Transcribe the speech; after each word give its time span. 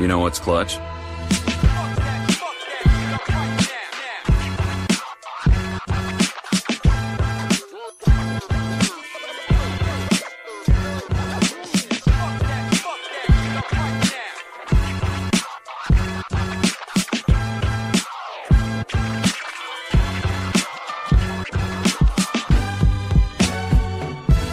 You 0.00 0.08
know 0.08 0.18
what's 0.18 0.40
clutch? 0.40 0.76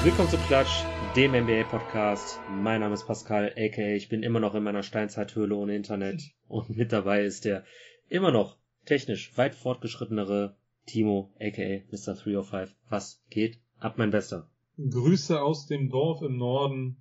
Willkommen 0.04 0.30
zu 0.30 0.38
Klatsch, 0.48 0.86
dem 1.16 1.32
NBA-Podcast. 1.34 2.40
Mein 2.62 2.82
Name 2.82 2.94
ist 2.94 3.06
Pascal, 3.06 3.54
aka 3.58 3.82
ich 3.96 4.10
bin 4.10 4.24
immer 4.24 4.40
noch 4.40 4.56
in 4.56 4.64
meiner 4.64 4.84
Steinzeithöhle 4.84 5.56
ohne 5.56 5.76
Internet. 5.76 6.22
Und 6.48 6.70
mit 6.70 6.92
dabei 6.92 7.24
ist 7.24 7.46
der 7.46 7.64
immer 8.08 8.32
noch 8.32 8.58
technisch 8.86 9.36
weit 9.38 9.56
fortgeschrittenere 9.56 10.56
Timo, 10.86 11.34
aka 11.40 11.82
Mr. 11.92 12.16
305. 12.16 12.76
Was 12.90 13.24
geht? 13.30 13.60
Ab 13.80 13.96
mein 13.98 14.12
Bester. 14.12 14.50
Grüße 14.78 15.42
aus 15.42 15.68
dem 15.68 15.90
Dorf 15.90 16.22
im 16.22 16.38
Norden 16.38 16.98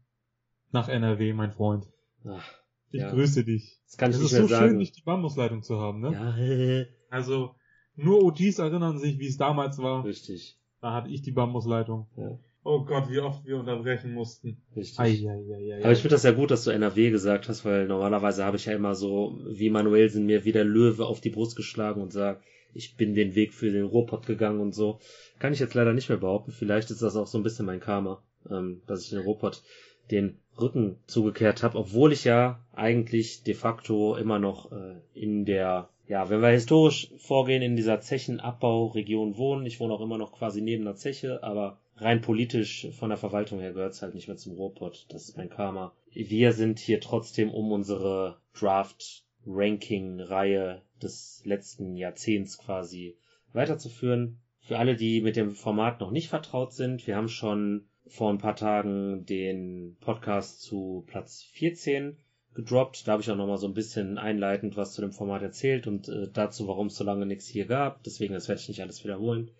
nach 0.73 0.89
NRW, 0.89 1.33
mein 1.33 1.53
Freund. 1.53 1.87
Ach, 2.25 2.45
Ich 2.91 3.01
Ja. 3.01 3.11
grüße 3.11 3.45
dich. 3.45 3.81
das 3.87 3.97
kann 3.97 4.11
ich 4.11 4.17
es 4.17 4.23
nicht 4.23 4.33
ist 4.33 4.39
mehr 4.39 4.43
so 4.43 4.49
sagen. 4.49 4.69
schön, 4.71 4.79
nicht 4.79 4.97
die 4.97 5.03
Bambusleitung 5.03 5.63
zu 5.63 5.79
haben, 5.79 6.01
ne? 6.01 6.13
ja, 6.13 6.85
Also, 7.17 7.55
nur 7.97 8.23
OGs 8.25 8.59
erinnern 8.59 8.99
sich, 8.99 9.19
wie 9.19 9.27
es 9.27 9.37
damals 9.37 9.79
war. 9.79 10.05
richtig. 10.05 10.59
Da 10.81 10.95
hatte 10.95 11.11
ich 11.11 11.23
die 11.23 11.33
Bambusleitung. 11.33 12.09
Ja, 12.17 12.39
Oh 12.63 12.85
Gott, 12.85 13.11
wie 13.11 13.21
oft 13.21 13.47
wir 13.47 13.57
unterbrechen 13.57 14.13
mussten. 14.13 14.63
richtig. 14.77 14.99
Eieieiei. 14.99 15.83
Aber 15.83 15.93
ich 15.93 16.01
finde 16.01 16.15
das 16.15 16.25
ja 16.25 16.33
gut, 16.33 16.51
dass 16.51 16.65
du 16.65 16.71
NRW 16.71 17.11
gesagt 17.11 17.49
hast, 17.49 17.65
weil 17.65 17.87
normalerweise 17.87 18.45
habe 18.45 18.59
ich 18.59 18.67
ja 18.67 18.75
immer 18.75 18.95
so, 18.95 19.39
wie 19.49 19.71
Manuelsen 19.71 20.27
mir 20.27 20.45
wie 20.45 20.53
der 20.53 20.65
Löwe 20.65 21.07
auf 21.07 21.21
die 21.21 21.31
Brust 21.31 21.57
geschlagen 21.57 22.03
und 22.03 22.13
sagt, 22.13 22.45
ich 22.75 22.97
bin 22.97 23.15
den 23.15 23.35
Weg 23.35 23.55
für 23.55 23.71
den 23.71 23.85
Ruhrpott 23.85 24.27
gegangen 24.27 24.61
und 24.61 24.75
so. 24.75 25.01
Kann 25.39 25.53
ich 25.53 25.59
jetzt 25.59 25.75
leider 25.75 25.95
nicht 25.95 26.09
mehr 26.09 26.19
behaupten. 26.19 26.53
Vielleicht 26.53 26.91
ist 26.91 27.03
das 27.03 27.17
auch 27.17 27.27
so 27.27 27.39
ein 27.39 27.43
bisschen 27.43 27.67
mein 27.67 27.81
Karma, 27.81 28.23
ähm, 28.51 28.83
dass 28.87 29.05
ich 29.05 29.11
den 29.11 29.21
Ruhrpott 29.21 29.63
den 30.11 30.39
Rücken 30.61 30.97
zugekehrt 31.07 31.63
habe, 31.63 31.79
obwohl 31.79 32.13
ich 32.13 32.25
ja 32.25 32.61
eigentlich 32.73 33.43
de 33.43 33.55
facto 33.55 34.17
immer 34.17 34.39
noch 34.39 34.71
äh, 34.73 34.97
in 35.15 35.45
der, 35.45 35.89
ja, 36.07 36.29
wenn 36.29 36.43
wir 36.43 36.51
historisch 36.51 37.13
vorgehen, 37.19 37.63
in 37.63 37.77
dieser 37.77 38.01
Zechenabbauregion 38.01 39.37
wohnen. 39.37 39.65
Ich 39.67 39.81
wohne 39.81 39.95
auch 39.95 40.01
immer 40.01 40.19
noch 40.19 40.33
quasi 40.33 40.61
neben 40.61 40.87
einer 40.87 40.97
Zeche, 40.97 41.43
aber 41.43 41.79
rein 42.01 42.21
politisch 42.21 42.89
von 42.93 43.09
der 43.11 43.19
Verwaltung 43.19 43.59
her 43.61 43.73
gehört's 43.73 44.03
halt 44.03 44.15
nicht 44.15 44.29
mehr 44.29 44.37
zum 44.37 44.55
Ruhrpott. 44.55 45.07
Das 45.11 45.29
ist 45.29 45.37
mein 45.37 45.51
Karma. 45.51 45.93
Wir 46.13 46.53
sind 46.53 46.79
hier 46.79 47.01
trotzdem 47.01 47.51
um 47.51 47.73
unsere 47.73 48.39
Draft-Ranking-Reihe 48.59 50.83
des 51.03 51.43
letzten 51.45 51.97
Jahrzehnts 51.97 52.59
quasi 52.59 53.17
weiterzuführen. 53.53 54.41
Für 54.61 54.79
alle, 54.79 54.95
die 54.97 55.21
mit 55.21 55.37
dem 55.37 55.51
Format 55.53 56.01
noch 56.01 56.11
nicht 56.11 56.29
vertraut 56.29 56.73
sind, 56.73 57.07
wir 57.07 57.17
haben 57.17 57.29
schon 57.29 57.87
vor 58.07 58.31
ein 58.31 58.39
paar 58.39 58.57
Tagen 58.57 59.27
den 59.27 59.99
Podcast 60.01 60.63
zu 60.63 61.05
Platz 61.07 61.43
14 61.53 62.17
gedroppt. 62.55 63.07
Da 63.07 63.13
habe 63.13 63.23
ich 63.23 63.31
auch 63.31 63.37
nochmal 63.37 63.59
so 63.59 63.69
ein 63.69 63.75
bisschen 63.75 64.19
einleitend 64.19 64.77
was 64.77 64.95
zu 64.95 65.01
dem 65.01 65.13
Format 65.13 65.43
erzählt 65.43 65.87
und 65.87 66.09
äh, 66.09 66.29
dazu, 66.33 66.67
warum 66.67 66.89
es 66.89 66.97
so 66.97 67.05
lange 67.05 67.27
nichts 67.27 67.47
hier 67.47 67.67
gab. 67.67 68.03
Deswegen, 68.03 68.35
das 68.35 68.49
werde 68.49 68.61
ich 68.61 68.69
nicht 68.69 68.83
alles 68.83 69.05
wiederholen. 69.05 69.53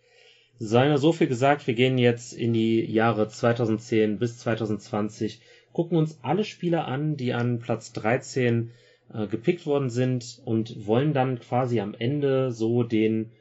Sei 0.63 0.89
nur 0.89 0.99
so 0.99 1.13
viel 1.13 1.27
gesagt, 1.27 1.67
wir 1.67 1.73
gehen 1.73 1.97
jetzt 1.97 2.35
in 2.35 2.53
die 2.53 2.85
Jahre 2.85 3.27
2010 3.29 4.19
bis 4.19 4.37
2020, 4.41 5.41
gucken 5.73 5.97
uns 5.97 6.19
alle 6.21 6.45
Spieler 6.45 6.87
an, 6.87 7.17
die 7.17 7.33
an 7.33 7.61
Platz 7.61 7.95
13 7.95 8.71
äh, 9.11 9.27
gepickt 9.27 9.65
worden 9.65 9.89
sind 9.89 10.43
und 10.45 10.87
wollen 10.87 11.15
dann 11.15 11.41
quasi 11.41 11.81
am 11.81 11.95
Ende 11.95 12.53
so 12.53 12.83
den, 12.83 13.33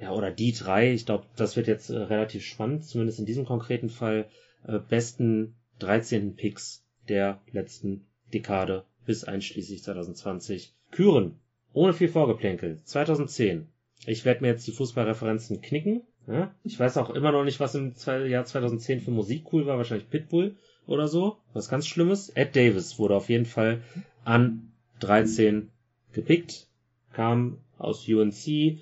ja, 0.00 0.12
oder 0.12 0.30
die 0.30 0.52
drei, 0.52 0.92
ich 0.92 1.04
glaube, 1.04 1.26
das 1.34 1.56
wird 1.56 1.66
jetzt 1.66 1.90
äh, 1.90 1.96
relativ 1.96 2.44
spannend, 2.44 2.84
zumindest 2.84 3.18
in 3.18 3.26
diesem 3.26 3.44
konkreten 3.44 3.88
Fall, 3.88 4.28
äh, 4.64 4.78
besten 4.78 5.56
13. 5.80 6.36
Picks 6.36 6.84
der 7.08 7.40
letzten 7.50 8.06
Dekade 8.32 8.84
bis 9.04 9.24
einschließlich 9.24 9.82
2020 9.82 10.72
küren. 10.92 11.40
Ohne 11.72 11.92
viel 11.92 12.08
Vorgeplänkel. 12.08 12.80
2010. 12.84 13.66
Ich 14.06 14.24
werde 14.24 14.42
mir 14.42 14.48
jetzt 14.48 14.68
die 14.68 14.72
Fußballreferenzen 14.72 15.60
knicken. 15.60 16.02
Ja? 16.26 16.54
Ich 16.64 16.78
weiß 16.78 16.96
auch 16.98 17.10
immer 17.10 17.32
noch 17.32 17.44
nicht, 17.44 17.60
was 17.60 17.74
im 17.74 17.94
Jahr 18.28 18.44
2010 18.44 19.00
für 19.00 19.10
Musik 19.10 19.52
cool 19.52 19.66
war. 19.66 19.76
Wahrscheinlich 19.76 20.10
Pitbull 20.10 20.56
oder 20.86 21.08
so. 21.08 21.38
Was 21.52 21.68
ganz 21.68 21.86
Schlimmes. 21.86 22.30
Ed 22.30 22.56
Davis 22.56 22.98
wurde 22.98 23.16
auf 23.16 23.28
jeden 23.28 23.46
Fall 23.46 23.82
an 24.24 24.72
13 25.00 25.70
gepickt. 26.12 26.66
Kam 27.12 27.58
aus 27.78 28.08
UNC. 28.08 28.78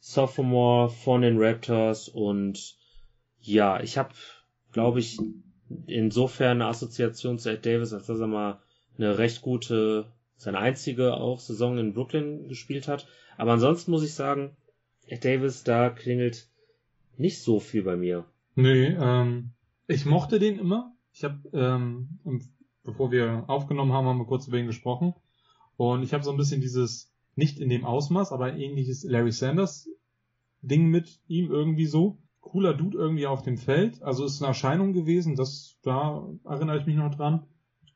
Sophomore 0.00 0.88
von 0.88 1.20
den 1.20 1.36
Raptors 1.38 2.08
und 2.08 2.74
ja, 3.42 3.82
ich 3.82 3.98
habe, 3.98 4.14
glaube 4.72 4.98
ich, 4.98 5.18
insofern 5.86 6.62
eine 6.62 6.66
Assoziation 6.66 7.38
zu 7.38 7.50
Ed 7.50 7.66
Davis, 7.66 7.92
als 7.92 8.06
dass 8.06 8.18
er 8.18 8.26
mal 8.26 8.60
eine 8.96 9.18
recht 9.18 9.42
gute, 9.42 10.06
seine 10.36 10.58
einzige 10.58 11.14
auch 11.14 11.38
Saison 11.38 11.78
in 11.78 11.92
Brooklyn 11.92 12.48
gespielt 12.48 12.88
hat. 12.88 13.06
Aber 13.36 13.52
ansonsten 13.52 13.90
muss 13.90 14.02
ich 14.02 14.14
sagen, 14.14 14.56
Ed 15.06 15.24
Davis, 15.24 15.64
da 15.64 15.90
klingelt 15.90 16.48
nicht 17.16 17.42
so 17.42 17.60
viel 17.60 17.82
bei 17.82 17.96
mir. 17.96 18.24
Nee, 18.54 18.96
ähm, 18.98 19.52
ich 19.86 20.06
mochte 20.06 20.38
den 20.38 20.58
immer. 20.58 20.94
Ich 21.12 21.24
habe, 21.24 21.38
ähm, 21.52 22.18
bevor 22.84 23.10
wir 23.10 23.44
aufgenommen 23.48 23.92
haben, 23.92 24.06
haben 24.06 24.18
wir 24.18 24.26
kurz 24.26 24.46
über 24.46 24.58
ihn 24.58 24.66
gesprochen. 24.66 25.14
Und 25.76 26.02
ich 26.02 26.12
habe 26.12 26.24
so 26.24 26.30
ein 26.30 26.36
bisschen 26.36 26.60
dieses, 26.60 27.12
nicht 27.36 27.58
in 27.58 27.68
dem 27.68 27.84
Ausmaß, 27.84 28.32
aber 28.32 28.54
ähnliches 28.54 29.04
Larry 29.04 29.32
Sanders 29.32 29.88
Ding 30.62 30.88
mit 30.88 31.20
ihm 31.26 31.50
irgendwie 31.50 31.86
so. 31.86 32.18
Cooler 32.40 32.74
Dude 32.74 32.98
irgendwie 32.98 33.26
auf 33.26 33.42
dem 33.42 33.58
Feld. 33.58 34.02
Also 34.02 34.24
ist 34.24 34.42
eine 34.42 34.48
Erscheinung 34.48 34.92
gewesen, 34.92 35.36
das, 35.36 35.76
da 35.82 36.26
erinnere 36.44 36.78
ich 36.78 36.86
mich 36.86 36.96
noch 36.96 37.14
dran. 37.14 37.46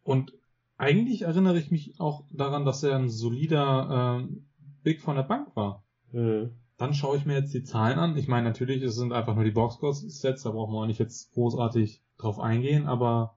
Und 0.03 0.33
eigentlich 0.77 1.23
erinnere 1.23 1.59
ich 1.59 1.71
mich 1.71 1.99
auch 1.99 2.25
daran, 2.31 2.65
dass 2.65 2.83
er 2.83 2.97
ein 2.97 3.09
solider 3.09 4.19
ähm, 4.21 4.47
Big 4.83 5.01
von 5.01 5.17
der 5.17 5.23
Bank 5.23 5.55
war. 5.57 5.85
Hm. 6.11 6.51
Dann 6.77 6.95
schaue 6.95 7.17
ich 7.17 7.25
mir 7.25 7.35
jetzt 7.35 7.55
die 7.55 7.63
Zahlen 7.63 7.99
an. 7.99 8.17
Ich 8.17 8.27
meine, 8.27 8.47
natürlich, 8.47 8.83
es 8.83 8.97
sind 8.97 9.13
einfach 9.13 9.35
nur 9.35 9.45
die 9.45 9.53
Boxscore-Sets, 9.53 10.43
da 10.43 10.51
brauchen 10.51 10.73
wir 10.73 10.81
auch 10.81 10.87
nicht 10.87 10.99
jetzt 10.99 11.33
großartig 11.35 12.03
drauf 12.19 12.41
eingehen, 12.41 12.87
aber 12.87 13.37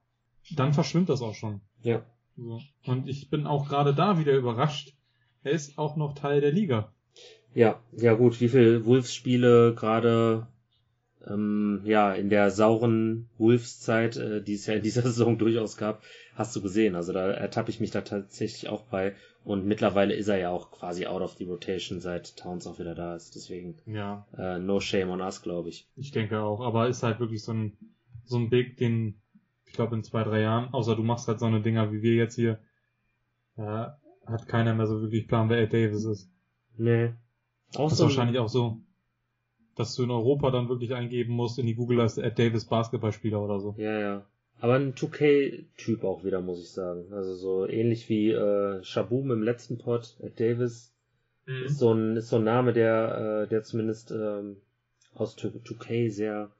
dann 0.56 0.74
verschwimmt 0.74 1.10
das 1.10 1.22
auch 1.22 1.36
schon. 1.36 1.62
Ja. 1.82 2.04
So. 2.36 2.62
Und 2.86 3.08
ich 3.08 3.30
bin 3.30 3.48
auch 3.48 3.68
gerade 3.68 3.94
da 3.94 4.20
wieder 4.20 4.34
überrascht. 4.36 4.96
Er 5.44 5.52
ist 5.52 5.78
auch 5.78 5.96
noch 5.96 6.14
Teil 6.14 6.42
der 6.42 6.52
Liga. 6.52 6.92
Ja, 7.54 7.80
ja 7.92 8.14
gut, 8.14 8.42
wie 8.42 8.50
viel 8.50 8.86
Wolves-Spiele 8.86 9.74
gerade 9.76 10.48
ähm, 11.30 11.82
ja 11.86 12.14
in 12.14 12.30
der 12.30 12.52
sauren 12.52 13.28
Wolves-Zeit, 13.38 14.18
äh, 14.18 14.42
die 14.42 14.54
es 14.54 14.66
ja 14.66 14.76
in 14.76 14.84
dieser 14.84 15.02
Saison 15.04 15.38
durchaus 15.38 15.78
gab, 15.78 16.02
hast 16.36 16.56
du 16.56 16.62
gesehen. 16.62 16.96
Also 16.96 17.14
da 17.14 17.30
ertappe 17.32 17.70
ich 17.72 17.80
mich 17.80 17.92
da 17.92 18.02
tatsächlich 18.02 18.70
auch 18.70 18.84
bei. 18.84 19.16
Und 19.44 19.66
mittlerweile 19.66 20.14
ist 20.14 20.28
er 20.28 20.38
ja 20.38 20.50
auch 20.50 20.72
quasi 20.72 21.06
out 21.08 21.22
of 21.22 21.34
the 21.38 21.46
rotation, 21.46 22.02
seit 22.02 22.36
Towns 22.38 22.68
auch 22.68 22.80
wieder 22.80 22.96
da 22.96 23.16
ist. 23.16 23.34
Deswegen 23.36 23.78
Ja, 23.86 24.28
äh, 24.38 24.60
no 24.60 24.80
shame 24.82 25.10
on 25.10 25.22
us, 25.22 25.42
glaube 25.42 25.70
ich. 25.70 25.88
ich 25.96 26.12
denke 26.12 26.42
auch. 26.42 26.60
Aber 26.60 26.90
ist 26.90 27.04
halt 27.04 27.20
wirklich 27.22 27.44
so 27.44 27.54
ein, 27.54 27.78
so 28.26 28.38
ein 28.38 28.50
Big, 28.50 28.76
den, 28.78 29.22
ich 29.66 29.72
glaube, 29.74 29.96
in 29.96 30.04
zwei, 30.04 30.24
drei 30.24 30.42
Jahren, 30.42 30.74
außer 30.74 30.96
du 30.98 31.04
machst 31.04 31.30
halt 31.30 31.40
so 31.40 31.46
eine 31.46 31.62
Dinger 31.62 31.94
wie 31.94 32.02
wir 32.02 32.16
jetzt 32.16 32.36
hier, 32.36 32.60
äh, 33.56 33.86
hat 34.26 34.48
keiner 34.48 34.74
mehr 34.74 34.86
so 34.88 35.02
wirklich 35.02 35.28
Plan, 35.30 35.50
wer 35.50 35.60
Ed 35.62 35.72
Davis 35.74 36.04
ist. 36.04 36.30
Nee. 36.78 37.14
Auch 37.78 37.84
Das 37.86 37.94
ist 37.94 37.98
so 38.00 38.04
ein- 38.04 38.10
wahrscheinlich 38.10 38.40
auch 38.40 38.50
so, 38.50 38.82
dass 39.78 39.96
du 39.96 40.04
in 40.04 40.12
Europa 40.12 40.52
dann 40.52 40.70
wirklich 40.70 40.94
eingeben 40.94 41.34
musst 41.34 41.60
in 41.60 41.66
die 41.66 41.76
Google-Leiste 41.76 42.24
Ed 42.24 42.38
Davis 42.38 42.66
Basketballspieler 42.66 43.42
oder 43.42 43.60
so. 43.60 43.76
Ja, 43.78 44.00
ja. 44.00 44.26
Aber 44.60 44.74
ein 44.74 44.96
2K-Typ 44.96 46.04
auch 46.04 46.24
wieder, 46.24 46.42
muss 46.42 46.60
ich 46.60 46.72
sagen. 46.72 47.14
Also 47.14 47.36
so 47.36 47.68
ähnlich 47.68 48.10
wie 48.10 48.32
äh, 48.32 48.84
Shaboom 48.84 49.32
im 49.32 49.44
letzten 49.44 49.78
Pod, 49.78 50.16
Ed 50.20 50.40
Davis, 50.40 50.94
ist 51.66 51.80
so 51.80 51.94
ein, 51.94 52.18
ist 52.18 52.30
so 52.30 52.38
ein 52.38 52.44
Name, 52.44 52.74
der, 52.74 53.46
äh, 53.46 53.48
der 53.48 53.64
zumindest 53.64 54.12
ähm, 54.12 54.58
aus 55.14 55.38
2K 55.38 56.12
sehr 56.12 56.52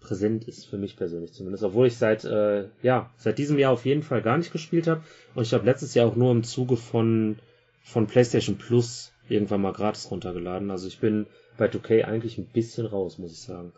präsent 0.00 0.48
ist, 0.48 0.66
für 0.66 0.76
mich 0.76 0.96
persönlich 0.96 1.32
zumindest. 1.32 1.64
Obwohl 1.64 1.86
ich 1.86 1.96
seit, 1.96 2.24
äh, 2.24 2.68
ja, 2.82 3.10
seit 3.16 3.38
diesem 3.38 3.58
Jahr 3.58 3.72
auf 3.72 3.86
jeden 3.86 4.02
Fall 4.02 4.22
gar 4.22 4.36
nicht 4.36 4.52
gespielt 4.52 4.86
habe. 4.86 5.02
Und 5.34 5.42
ich 5.42 5.54
habe 5.54 5.64
letztes 5.64 5.94
Jahr 5.94 6.06
auch 6.06 6.16
nur 6.16 6.32
im 6.32 6.42
Zuge 6.42 6.76
von, 6.76 7.38
von 7.82 8.06
PlayStation 8.06 8.56
Plus 8.56 9.12
irgendwann 9.28 9.62
mal 9.62 9.72
gratis 9.72 10.10
runtergeladen. 10.10 10.70
Also 10.70 10.88
ich 10.88 10.98
bin 10.98 11.26
bei 11.60 11.70
2K 11.70 12.04
eigentlich 12.04 12.38
ein 12.38 12.46
bisschen 12.46 12.86
raus, 12.86 13.18
muss 13.18 13.32
ich 13.32 13.40
sagen. 13.40 13.72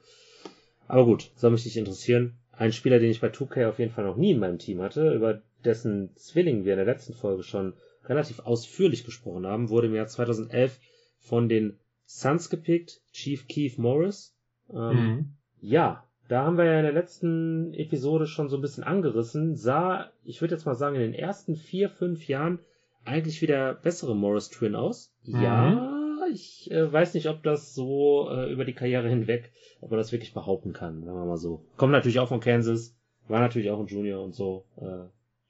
Aber 0.88 1.04
gut, 1.04 1.30
soll 1.36 1.50
mich 1.50 1.64
nicht 1.64 1.76
interessieren. 1.76 2.34
Ein 2.52 2.72
Spieler, 2.72 2.98
den 2.98 3.10
ich 3.10 3.20
bei 3.20 3.28
2K 3.28 3.68
auf 3.68 3.78
jeden 3.78 3.90
Fall 3.90 4.04
noch 4.04 4.16
nie 4.16 4.30
in 4.30 4.38
meinem 4.38 4.58
Team 4.58 4.80
hatte, 4.80 5.12
über 5.12 5.42
dessen 5.64 6.10
Zwilling 6.16 6.64
wir 6.64 6.72
in 6.74 6.78
der 6.78 6.86
letzten 6.86 7.12
Folge 7.12 7.42
schon 7.42 7.74
relativ 8.06 8.40
ausführlich 8.40 9.04
gesprochen 9.04 9.46
haben, 9.46 9.68
wurde 9.68 9.88
im 9.88 9.94
Jahr 9.94 10.06
2011 10.06 10.78
von 11.18 11.48
den 11.48 11.78
Suns 12.04 12.50
gepickt, 12.50 13.00
Chief 13.12 13.46
Keith 13.48 13.78
Morris. 13.78 14.34
Ähm, 14.72 14.96
Mhm. 14.96 15.26
Ja, 15.60 16.04
da 16.28 16.44
haben 16.44 16.56
wir 16.58 16.64
ja 16.64 16.78
in 16.78 16.84
der 16.84 16.92
letzten 16.92 17.72
Episode 17.74 18.26
schon 18.26 18.48
so 18.48 18.56
ein 18.56 18.62
bisschen 18.62 18.84
angerissen, 18.84 19.56
sah, 19.56 20.10
ich 20.24 20.40
würde 20.40 20.54
jetzt 20.54 20.66
mal 20.66 20.74
sagen, 20.74 20.96
in 20.96 21.02
den 21.02 21.14
ersten 21.14 21.56
vier, 21.56 21.88
fünf 21.88 22.26
Jahren 22.26 22.58
eigentlich 23.04 23.42
wie 23.42 23.46
der 23.46 23.74
bessere 23.74 24.16
Morris 24.16 24.50
Twin 24.50 24.74
aus. 24.74 25.12
Mhm. 25.24 25.42
Ja, 25.42 25.91
ich 26.32 26.70
äh, 26.70 26.92
weiß 26.92 27.14
nicht, 27.14 27.28
ob 27.28 27.42
das 27.42 27.74
so 27.74 28.28
äh, 28.30 28.52
über 28.52 28.64
die 28.64 28.72
Karriere 28.72 29.08
hinweg, 29.08 29.52
ob 29.80 29.90
man 29.90 29.98
das 29.98 30.12
wirklich 30.12 30.34
behaupten 30.34 30.72
kann, 30.72 31.04
sagen 31.04 31.18
wir 31.18 31.24
mal 31.26 31.36
so. 31.36 31.64
Kommt 31.76 31.92
natürlich 31.92 32.18
auch 32.18 32.28
von 32.28 32.40
Kansas, 32.40 32.96
war 33.28 33.40
natürlich 33.40 33.70
auch 33.70 33.80
ein 33.80 33.86
Junior 33.86 34.22
und 34.24 34.34
so. 34.34 34.64
Äh, 34.76 35.08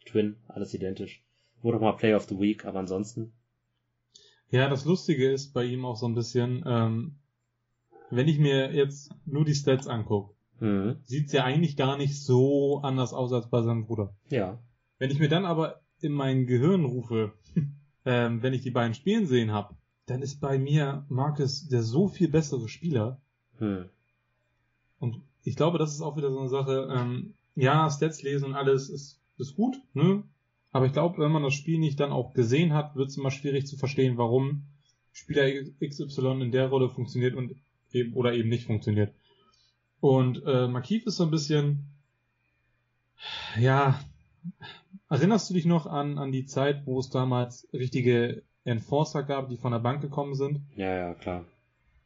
Twin, 0.08 0.36
alles 0.48 0.74
identisch. 0.74 1.24
Wurde 1.62 1.78
auch 1.78 1.82
mal 1.82 1.92
Player 1.92 2.16
of 2.16 2.24
the 2.28 2.38
Week, 2.38 2.64
aber 2.64 2.80
ansonsten. 2.80 3.32
Ja, 4.50 4.68
das 4.68 4.84
Lustige 4.84 5.30
ist 5.30 5.54
bei 5.54 5.64
ihm 5.64 5.84
auch 5.84 5.96
so 5.96 6.06
ein 6.06 6.14
bisschen, 6.14 6.62
ähm, 6.66 7.16
wenn 8.10 8.28
ich 8.28 8.38
mir 8.38 8.74
jetzt 8.74 9.14
nur 9.24 9.44
die 9.44 9.54
Stats 9.54 9.86
angucke, 9.86 10.34
Mhm. 10.60 10.98
sieht's 11.02 11.32
ja 11.32 11.42
eigentlich 11.42 11.76
gar 11.76 11.96
nicht 11.96 12.22
so 12.22 12.80
anders 12.82 13.12
aus 13.12 13.32
als 13.32 13.50
bei 13.50 13.62
seinem 13.62 13.84
Bruder. 13.86 14.14
Ja. 14.28 14.60
Wenn 14.98 15.10
ich 15.10 15.18
mir 15.18 15.28
dann 15.28 15.44
aber 15.44 15.80
in 16.00 16.12
mein 16.12 16.46
Gehirn 16.46 16.84
rufe, 16.84 17.32
ähm, 18.04 18.42
wenn 18.44 18.52
ich 18.54 18.62
die 18.62 18.70
beiden 18.70 18.94
spielen 18.94 19.26
sehen 19.26 19.50
habe, 19.50 19.74
dann 20.12 20.22
ist 20.22 20.40
bei 20.40 20.58
mir 20.58 21.06
Marcus 21.08 21.68
der 21.68 21.82
so 21.82 22.06
viel 22.06 22.28
bessere 22.28 22.68
Spieler. 22.68 23.18
Hm. 23.56 23.88
Und 24.98 25.22
ich 25.42 25.56
glaube, 25.56 25.78
das 25.78 25.94
ist 25.94 26.02
auch 26.02 26.16
wieder 26.18 26.30
so 26.30 26.38
eine 26.38 26.50
Sache, 26.50 26.88
ähm, 26.92 27.34
ja, 27.54 27.90
Stats 27.90 28.22
lesen 28.22 28.46
und 28.46 28.54
alles 28.54 28.90
ist, 28.90 29.20
ist 29.38 29.56
gut, 29.56 29.76
ne? 29.94 30.22
Aber 30.70 30.86
ich 30.86 30.92
glaube, 30.92 31.18
wenn 31.18 31.32
man 31.32 31.42
das 31.42 31.54
Spiel 31.54 31.78
nicht 31.78 31.98
dann 31.98 32.12
auch 32.12 32.34
gesehen 32.34 32.72
hat, 32.72 32.94
wird 32.94 33.08
es 33.08 33.16
immer 33.16 33.30
schwierig 33.30 33.66
zu 33.66 33.76
verstehen, 33.76 34.16
warum 34.16 34.64
Spieler 35.12 35.50
XY 35.82 36.42
in 36.42 36.52
der 36.52 36.68
Rolle 36.68 36.88
funktioniert 36.88 37.34
und 37.34 37.54
eben 37.90 38.12
oder 38.14 38.34
eben 38.34 38.48
nicht 38.48 38.66
funktioniert. 38.66 39.14
Und 40.00 40.42
äh, 40.46 40.68
Markief 40.68 41.06
ist 41.06 41.16
so 41.16 41.24
ein 41.24 41.30
bisschen, 41.30 41.90
ja, 43.58 44.00
erinnerst 45.08 45.48
du 45.50 45.54
dich 45.54 45.66
noch 45.66 45.86
an, 45.86 46.18
an 46.18 46.32
die 46.32 46.46
Zeit, 46.46 46.86
wo 46.86 46.98
es 46.98 47.10
damals 47.10 47.68
richtige 47.72 48.42
Enforcer 48.64 49.22
gab, 49.22 49.48
die 49.48 49.56
von 49.56 49.72
der 49.72 49.78
Bank 49.80 50.00
gekommen 50.02 50.34
sind? 50.34 50.60
Ja, 50.76 50.94
ja, 50.94 51.14
klar. 51.14 51.44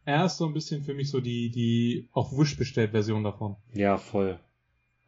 Er 0.05 0.25
ist 0.25 0.37
so 0.39 0.47
ein 0.47 0.55
bisschen 0.55 0.83
für 0.83 0.95
mich 0.95 1.11
so 1.11 1.21
die, 1.21 1.51
die 1.51 2.09
auf 2.13 2.33
Wish 2.37 2.57
bestellt 2.57 2.93
Version 2.93 3.25
davon. 3.25 3.57
Ja, 3.73 3.99
voll. 3.99 4.39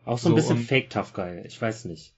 Auch 0.04 0.18
so 0.18 0.28
ein 0.28 0.30
So, 0.32 0.36
bisschen 0.36 0.56
und- 0.58 0.64
Fake 0.64 0.90
Tough 0.90 1.12
Guy. 1.12 1.42
Ich 1.46 1.60
weiß 1.60 1.84
nicht. 1.86 2.14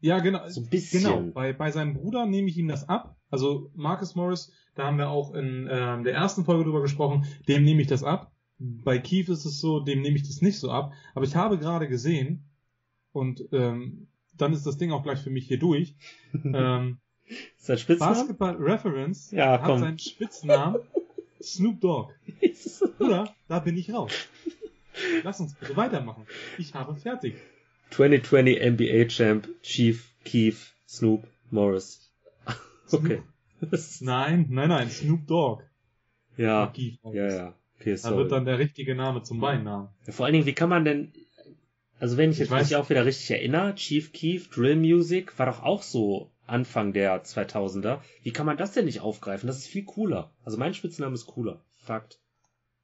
Ja, 0.00 0.20
genau. 0.20 0.48
So 0.48 0.60
ein 0.60 0.68
bisschen. 0.68 1.02
Genau, 1.02 1.20
bei, 1.32 1.52
bei 1.52 1.70
seinem 1.70 1.94
Bruder 1.94 2.26
nehme 2.26 2.48
ich 2.48 2.56
ihm 2.58 2.68
das 2.68 2.88
ab. 2.88 3.16
Also 3.30 3.70
Marcus 3.74 4.14
Morris, 4.14 4.52
da 4.74 4.84
haben 4.86 4.98
wir 4.98 5.08
auch 5.10 5.34
in 5.34 5.68
ähm, 5.70 6.04
der 6.04 6.14
ersten 6.14 6.44
Folge 6.44 6.64
drüber 6.64 6.82
gesprochen, 6.82 7.26
dem 7.48 7.64
nehme 7.64 7.80
ich 7.82 7.88
das 7.88 8.04
ab. 8.04 8.30
Bei 8.58 8.98
Keith 8.98 9.28
ist 9.28 9.44
es 9.44 9.60
so, 9.60 9.80
dem 9.80 10.02
nehme 10.02 10.16
ich 10.16 10.22
das 10.22 10.40
nicht 10.40 10.58
so 10.58 10.70
ab. 10.70 10.92
Aber 11.14 11.24
ich 11.24 11.34
habe 11.36 11.58
gerade 11.58 11.88
gesehen, 11.88 12.44
und 13.12 13.42
ähm, 13.52 14.08
dann 14.36 14.52
ist 14.52 14.66
das 14.66 14.76
Ding 14.78 14.92
auch 14.92 15.02
gleich 15.02 15.18
für 15.20 15.30
mich 15.30 15.46
hier 15.48 15.58
durch, 15.58 15.96
ähm, 16.44 16.98
Ist 17.58 17.68
das 17.68 17.80
Spitzname? 17.80 18.14
Basketball 18.14 18.56
Reference 18.56 19.30
Ja, 19.30 19.52
hat 19.52 19.64
komm. 19.64 19.80
seinen 19.80 19.98
Spitznamen 19.98 20.80
Snoop 21.42 21.80
Dogg. 21.80 22.12
Bruder, 22.98 23.34
da 23.48 23.58
bin 23.60 23.76
ich 23.76 23.92
raus. 23.92 24.12
Lass 25.22 25.38
uns 25.40 25.54
bitte 25.54 25.76
weitermachen. 25.76 26.26
Ich 26.58 26.74
habe 26.74 26.96
fertig. 26.96 27.34
2020 27.90 28.60
NBA 28.60 29.04
Champ, 29.08 29.48
Chief, 29.62 30.12
Keith, 30.24 30.56
Snoop, 30.88 31.26
Morris. 31.50 32.10
Okay. 32.90 33.22
Nein, 34.00 34.46
nein, 34.50 34.68
nein, 34.68 34.88
Snoop 34.90 35.26
Dogg. 35.26 35.62
ja, 36.36 36.72
ja, 37.12 37.28
ja. 37.28 37.54
Okay, 37.80 37.90
Da 37.92 37.96
sorry. 37.96 38.16
wird 38.18 38.32
dann 38.32 38.44
der 38.44 38.58
richtige 38.58 38.94
Name 38.94 39.22
zum 39.22 39.40
Beinnamen. 39.40 39.88
Ja, 40.06 40.12
Vor 40.12 40.26
allen 40.26 40.32
Dingen, 40.32 40.46
wie 40.46 40.52
kann 40.52 40.68
man 40.68 40.84
denn, 40.84 41.12
also 42.00 42.16
wenn 42.16 42.30
ich 42.30 42.36
Ich 42.36 42.40
jetzt 42.48 42.52
weiß- 42.52 42.62
mich 42.64 42.76
auch 42.76 42.88
wieder 42.90 43.04
richtig 43.06 43.30
erinnere, 43.30 43.74
Chief 43.76 44.12
Keef, 44.12 44.48
Drill 44.50 44.76
Music 44.76 45.38
war 45.38 45.46
doch 45.46 45.62
auch 45.62 45.82
so 45.82 46.30
Anfang 46.48 46.92
der 46.92 47.24
2000er. 47.24 48.00
Wie 48.22 48.32
kann 48.32 48.46
man 48.46 48.56
das 48.56 48.72
denn 48.72 48.86
nicht 48.86 49.00
aufgreifen? 49.00 49.46
Das 49.46 49.58
ist 49.58 49.68
viel 49.68 49.84
cooler. 49.84 50.32
Also 50.44 50.58
mein 50.58 50.74
Spitzname 50.74 51.14
ist 51.14 51.26
cooler. 51.26 51.64
Fakt. 51.78 52.20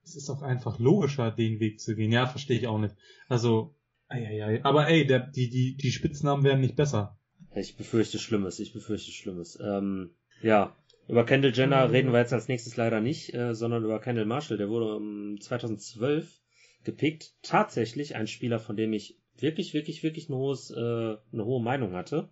Es 0.02 0.16
ist 0.16 0.28
auch 0.30 0.42
einfach 0.42 0.78
logischer, 0.78 1.30
den 1.30 1.60
Weg 1.60 1.80
zu 1.80 1.96
gehen. 1.96 2.12
Ja, 2.12 2.26
verstehe 2.26 2.58
ich 2.58 2.66
auch 2.66 2.78
nicht. 2.78 2.94
Also, 3.28 3.74
ei, 4.08 4.26
ei, 4.26 4.44
ei. 4.44 4.64
aber 4.64 4.88
ey, 4.88 5.06
der, 5.06 5.20
die, 5.20 5.48
die, 5.48 5.76
die 5.76 5.92
Spitznamen 5.92 6.44
werden 6.44 6.60
nicht 6.60 6.76
besser. 6.76 7.18
Ich 7.54 7.76
befürchte 7.76 8.18
Schlimmes, 8.18 8.58
ich 8.58 8.72
befürchte 8.72 9.12
Schlimmes. 9.12 9.58
Ähm, 9.62 10.10
ja, 10.42 10.76
über 11.08 11.24
Kendall 11.24 11.52
Jenner 11.54 11.90
reden 11.92 12.12
wir 12.12 12.20
jetzt 12.20 12.32
als 12.32 12.48
nächstes 12.48 12.76
leider 12.76 13.00
nicht, 13.00 13.34
äh, 13.34 13.54
sondern 13.54 13.84
über 13.84 14.00
Kendall 14.00 14.26
Marshall. 14.26 14.58
Der 14.58 14.68
wurde 14.68 14.96
um 14.96 15.40
2012 15.40 16.40
gepickt. 16.84 17.34
Tatsächlich 17.42 18.16
ein 18.16 18.26
Spieler, 18.26 18.58
von 18.58 18.76
dem 18.76 18.92
ich 18.92 19.18
wirklich, 19.38 19.74
wirklich, 19.74 20.02
wirklich 20.02 20.28
ein 20.28 20.34
hohes, 20.34 20.70
äh, 20.70 20.74
eine 20.74 21.44
hohe 21.44 21.62
Meinung 21.62 21.94
hatte, 21.94 22.30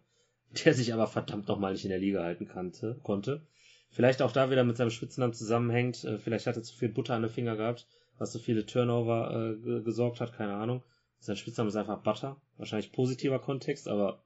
der 0.65 0.75
sich 0.75 0.93
aber 0.93 1.07
verdammt 1.07 1.49
nochmal 1.49 1.73
nicht 1.73 1.85
in 1.85 1.91
der 1.91 1.99
Liga 1.99 2.23
halten 2.23 2.47
kannte, 2.47 2.99
konnte. 3.03 3.47
Vielleicht 3.91 4.23
auch 4.23 4.33
da 4.33 4.51
wieder 4.51 4.65
mit 4.65 4.77
seinem 4.77 4.91
Spitznamen 4.91 5.35
zusammenhängt. 5.35 6.05
Äh, 6.05 6.19
vielleicht 6.19 6.47
hat 6.47 6.57
er 6.57 6.63
zu 6.63 6.75
viel 6.75 6.89
Butter 6.89 7.15
an 7.15 7.23
den 7.23 7.31
Finger 7.31 7.57
gehabt, 7.57 7.87
was 8.19 8.33
so 8.33 8.39
viele 8.39 8.65
Turnover 8.65 9.31
äh, 9.31 9.63
ge- 9.63 9.83
gesorgt 9.83 10.21
hat, 10.21 10.33
keine 10.33 10.55
Ahnung. 10.55 10.83
Sein 11.19 11.37
Spitzname 11.37 11.69
ist 11.69 11.77
einfach 11.77 12.03
Butter. 12.03 12.41
Wahrscheinlich 12.57 12.93
positiver 12.93 13.39
Kontext, 13.39 13.89
aber 13.89 14.25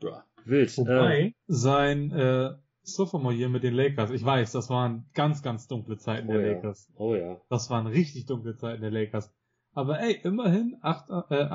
bruh, 0.00 0.16
wild. 0.44 0.76
Wobei, 0.78 1.34
sein 1.46 2.10
äh, 2.12 2.54
Sophomore 2.82 3.34
Year 3.34 3.48
mit 3.50 3.64
den 3.64 3.74
Lakers, 3.74 4.10
ich 4.10 4.24
weiß, 4.24 4.52
das 4.52 4.70
waren 4.70 5.04
ganz, 5.14 5.42
ganz 5.42 5.66
dunkle 5.66 5.98
Zeiten 5.98 6.28
Oh 6.28 6.32
der 6.32 6.40
ja. 6.40 6.52
Lakers. 6.54 6.88
oh 6.96 7.14
ja. 7.14 7.40
Das 7.50 7.68
waren 7.70 7.86
richtig 7.86 8.26
dunkle 8.26 8.56
Zeiten 8.56 8.80
der 8.80 8.90
Lakers. 8.90 9.30
Aber 9.74 10.00
ey, 10.00 10.18
immerhin 10.22 10.76
8, 10.80 11.10
äh, 11.30 11.48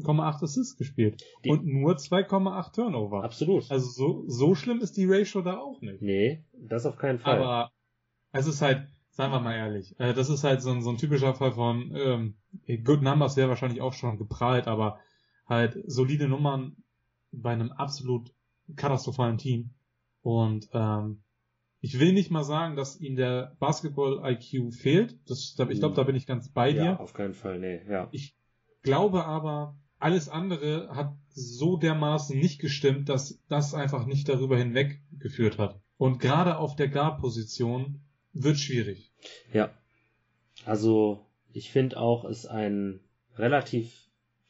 8,8 0.00 0.42
Assists 0.44 0.76
gespielt. 0.76 1.22
Die- 1.44 1.50
und 1.50 1.64
nur 1.66 1.96
2,8 1.96 2.72
Turnover. 2.74 3.22
Absolut. 3.24 3.70
Also 3.70 3.88
so, 3.88 4.24
so 4.28 4.54
schlimm 4.54 4.80
ist 4.80 4.96
die 4.96 5.06
Ratio 5.06 5.42
da 5.42 5.58
auch 5.58 5.80
nicht. 5.80 6.02
nee, 6.02 6.44
das 6.54 6.86
auf 6.86 6.96
keinen 6.96 7.18
Fall. 7.18 7.38
Aber 7.38 7.72
es 8.32 8.46
ist 8.46 8.62
halt, 8.62 8.88
sagen 9.10 9.32
wir 9.32 9.40
mal 9.40 9.54
ehrlich, 9.54 9.94
äh, 10.00 10.14
das 10.14 10.30
ist 10.30 10.44
halt 10.44 10.62
so 10.62 10.70
ein, 10.70 10.82
so 10.82 10.90
ein 10.90 10.96
typischer 10.98 11.34
Fall 11.34 11.52
von, 11.52 11.92
ähm, 11.94 12.34
Good 12.84 13.02
Numbers 13.02 13.36
wäre 13.36 13.48
wahrscheinlich 13.48 13.80
auch 13.80 13.92
schon 13.92 14.18
geprahlt, 14.18 14.66
aber 14.68 14.98
halt 15.46 15.78
solide 15.86 16.28
Nummern 16.28 16.76
bei 17.32 17.50
einem 17.52 17.72
absolut 17.72 18.32
katastrophalen 18.76 19.38
Team. 19.38 19.70
Und 20.22 20.68
ähm, 20.72 21.22
ich 21.80 21.98
will 21.98 22.12
nicht 22.12 22.30
mal 22.30 22.44
sagen, 22.44 22.76
dass 22.76 23.00
ihm 23.00 23.16
der 23.16 23.56
Basketball-IQ 23.58 24.72
fehlt. 24.72 25.18
Das, 25.28 25.54
da- 25.56 25.68
ich 25.68 25.80
glaube, 25.80 25.96
da 25.96 26.04
bin 26.04 26.14
ich 26.14 26.26
ganz 26.26 26.48
bei 26.50 26.72
dir. 26.72 26.84
ja, 26.84 26.96
auf 27.00 27.12
keinen 27.12 27.34
Fall, 27.34 27.58
nee, 27.58 27.80
ja. 27.90 28.08
Ich 28.12 28.36
glaube 28.82 29.24
aber, 29.24 29.76
alles 30.02 30.28
andere 30.28 30.88
hat 30.94 31.12
so 31.34 31.76
dermaßen 31.76 32.38
nicht 32.38 32.60
gestimmt, 32.60 33.08
dass 33.08 33.38
das 33.48 33.74
einfach 33.74 34.06
nicht 34.06 34.28
darüber 34.28 34.58
hinweg 34.58 35.00
geführt 35.18 35.58
hat. 35.58 35.80
Und 35.96 36.18
gerade 36.18 36.58
auf 36.58 36.74
der 36.76 36.88
Guard-Position 36.88 38.00
wird 38.32 38.58
schwierig. 38.58 39.12
Ja. 39.52 39.70
Also, 40.64 41.24
ich 41.52 41.70
finde 41.70 41.98
auch, 41.98 42.24
ist 42.24 42.46
ein 42.46 43.00
relativ, 43.36 43.92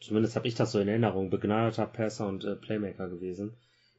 zumindest 0.00 0.36
habe 0.36 0.48
ich 0.48 0.54
das 0.54 0.72
so 0.72 0.80
in 0.80 0.88
Erinnerung, 0.88 1.30
begnadeter 1.30 1.86
Passer 1.86 2.26
und 2.28 2.44
äh, 2.44 2.56
Playmaker 2.56 3.08
gewesen, 3.08 3.54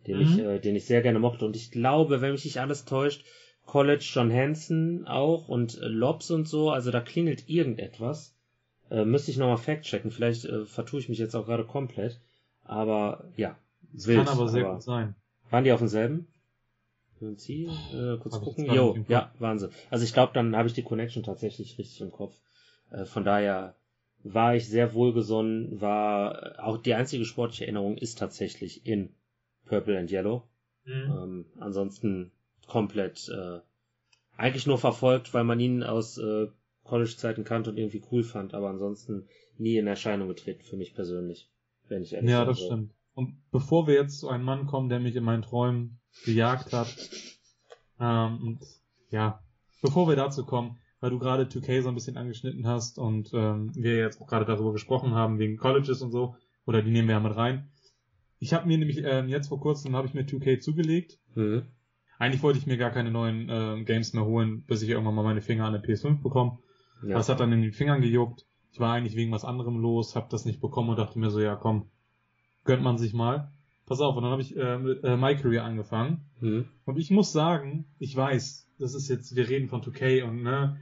den 0.07 0.17
Mhm. 0.17 0.23
ich, 0.23 0.39
äh, 0.39 0.59
den 0.59 0.75
ich 0.75 0.85
sehr 0.85 1.01
gerne 1.01 1.19
mochte. 1.19 1.45
Und 1.45 1.55
ich 1.55 1.71
glaube, 1.71 2.21
wenn 2.21 2.31
mich 2.31 2.45
nicht 2.45 2.59
alles 2.59 2.85
täuscht, 2.85 3.23
College 3.65 4.03
John 4.13 4.31
Hansen 4.31 5.07
auch 5.07 5.47
und 5.47 5.77
äh, 5.77 5.85
Lobs 5.87 6.31
und 6.31 6.47
so, 6.47 6.71
also 6.71 6.91
da 6.91 6.99
klingelt 7.01 7.47
irgendetwas. 7.47 8.32
Äh, 8.93 9.05
müsste 9.05 9.31
ich 9.31 9.37
nochmal 9.37 9.57
fact-checken, 9.57 10.11
vielleicht 10.11 10.45
äh, 10.45 10.65
vertue 10.65 10.99
ich 10.99 11.09
mich 11.09 11.17
jetzt 11.17 11.35
auch 11.35 11.47
gerade 11.47 11.65
komplett. 11.65 12.21
Aber 12.63 13.31
ja, 13.35 13.57
Das 13.91 14.05
wild. 14.07 14.25
kann 14.25 14.27
aber 14.27 14.47
sehr 14.47 14.71
gut 14.71 14.83
sein. 14.83 15.15
Waren 15.49 15.63
die 15.63 15.71
auf 15.71 15.79
demselben? 15.79 16.27
Können 17.17 17.37
Sie 17.37 17.63
äh, 17.65 18.17
kurz 18.19 18.35
Hab 18.35 18.43
gucken? 18.43 18.71
Jo, 18.71 18.95
ja, 19.07 19.31
Wahnsinn. 19.39 19.71
Also 19.89 20.03
ich 20.03 20.13
glaube, 20.13 20.33
dann 20.33 20.55
habe 20.55 20.67
ich 20.67 20.73
die 20.75 20.83
Connection 20.83 21.23
tatsächlich 21.23 21.77
richtig 21.79 22.01
im 22.01 22.11
Kopf. 22.11 22.35
Äh, 22.91 23.05
von 23.05 23.23
daher 23.23 23.75
war 24.23 24.55
ich 24.55 24.69
sehr 24.69 24.93
wohlgesonnen, 24.93 25.81
war 25.81 26.57
äh, 26.57 26.59
auch 26.59 26.77
die 26.77 26.93
einzige 26.93 27.25
sportliche 27.25 27.65
Erinnerung 27.65 27.97
ist 27.97 28.19
tatsächlich 28.19 28.85
in 28.85 29.09
Purple 29.65 29.97
and 29.97 30.11
Yellow. 30.11 30.43
Ähm, 31.07 31.45
ansonsten 31.59 32.31
komplett 32.67 33.27
äh, 33.29 33.59
eigentlich 34.37 34.67
nur 34.67 34.77
verfolgt, 34.77 35.33
weil 35.33 35.43
man 35.43 35.59
ihn 35.59 35.81
aus 35.81 36.19
äh, 36.19 36.47
College-Zeiten 36.83 37.43
kannte 37.43 37.69
und 37.69 37.77
irgendwie 37.77 38.03
cool 38.11 38.23
fand, 38.23 38.53
aber 38.53 38.69
ansonsten 38.69 39.27
nie 39.57 39.77
in 39.77 39.87
Erscheinung 39.87 40.27
getreten 40.27 40.63
für 40.63 40.77
mich 40.77 40.93
persönlich, 40.93 41.49
wenn 41.87 42.03
ich 42.03 42.13
ehrlich 42.13 42.29
Ja, 42.29 42.45
das 42.45 42.57
soll. 42.59 42.67
stimmt. 42.67 42.93
Und 43.15 43.37
bevor 43.51 43.87
wir 43.87 43.93
jetzt 43.93 44.19
zu 44.19 44.29
einem 44.29 44.43
Mann 44.43 44.65
kommen, 44.65 44.89
der 44.89 44.99
mich 44.99 45.15
in 45.15 45.23
meinen 45.23 45.43
Träumen 45.43 45.99
gejagt 46.25 46.73
hat, 46.73 46.93
ähm, 47.99 48.39
und 48.41 48.59
ja, 49.11 49.43
bevor 49.81 50.07
wir 50.07 50.15
dazu 50.15 50.45
kommen, 50.45 50.77
weil 50.99 51.11
du 51.11 51.19
gerade 51.19 51.43
2K 51.43 51.81
so 51.81 51.89
ein 51.89 51.95
bisschen 51.95 52.17
angeschnitten 52.17 52.65
hast 52.65 52.97
und 52.97 53.31
ähm, 53.33 53.71
wir 53.75 53.97
jetzt 53.97 54.21
auch 54.21 54.27
gerade 54.27 54.45
darüber 54.45 54.71
gesprochen 54.71 55.13
haben, 55.13 55.37
wegen 55.37 55.57
Colleges 55.57 56.01
und 56.01 56.11
so, 56.11 56.35
oder 56.65 56.81
die 56.81 56.91
nehmen 56.91 57.07
wir 57.07 57.15
ja 57.15 57.19
mit 57.19 57.35
rein. 57.35 57.69
Ich 58.39 58.53
habe 58.53 58.67
mir 58.67 58.77
nämlich 58.77 59.01
ähm, 59.03 59.29
jetzt 59.29 59.47
vor 59.49 59.59
kurzem 59.59 59.95
habe 59.95 60.07
ich 60.07 60.13
mir 60.13 60.23
2K 60.23 60.59
zugelegt. 60.59 61.19
Mhm. 61.35 61.63
Eigentlich 62.19 62.41
wollte 62.41 62.59
ich 62.59 62.67
mir 62.67 62.77
gar 62.77 62.91
keine 62.91 63.11
neuen 63.11 63.47
ähm, 63.49 63.85
Games 63.85 64.13
mehr 64.13 64.25
holen, 64.25 64.63
bis 64.65 64.81
ich 64.81 64.89
irgendwann 64.89 65.15
mal 65.15 65.23
meine 65.23 65.41
Finger 65.41 65.65
an 65.65 65.73
der 65.73 65.83
PS5 65.83 66.21
bekomme. 66.21 66.57
Ja. 67.05 67.17
Es 67.19 67.29
hat 67.29 67.39
dann 67.39 67.51
in 67.51 67.61
den 67.61 67.73
Fingern 67.73 68.01
gejuckt. 68.01 68.45
Ich 68.71 68.79
war 68.79 68.93
eigentlich 68.93 69.15
wegen 69.15 69.31
was 69.31 69.45
anderem 69.45 69.77
los, 69.77 70.15
hab 70.15 70.29
das 70.29 70.45
nicht 70.45 70.61
bekommen 70.61 70.89
und 70.89 70.97
dachte 70.97 71.19
mir 71.19 71.29
so, 71.29 71.39
ja 71.39 71.55
komm, 71.55 71.85
gönnt 72.63 72.83
man 72.83 72.97
sich 72.97 73.13
mal. 73.13 73.51
pass 73.85 74.01
auf, 74.01 74.15
und 74.15 74.23
dann 74.23 74.31
habe 74.31 74.41
ich 74.41 74.55
äh, 74.57 74.77
mit 74.77 75.03
äh, 75.03 75.17
My 75.17 75.35
Career 75.35 75.63
angefangen. 75.63 76.21
Hm. 76.39 76.65
Und 76.85 76.97
ich 76.97 77.11
muss 77.11 77.31
sagen, 77.31 77.85
ich 77.99 78.15
weiß, 78.15 78.67
das 78.79 78.95
ist 78.95 79.09
jetzt, 79.09 79.35
wir 79.35 79.47
reden 79.47 79.67
von 79.67 79.81
2K 79.81 80.23
und 80.23 80.41
ne, 80.41 80.77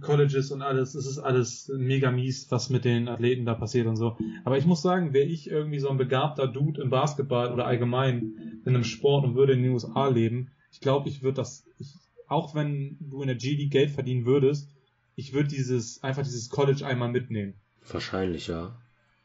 Colleges 0.00 0.50
und 0.50 0.62
alles, 0.62 0.94
es 0.94 1.06
ist 1.06 1.18
alles 1.18 1.70
mega 1.76 2.10
mies, 2.10 2.50
was 2.50 2.68
mit 2.68 2.84
den 2.84 3.08
Athleten 3.08 3.44
da 3.44 3.54
passiert 3.54 3.86
und 3.86 3.96
so. 3.96 4.16
Aber 4.44 4.58
ich 4.58 4.66
muss 4.66 4.82
sagen, 4.82 5.12
wäre 5.12 5.26
ich 5.26 5.48
irgendwie 5.48 5.78
so 5.78 5.88
ein 5.88 5.98
begabter 5.98 6.48
Dude 6.48 6.82
im 6.82 6.90
Basketball 6.90 7.52
oder 7.52 7.66
allgemein 7.66 8.60
in 8.64 8.74
einem 8.74 8.84
Sport 8.84 9.24
und 9.24 9.36
würde 9.36 9.52
in 9.52 9.62
den 9.62 9.72
USA 9.72 10.08
leben, 10.08 10.50
ich 10.72 10.80
glaube, 10.80 11.08
ich 11.08 11.22
würde 11.22 11.36
das, 11.36 11.64
ich, 11.78 11.94
auch 12.26 12.54
wenn 12.56 12.96
du 12.98 13.20
in 13.22 13.28
der 13.28 13.36
G-League 13.36 13.70
Geld 13.70 13.90
verdienen 13.90 14.26
würdest, 14.26 14.73
ich 15.16 15.32
würde 15.32 15.48
dieses, 15.48 16.02
einfach 16.02 16.22
dieses 16.22 16.50
College 16.50 16.86
einmal 16.86 17.10
mitnehmen. 17.10 17.54
Wahrscheinlich, 17.90 18.48
ja. 18.48 18.76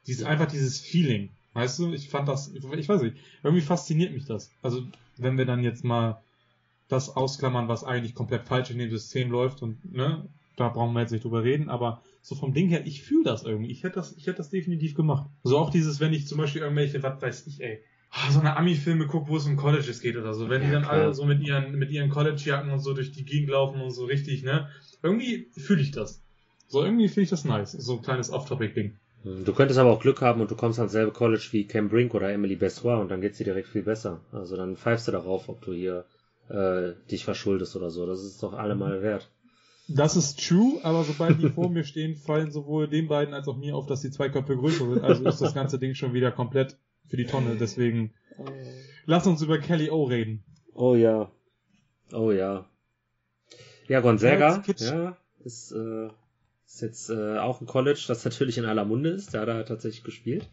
Dieses, 0.08 0.26
einfach 0.26 0.48
dieses 0.48 0.80
Feeling. 0.80 1.30
Weißt 1.54 1.80
du, 1.80 1.94
ich 1.94 2.10
fand 2.10 2.28
das, 2.28 2.54
ich 2.54 2.64
weiß 2.64 3.02
nicht, 3.02 3.18
irgendwie 3.44 3.62
fasziniert 3.62 4.14
mich 4.14 4.26
das. 4.26 4.52
Also, 4.62 4.84
wenn 5.18 5.38
wir 5.38 5.46
dann 5.46 5.64
jetzt 5.64 5.84
mal 5.84 6.22
das 6.88 7.16
ausklammern, 7.16 7.68
was 7.68 7.84
eigentlich 7.84 8.16
komplett 8.16 8.48
falsch 8.48 8.72
in 8.72 8.78
dem 8.78 8.90
System 8.90 9.30
läuft 9.30 9.62
und, 9.62 9.94
ne, 9.94 10.28
da 10.56 10.70
brauchen 10.70 10.94
wir 10.94 11.02
jetzt 11.02 11.12
nicht 11.12 11.24
drüber 11.24 11.44
reden, 11.44 11.70
aber 11.70 12.02
so 12.22 12.36
vom 12.36 12.54
Ding 12.54 12.68
her, 12.68 12.86
ich 12.86 13.02
fühle 13.02 13.24
das 13.24 13.44
irgendwie. 13.44 13.72
Ich 13.72 13.84
hätte 13.84 13.96
das, 13.96 14.16
ich 14.18 14.28
hätte 14.28 14.38
das 14.38 14.50
definitiv 14.50 14.94
gemacht. 14.94 15.30
Also 15.44 15.58
auch 15.58 15.70
dieses, 15.70 16.00
wenn 16.00 16.14
ich 16.14 16.28
zum 16.28 16.38
Beispiel 16.38 16.62
irgendwelche, 16.62 17.02
was 17.02 17.22
weiß 17.22 17.48
ich, 17.48 17.62
ey, 17.62 17.82
so 18.32 18.40
eine 18.40 18.58
Ami-Filme 18.58 19.08
gucke, 19.08 19.28
wo 19.30 19.38
es 19.38 19.46
um 19.46 19.56
Colleges 19.56 20.02
geht 20.02 20.18
oder 20.18 20.34
so, 20.34 20.50
wenn 20.50 20.62
Ja, 20.62 20.68
die 20.68 20.74
dann 20.74 20.84
klar. 20.84 20.94
alle 20.94 21.14
so 21.14 21.26
mit 21.26 21.42
ihren, 21.42 21.78
mit 21.78 21.92
ihren 21.92 22.10
College-Jacken 22.10 22.72
und 22.72 22.80
so 22.80 22.94
durch 22.94 23.12
die 23.12 23.24
Gegend 23.26 23.50
laufen 23.50 23.82
und 23.82 23.92
so 23.92 24.06
richtig, 24.06 24.44
ne, 24.44 24.70
irgendwie 25.04 25.50
fühle 25.58 25.82
ich 25.82 25.92
das. 25.92 26.22
So 26.68 26.84
irgendwie 26.84 27.08
finde 27.08 27.22
ich 27.22 27.30
das 27.30 27.46
nice. 27.46 27.72
So 27.72 27.94
ein 27.98 28.02
kleines 28.02 28.32
Off-Topic-Ding. 28.32 28.96
Hm, 29.24 29.46
Du 29.46 29.54
könntest 29.54 29.80
aber 29.80 29.92
auch 29.92 30.00
Glück 30.02 30.22
haben 30.22 30.42
und 30.42 30.50
du 30.52 30.56
kommst 30.56 30.80
ans 30.80 30.92
selbe 30.92 31.12
College 31.12 31.48
wie 31.52 31.66
Cam 31.66 31.90
Brink 31.90 32.14
oder 32.14 32.32
Emily 32.32 32.56
Bessoir 32.56 33.00
und 33.00 33.10
dann 33.10 33.22
geht's 33.22 33.38
dir 33.38 33.44
direkt 33.44 33.68
viel 33.68 33.84
besser. 33.84 34.22
Also 34.32 34.56
dann 34.56 34.78
pfeifst 34.78 35.08
du 35.08 35.12
darauf, 35.12 35.50
ob 35.50 35.62
du 35.62 35.74
hier 35.74 36.06
äh, 36.50 36.94
dich 37.12 37.26
verschuldest 37.26 37.76
oder 37.76 37.90
so. 37.90 38.06
Das 38.06 38.24
ist 38.24 38.42
doch 38.42 38.54
allemal 38.54 39.02
wert. 39.02 39.30
Das 39.88 40.16
ist 40.16 40.48
true, 40.48 40.80
aber 40.84 41.04
sobald 41.04 41.42
die 41.42 41.50
vor 41.50 41.70
mir 41.72 41.84
stehen, 41.84 42.16
fallen 42.16 42.52
sowohl 42.52 42.88
den 42.88 43.08
beiden 43.08 43.34
als 43.34 43.48
auch 43.48 43.58
mir 43.58 43.76
auf, 43.76 43.88
dass 43.88 44.02
die 44.02 44.12
zwei 44.12 44.30
Köpfe 44.30 44.56
größer 44.56 44.88
sind. 44.90 45.04
Also 45.04 45.28
ist 45.28 45.42
das 45.42 45.54
ganze 45.56 45.80
Ding 45.80 45.96
schon 45.96 46.14
wieder 46.14 46.32
komplett 46.32 46.78
für 47.10 47.18
die 47.18 47.26
Tonne. 47.26 47.58
Deswegen 47.58 48.14
lass 49.06 49.28
uns 49.28 49.42
über 49.42 49.60
Kelly 49.60 49.90
O 49.90 50.04
reden. 50.04 50.44
Oh 50.74 50.96
ja. 50.96 51.32
Oh 52.14 52.32
ja. 52.32 52.70
Ja, 53.88 54.02
Gonzaga, 54.02 54.64
ja, 54.78 55.18
ist, 55.44 55.72
äh, 55.72 56.10
ist 56.66 56.82
jetzt 56.82 57.10
äh, 57.10 57.38
auch 57.40 57.60
ein 57.60 57.66
College, 57.66 58.04
das 58.08 58.24
natürlich 58.24 58.58
in 58.60 58.66
aller 58.66 58.86
Munde 58.86 59.10
ist. 59.10 59.34
Da 59.34 59.42
hat 59.42 59.48
er 59.48 59.66
tatsächlich 59.66 60.04
gespielt. 60.04 60.48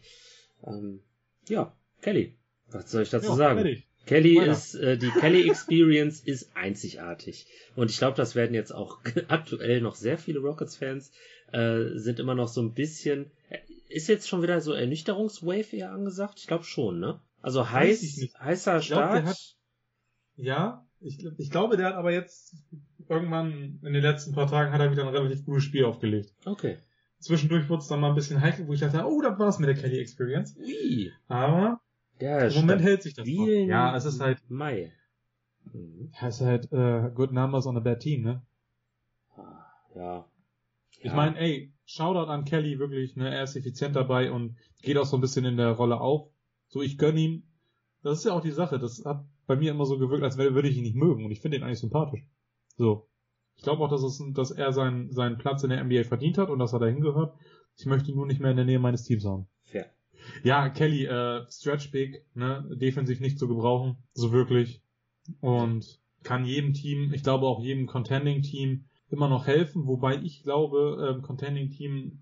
Ähm, 0.65 1.01
ja, 1.47 1.71
Kelly. 2.01 2.35
Was 2.71 2.91
soll 2.91 3.03
ich 3.03 3.11
dazu 3.11 3.29
Ja, 3.29 3.35
sagen? 3.35 3.61
fertig. 3.61 3.87
Kelly 4.07 4.37
Weiter. 4.37 4.51
ist, 4.53 4.73
äh, 4.75 4.97
die 4.97 5.09
Kelly 5.11 5.47
Experience 5.49 6.21
ist 6.21 6.55
einzigartig. 6.55 7.45
Und 7.75 7.91
ich 7.91 7.97
glaube, 7.99 8.17
das 8.17 8.35
werden 8.35 8.55
jetzt 8.55 8.73
auch 8.73 8.99
aktuell 9.27 9.81
noch 9.81 9.95
sehr 9.95 10.17
viele 10.17 10.39
Rockets-Fans, 10.39 11.11
äh, 11.51 11.89
sind 11.93 12.19
immer 12.19 12.33
noch 12.33 12.47
so 12.47 12.61
ein 12.61 12.73
bisschen, 12.73 13.29
äh, 13.49 13.59
ist 13.97 14.07
jetzt 14.07 14.27
schon 14.29 14.41
wieder 14.41 14.61
so 14.61 14.71
Ernüchterungswave 14.73 15.75
eher 15.75 15.91
angesagt? 15.91 16.39
Ich 16.39 16.47
glaube 16.47 16.63
schon, 16.63 16.99
ne? 16.99 17.19
Also 17.41 17.69
heiß, 17.69 18.01
heißer 18.39 18.79
Ich 18.79 18.87
glaub, 18.87 18.99
Start. 19.03 19.25
hat- 19.25 19.55
Ja, 20.35 20.85
ich, 20.99 21.23
ich 21.37 21.49
glaube, 21.51 21.77
der 21.77 21.87
hat 21.87 21.95
aber 21.95 22.11
jetzt 22.11 22.55
irgendwann 23.09 23.79
in 23.83 23.93
den 23.93 24.01
letzten 24.01 24.33
paar 24.33 24.47
Tagen 24.47 24.71
hat 24.71 24.81
er 24.81 24.91
wieder 24.91 25.03
ein 25.03 25.13
relativ 25.13 25.45
gutes 25.45 25.63
Spiel 25.63 25.85
aufgelegt. 25.85 26.33
Okay. 26.45 26.77
Zwischendurch 27.19 27.67
wurde 27.69 27.81
es 27.81 27.87
dann 27.87 27.99
mal 27.99 28.09
ein 28.09 28.15
bisschen 28.15 28.41
heikel, 28.41 28.67
wo 28.67 28.73
ich 28.73 28.79
dachte, 28.79 29.03
oh, 29.05 29.21
da 29.21 29.37
war 29.39 29.47
es 29.49 29.59
mit 29.59 29.67
der 29.69 29.75
Kelly 29.75 29.99
Experience. 29.99 30.55
Ui. 30.57 31.11
Aber 31.27 31.79
Der 32.19 32.47
im 32.49 32.53
Moment 32.55 32.81
hält 32.81 33.01
sich 33.03 33.13
das 33.15 33.27
noch. 33.27 33.45
Ja, 33.47 33.95
es 33.95 34.05
ist 34.05 34.19
halt, 34.19 34.39
Mai. 34.49 34.91
Mhm. 35.73 36.11
es 36.21 36.35
ist 36.35 36.45
halt 36.45 36.71
äh, 36.71 37.09
good 37.13 37.31
numbers 37.31 37.65
on 37.65 37.77
a 37.77 37.79
bad 37.79 37.99
team, 37.99 38.23
ne? 38.23 38.41
Ah, 39.35 39.65
Ja. 39.95 40.25
Ich 40.99 41.05
Ja. 41.05 41.13
meine, 41.15 41.37
ey, 41.39 41.71
Shoutout 41.87 42.29
an 42.29 42.43
Kelly, 42.43 42.79
wirklich, 42.79 43.15
ne, 43.15 43.33
er 43.33 43.43
ist 43.43 43.55
effizient 43.55 43.95
dabei 43.95 44.31
und 44.31 44.57
geht 44.81 44.97
auch 44.97 45.05
so 45.05 45.17
ein 45.17 45.21
bisschen 45.21 45.45
in 45.45 45.55
der 45.55 45.71
Rolle 45.71 46.01
auf. 46.01 46.29
So, 46.67 46.81
ich 46.81 46.97
gönn 46.97 47.17
ihm. 47.17 47.43
Das 48.03 48.19
ist 48.19 48.25
ja 48.25 48.33
auch 48.33 48.41
die 48.41 48.51
Sache, 48.51 48.77
das 48.77 49.03
hat 49.05 49.25
bei 49.47 49.55
mir 49.55 49.71
immer 49.71 49.85
so 49.85 49.97
gewirkt, 49.97 50.23
als 50.23 50.37
würde 50.37 50.67
ich 50.67 50.77
ihn 50.77 50.83
nicht 50.83 50.97
mögen 50.97 51.23
und 51.23 51.31
ich 51.31 51.39
finde 51.39 51.57
ihn 51.57 51.63
eigentlich 51.63 51.79
sympathisch. 51.79 52.27
So. 52.75 53.07
Ich 53.55 53.63
glaube 53.63 53.83
auch, 53.83 53.89
dass, 53.89 54.03
es, 54.03 54.21
dass 54.33 54.51
er 54.51 54.73
seinen, 54.73 55.11
seinen 55.11 55.37
Platz 55.37 55.63
in 55.63 55.69
der 55.69 55.83
NBA 55.83 56.03
verdient 56.03 56.37
hat 56.37 56.49
und 56.49 56.59
dass 56.59 56.73
er 56.73 56.79
dahin 56.79 57.01
gehört. 57.01 57.33
Ich 57.77 57.85
möchte 57.85 58.11
ihn 58.11 58.17
nur 58.17 58.27
nicht 58.27 58.39
mehr 58.39 58.51
in 58.51 58.57
der 58.57 58.65
Nähe 58.65 58.79
meines 58.79 59.03
Teams 59.03 59.25
haben. 59.25 59.47
Fair. 59.63 59.89
Ja, 60.43 60.69
Kelly, 60.69 61.05
äh, 61.05 61.45
Stretch 61.49 61.91
Big, 61.91 62.25
ne, 62.35 62.67
defensiv 62.75 63.21
nicht 63.21 63.39
zu 63.39 63.47
gebrauchen, 63.47 63.97
so 64.13 64.31
wirklich. 64.31 64.81
Und 65.39 65.99
kann 66.23 66.45
jedem 66.45 66.73
Team, 66.73 67.13
ich 67.13 67.23
glaube 67.23 67.47
auch 67.47 67.61
jedem 67.61 67.87
Contending-Team 67.87 68.85
immer 69.09 69.29
noch 69.29 69.47
helfen, 69.47 69.87
wobei 69.87 70.15
ich 70.17 70.43
glaube, 70.43 71.13
ähm, 71.15 71.21
Contending-Team 71.21 72.19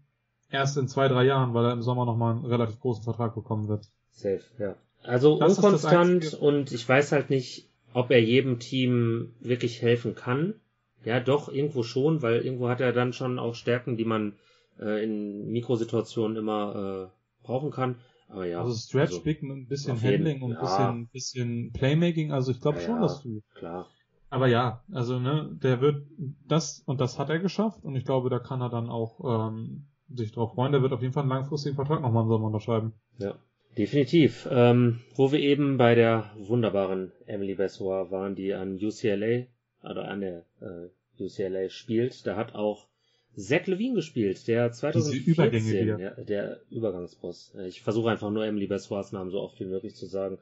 erst 0.51 0.77
in 0.77 0.87
zwei, 0.87 1.07
drei 1.07 1.25
Jahren, 1.25 1.53
weil 1.53 1.65
er 1.65 1.73
im 1.73 1.81
Sommer 1.81 2.05
nochmal 2.05 2.35
einen 2.35 2.45
relativ 2.45 2.79
großen 2.79 3.03
Vertrag 3.03 3.33
bekommen 3.35 3.67
wird. 3.67 3.85
Safe, 4.11 4.41
ja. 4.59 4.75
Also 5.03 5.39
Das 5.39 5.57
unkonstant 5.57 6.33
und 6.35 6.71
ich 6.71 6.87
weiß 6.87 7.11
halt 7.11 7.29
nicht, 7.29 7.67
ob 7.93 8.11
er 8.11 8.21
jedem 8.21 8.59
Team 8.59 9.33
wirklich 9.39 9.81
helfen 9.81 10.15
kann. 10.15 10.55
Ja, 11.03 11.19
doch, 11.19 11.49
irgendwo 11.49 11.83
schon, 11.83 12.21
weil 12.21 12.41
irgendwo 12.43 12.67
hat 12.69 12.81
er 12.81 12.91
dann 12.91 13.13
schon 13.13 13.37
auch 13.37 13.53
Stärken, 13.53 13.97
die 13.97 14.05
man 14.05 14.33
äh, 14.79 15.03
in 15.03 15.51
Mikrosituationen 15.51 16.37
immer 16.37 17.11
äh, 17.11 17.45
brauchen 17.45 17.69
kann. 17.71 17.95
Aber 18.27 18.45
ja, 18.47 18.59
also 18.59 18.73
Stretch 18.73 19.11
also, 19.11 19.21
Big 19.21 19.43
mit 19.43 19.55
ein 19.55 19.67
bisschen 19.67 19.93
auf 19.93 20.01
jeden- 20.03 20.25
Handling 20.25 20.41
und 20.41 20.51
ein 20.51 20.55
ja. 20.55 20.61
bisschen, 20.61 21.07
bisschen 21.09 21.71
Playmaking, 21.73 22.31
also 22.31 22.51
ich 22.51 22.59
glaube 22.59 22.79
Ja, 22.79 22.85
schon, 22.85 23.01
dass 23.01 23.21
du. 23.21 23.41
klar. 23.53 23.87
Aber 24.29 24.47
ja, 24.47 24.83
also 24.91 25.19
ne, 25.19 25.49
der 25.61 25.81
wird 25.81 26.03
das 26.47 26.81
und 26.85 26.99
das 26.99 27.19
hat 27.19 27.29
er 27.29 27.39
geschafft 27.39 27.83
und 27.83 27.95
ich 27.95 28.05
glaube, 28.05 28.29
da 28.29 28.39
kann 28.39 28.61
er 28.61 28.69
dann 28.69 28.89
auch 28.89 29.59
ähm, 29.59 29.85
sich 30.09 30.31
drauf 30.31 30.53
freuen. 30.53 30.71
Der 30.71 30.81
wird 30.81 30.93
auf 30.93 31.01
jeden 31.01 31.13
Fall 31.13 31.23
einen 31.23 31.29
langfristigen 31.29 31.75
Vertrag 31.75 32.01
nochmal 32.01 32.23
im 32.23 32.29
Sommer 32.29 32.47
unterschreiben. 32.47 32.93
Ja, 33.17 33.37
definitiv. 33.77 34.47
Ähm, 34.51 35.01
wo 35.15 35.31
wir 35.31 35.39
eben 35.39 35.77
bei 35.77 35.95
der 35.95 36.31
wunderbaren 36.37 37.11
Emily 37.25 37.55
Bessoir 37.55 38.11
waren, 38.11 38.35
die 38.35 38.53
an 38.53 38.75
UCLA 38.75 39.45
oder 39.83 40.07
an 40.07 40.21
der 40.21 40.45
äh, 40.59 41.23
UCLA 41.23 41.69
spielt, 41.69 42.25
da 42.27 42.35
hat 42.35 42.55
auch 42.55 42.87
Zach 43.35 43.67
Levine 43.67 43.95
gespielt, 43.95 44.47
der 44.47 44.71
2014, 44.71 45.33
Übergänge 45.33 45.81
wieder. 45.81 45.99
ja, 45.99 46.23
der 46.23 46.61
Übergangsboss. 46.69 47.55
Ich 47.67 47.81
versuche 47.81 48.09
einfach 48.09 48.31
nur 48.31 48.45
Emily 48.45 48.67
Bessoirs 48.67 49.11
Namen 49.11 49.29
so 49.29 49.41
oft 49.41 49.59
wie 49.59 49.65
möglich 49.65 49.95
zu 49.95 50.05
sagen, 50.05 50.39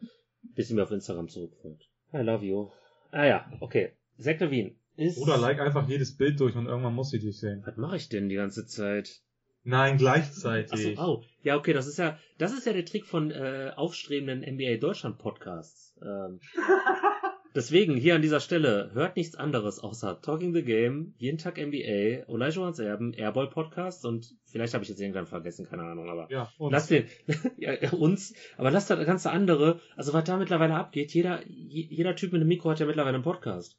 bis 0.55 0.67
sie 0.67 0.75
mir 0.75 0.83
auf 0.83 0.91
Instagram 0.91 1.27
zurückfolgt. 1.27 1.89
I 2.13 2.17
love 2.17 2.45
you. 2.45 2.69
Ah 3.13 3.25
ja, 3.25 3.45
okay. 3.59 3.91
Zach 4.17 4.39
Levine 4.39 4.71
ist... 4.95 5.19
Oder 5.19 5.37
like 5.37 5.59
einfach 5.59 5.87
jedes 5.87 6.17
Bild 6.17 6.39
durch 6.39 6.55
und 6.55 6.65
irgendwann 6.65 6.95
muss 6.95 7.11
sie 7.11 7.19
dich 7.19 7.39
sehen. 7.39 7.61
Was 7.63 7.77
mache 7.77 7.95
ich 7.95 8.09
denn 8.09 8.27
die 8.27 8.35
ganze 8.35 8.65
Zeit? 8.65 9.21
Nein, 9.63 9.97
gleichzeitig. 9.97 10.97
oh. 10.99 11.23
Ja, 11.43 11.55
okay, 11.55 11.73
das 11.73 11.85
ist 11.87 11.99
ja, 11.99 12.17
das 12.39 12.53
ist 12.53 12.65
ja 12.65 12.73
der 12.73 12.85
Trick 12.85 13.05
von 13.05 13.29
äh, 13.29 13.71
aufstrebenden 13.75 14.41
NBA 14.55 14.77
Deutschland 14.77 15.19
Podcasts. 15.19 15.95
Ähm, 16.01 16.39
deswegen 17.55 17.95
hier 17.95 18.15
an 18.15 18.21
dieser 18.21 18.39
Stelle 18.39 18.91
hört 18.93 19.15
nichts 19.15 19.35
anderes 19.35 19.79
außer 19.79 20.21
Talking 20.21 20.53
the 20.53 20.63
Game, 20.63 21.13
jeden 21.17 21.37
Tag 21.37 21.57
NBA, 21.57 22.27
Olajuwons 22.27 22.79
Erben, 22.79 23.13
Airball 23.13 23.49
Podcast 23.49 24.05
und 24.05 24.35
vielleicht 24.45 24.73
habe 24.73 24.83
ich 24.83 24.89
jetzt 24.89 24.99
irgendwann 25.01 25.25
vergessen, 25.27 25.65
keine 25.65 25.83
Ahnung, 25.83 26.09
aber 26.09 26.29
Ja, 26.31 26.51
und 26.57 26.71
lass 26.71 26.87
den 26.87 27.05
ja, 27.57 27.73
uns, 27.91 28.33
aber 28.57 28.71
lass 28.71 28.87
das 28.87 29.05
ganze 29.05 29.31
andere, 29.31 29.79
also 29.95 30.13
was 30.13 30.23
da 30.23 30.37
mittlerweile 30.37 30.75
abgeht, 30.75 31.13
jeder 31.13 31.41
je- 31.47 31.87
jeder 31.89 32.15
Typ 32.15 32.31
mit 32.33 32.41
einem 32.41 32.49
Mikro 32.49 32.69
hat 32.71 32.79
ja 32.79 32.85
mittlerweile 32.85 33.15
einen 33.15 33.23
Podcast. 33.23 33.77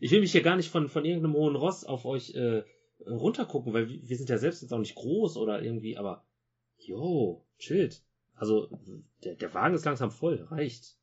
Ich 0.00 0.10
will 0.10 0.20
mich 0.20 0.32
hier 0.32 0.42
gar 0.42 0.56
nicht 0.56 0.70
von 0.70 0.88
von 0.88 1.04
irgendeinem 1.04 1.34
hohen 1.34 1.56
Ross 1.56 1.84
auf 1.84 2.04
euch 2.04 2.34
äh, 2.34 2.62
runtergucken, 3.06 3.72
weil 3.72 3.88
wir 3.88 4.00
wir 4.08 4.16
sind 4.16 4.28
ja 4.28 4.38
selbst 4.38 4.62
jetzt 4.62 4.72
auch 4.72 4.78
nicht 4.78 4.94
groß 4.96 5.36
oder 5.36 5.62
irgendwie, 5.62 5.96
aber 5.96 6.24
yo, 6.78 7.46
chillt. 7.58 8.02
Also 8.34 8.68
der, 9.22 9.36
der 9.36 9.54
Wagen 9.54 9.74
ist 9.74 9.84
langsam 9.84 10.10
voll, 10.10 10.42
reicht. 10.50 10.96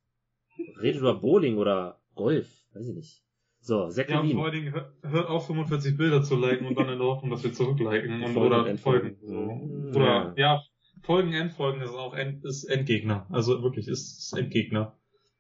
Redet 0.82 1.00
über 1.00 1.16
Bowling 1.16 1.58
oder 1.58 2.01
Golf, 2.16 2.48
weiß 2.74 2.88
ich 2.90 2.96
nicht. 2.96 3.22
So, 3.64 3.88
Zach 3.90 4.10
ja, 4.10 4.18
Levine. 4.22 4.34
vor 4.36 4.46
allen 4.46 4.54
Dingen 4.54 4.74
hört, 5.04 5.28
auf 5.30 5.46
45 5.48 5.96
Bilder 5.96 6.24
zu 6.24 6.36
liken 6.36 6.66
und 6.66 6.78
dann 6.80 6.90
in 6.90 6.98
der 6.98 7.08
Hoffnung, 7.08 7.30
dass 7.30 7.44
wir 7.44 7.54
zurückliken 7.54 8.24
und, 8.24 8.34
Folgen 8.34 8.54
oder 8.56 8.78
folgen. 8.78 9.18
Mhm. 9.22 9.96
Oder 9.96 10.34
ja, 10.36 10.62
Folgen, 11.04 11.34
Endfolgen 11.34 11.82
ist 11.82 11.92
auch 11.92 12.14
End, 12.16 12.44
ist 12.44 12.64
Endgegner. 12.66 13.28
Also 13.30 13.62
wirklich 13.62 13.88
ist, 13.88 14.18
ist 14.20 14.34
Endgegner. 14.38 14.98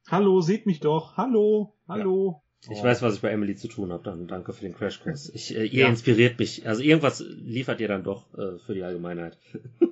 Hallo, 0.08 0.42
seht 0.42 0.66
mich 0.68 0.80
doch. 0.80 1.18
Hallo, 1.18 1.74
hallo. 1.88 2.44
Ich 2.70 2.80
Oh. 2.80 2.84
weiß, 2.84 3.02
was 3.02 3.16
ich 3.16 3.22
bei 3.22 3.30
Emily 3.32 3.56
zu 3.56 3.68
tun 3.68 3.92
habe. 3.92 4.04
Dann 4.04 4.28
danke 4.28 4.54
für 4.54 4.62
den 4.62 4.76
Crashkurs. 4.76 5.32
Ich, 5.34 5.56
äh, 5.58 5.64
ihr 5.66 5.82
Ja. 5.82 5.88
inspiriert 5.90 6.38
mich. 6.38 6.68
Also 6.68 6.84
irgendwas 6.84 7.20
liefert 7.28 7.82
ihr 7.82 7.88
dann 7.88 8.04
doch 8.04 8.32
äh, 8.38 8.60
für 8.60 8.76
die 8.76 8.84
Allgemeinheit. 8.84 9.40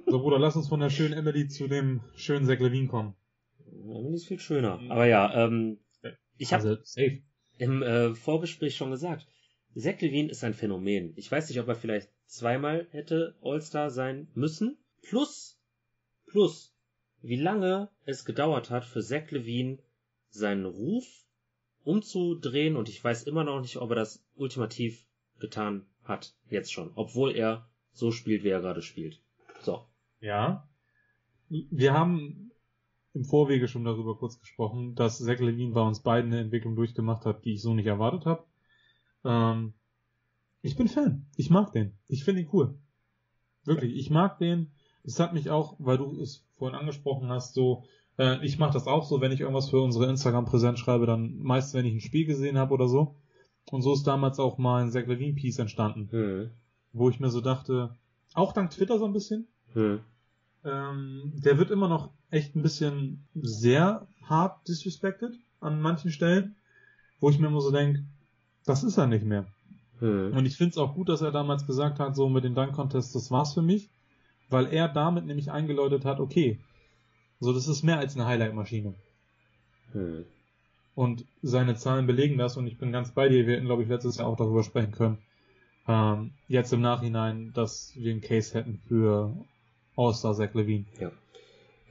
So, 0.06 0.20
Bruder, 0.20 0.38
lass 0.38 0.56
uns 0.56 0.68
von 0.68 0.80
der 0.80 0.92
schönen 0.92 1.14
Emily 1.14 1.48
zu 1.48 1.68
dem 1.68 2.02
schönen 2.16 2.46
Zach 2.46 2.60
Levine 2.60 2.88
kommen. 2.88 3.16
Emily 3.72 4.14
ist 4.14 4.28
viel 4.28 4.40
schöner. 4.40 4.78
Mhm. 4.78 4.92
Aber 4.92 5.08
ja, 5.08 5.46
ähm, 5.46 5.80
ich 6.40 6.54
habe 6.54 6.70
Also, 6.70 7.02
im 7.58 7.84
äh, 7.84 8.16
Vorgespräch 8.16 8.76
schon 8.76 8.92
gesagt, 8.92 9.28
Zach 9.76 10.00
Levine 10.00 10.32
ist 10.32 10.44
ein 10.44 10.54
Phänomen. 10.54 11.14
Ich 11.18 11.32
weiß 11.32 11.50
nicht, 11.50 11.60
ob 11.60 11.68
er 11.68 11.76
vielleicht 11.76 12.10
zweimal 12.26 12.88
hätte 12.92 13.36
All-Star 13.42 13.92
sein 13.92 14.30
müssen. 14.34 14.78
Plus, 15.02 15.60
plus, 16.26 16.74
wie 17.22 17.36
lange 17.36 17.90
es 18.06 18.26
gedauert 18.26 18.70
hat 18.70 18.86
für 18.86 19.02
Zach 19.02 19.30
Levine 19.32 19.80
seinen 20.30 20.66
Ruf 20.66 21.06
umzudrehen 21.84 22.76
und 22.76 22.90
ich 22.90 23.04
weiß 23.04 23.24
immer 23.24 23.44
noch 23.44 23.62
nicht, 23.62 23.78
ob 23.78 23.90
er 23.92 23.96
das 23.96 24.24
ultimativ 24.36 25.06
getan 25.40 25.86
hat, 26.04 26.34
jetzt 26.50 26.72
schon, 26.72 26.92
obwohl 26.96 27.36
er 27.36 27.70
so 27.92 28.12
spielt, 28.12 28.44
wie 28.44 28.50
er 28.50 28.62
gerade 28.62 28.82
spielt. 28.82 29.22
So. 29.62 29.86
Ja. 30.20 30.68
Wir 31.50 31.94
haben 31.94 32.49
im 33.14 33.26
Vorwege 33.26 33.68
schon 33.68 33.86
darüber 33.86 34.18
kurz 34.18 34.40
gesprochen, 34.40 34.96
dass 34.96 35.20
Zach 35.20 35.40
Levine 35.40 35.74
bei 35.74 35.82
uns 35.82 36.02
beiden 36.02 36.32
eine 36.32 36.42
Entwicklung 36.42 36.76
durchgemacht 36.76 37.26
hat, 37.26 37.46
die 37.46 37.54
ich 37.54 37.62
so 37.62 37.74
nicht 37.74 37.88
erwartet 37.88 38.26
habe. 38.26 38.44
Ähm, 39.26 39.74
ich 40.62 40.76
bin 40.76 40.88
Fan. 40.88 41.26
Ich 41.36 41.50
mag 41.50 41.72
den. 41.72 41.94
Ich 42.08 42.24
finde 42.24 42.42
ihn 42.42 42.50
cool. 42.54 42.76
Wirklich, 43.66 43.96
ich 43.96 44.10
mag 44.10 44.38
den. 44.40 44.72
Es 45.04 45.20
hat 45.20 45.34
mich 45.34 45.50
auch, 45.50 45.76
weil 45.80 45.98
du 45.98 46.22
es 46.22 46.46
vorhin 46.58 46.78
angesprochen 46.78 47.30
hast, 47.30 47.54
so, 47.54 47.84
äh, 48.18 48.44
ich 48.46 48.60
mache 48.60 48.74
das 48.74 48.88
auch 48.88 49.06
so, 49.06 49.22
wenn 49.22 49.32
ich 49.32 49.42
irgendwas 49.42 49.70
für 49.70 49.82
unsere 49.82 50.08
Instagram-Präsenz 50.08 50.80
schreibe, 50.80 51.06
dann 51.06 51.38
meist, 51.40 51.74
wenn 51.74 51.86
ich 51.86 51.94
ein 51.94 52.02
Spiel 52.02 52.26
gesehen 52.26 52.58
habe 52.58 52.74
oder 52.74 52.88
so. 52.88 53.16
Und 53.72 53.82
so 53.82 53.94
ist 53.94 54.04
damals 54.04 54.40
auch 54.40 54.58
mal 54.58 54.84
ein 54.84 54.92
Zach 54.92 55.08
Levine-Piece 55.08 55.60
entstanden. 55.60 56.10
Hm. 56.12 56.52
Wo 56.92 57.10
ich 57.10 57.20
mir 57.20 57.30
so 57.30 57.42
dachte, 57.42 57.96
auch 58.34 58.54
dank 58.54 58.72
Twitter 58.72 58.98
so 59.00 59.06
ein 59.06 59.14
bisschen, 59.14 59.48
Hm. 59.74 60.00
ähm, 60.64 61.34
der 61.36 61.58
wird 61.58 61.72
immer 61.72 61.88
noch 61.88 62.12
echt 62.32 62.56
ein 62.56 62.62
bisschen 62.62 63.26
sehr 63.36 64.08
hart 64.24 64.68
disrespected 64.68 65.34
an 65.60 65.82
manchen 65.82 66.12
Stellen, 66.12 66.56
wo 67.20 67.30
ich 67.30 67.40
mir 67.40 67.48
immer 67.48 67.62
so 67.62 67.72
denke, 67.72 68.04
das 68.66 68.84
ist 68.84 68.98
er 68.98 69.08
nicht 69.08 69.26
mehr. 69.26 69.48
Hm. 70.00 70.36
Und 70.36 70.46
ich 70.46 70.56
finde 70.56 70.72
es 70.72 70.78
auch 70.78 70.94
gut, 70.94 71.10
dass 71.10 71.22
er 71.22 71.32
damals 71.32 71.66
gesagt 71.66 72.00
hat, 72.00 72.16
so 72.16 72.30
mit 72.30 72.44
den 72.44 72.56
Dunk-Contests, 72.56 73.14
das 73.14 73.32
war's 73.32 73.54
für 73.54 73.62
mich, 73.62 73.90
weil 74.50 74.72
er 74.74 74.88
damit 74.88 75.26
nämlich 75.26 75.52
eingeläutet 75.52 76.06
hat, 76.06 76.20
okay, 76.20 76.60
so 77.40 77.54
das 77.54 77.68
ist 77.68 77.84
mehr 77.84 78.00
als 78.00 78.16
eine 78.16 78.26
Highlight-Maschine. 78.26 78.94
Hm. 79.92 80.26
Und 80.96 81.26
seine 81.42 81.76
Zahlen 81.76 82.08
belegen 82.08 82.38
das 82.38 82.58
und 82.58 82.68
ich 82.68 82.78
bin 82.78 82.92
ganz 82.92 83.12
bei 83.12 83.30
dir, 83.30 83.48
wir 83.48 83.56
hätten, 83.56 83.66
glaube 83.66 83.84
ich, 83.84 83.90
letztes 83.90 84.18
Jahr 84.18 84.28
auch 84.28 84.38
darüber 84.38 84.64
sprechen 84.64 84.92
können, 84.92 85.18
ähm, 85.88 86.32
jetzt 86.48 86.74
im 86.74 86.82
Nachhinein, 86.82 87.52
dass 87.54 87.94
wir 87.96 88.12
einen 88.12 88.22
Case 88.22 88.54
hätten 88.54 88.80
für 88.88 89.34
All-Star 89.96 90.36
Zach 90.36 90.54
Levine. 90.54 90.86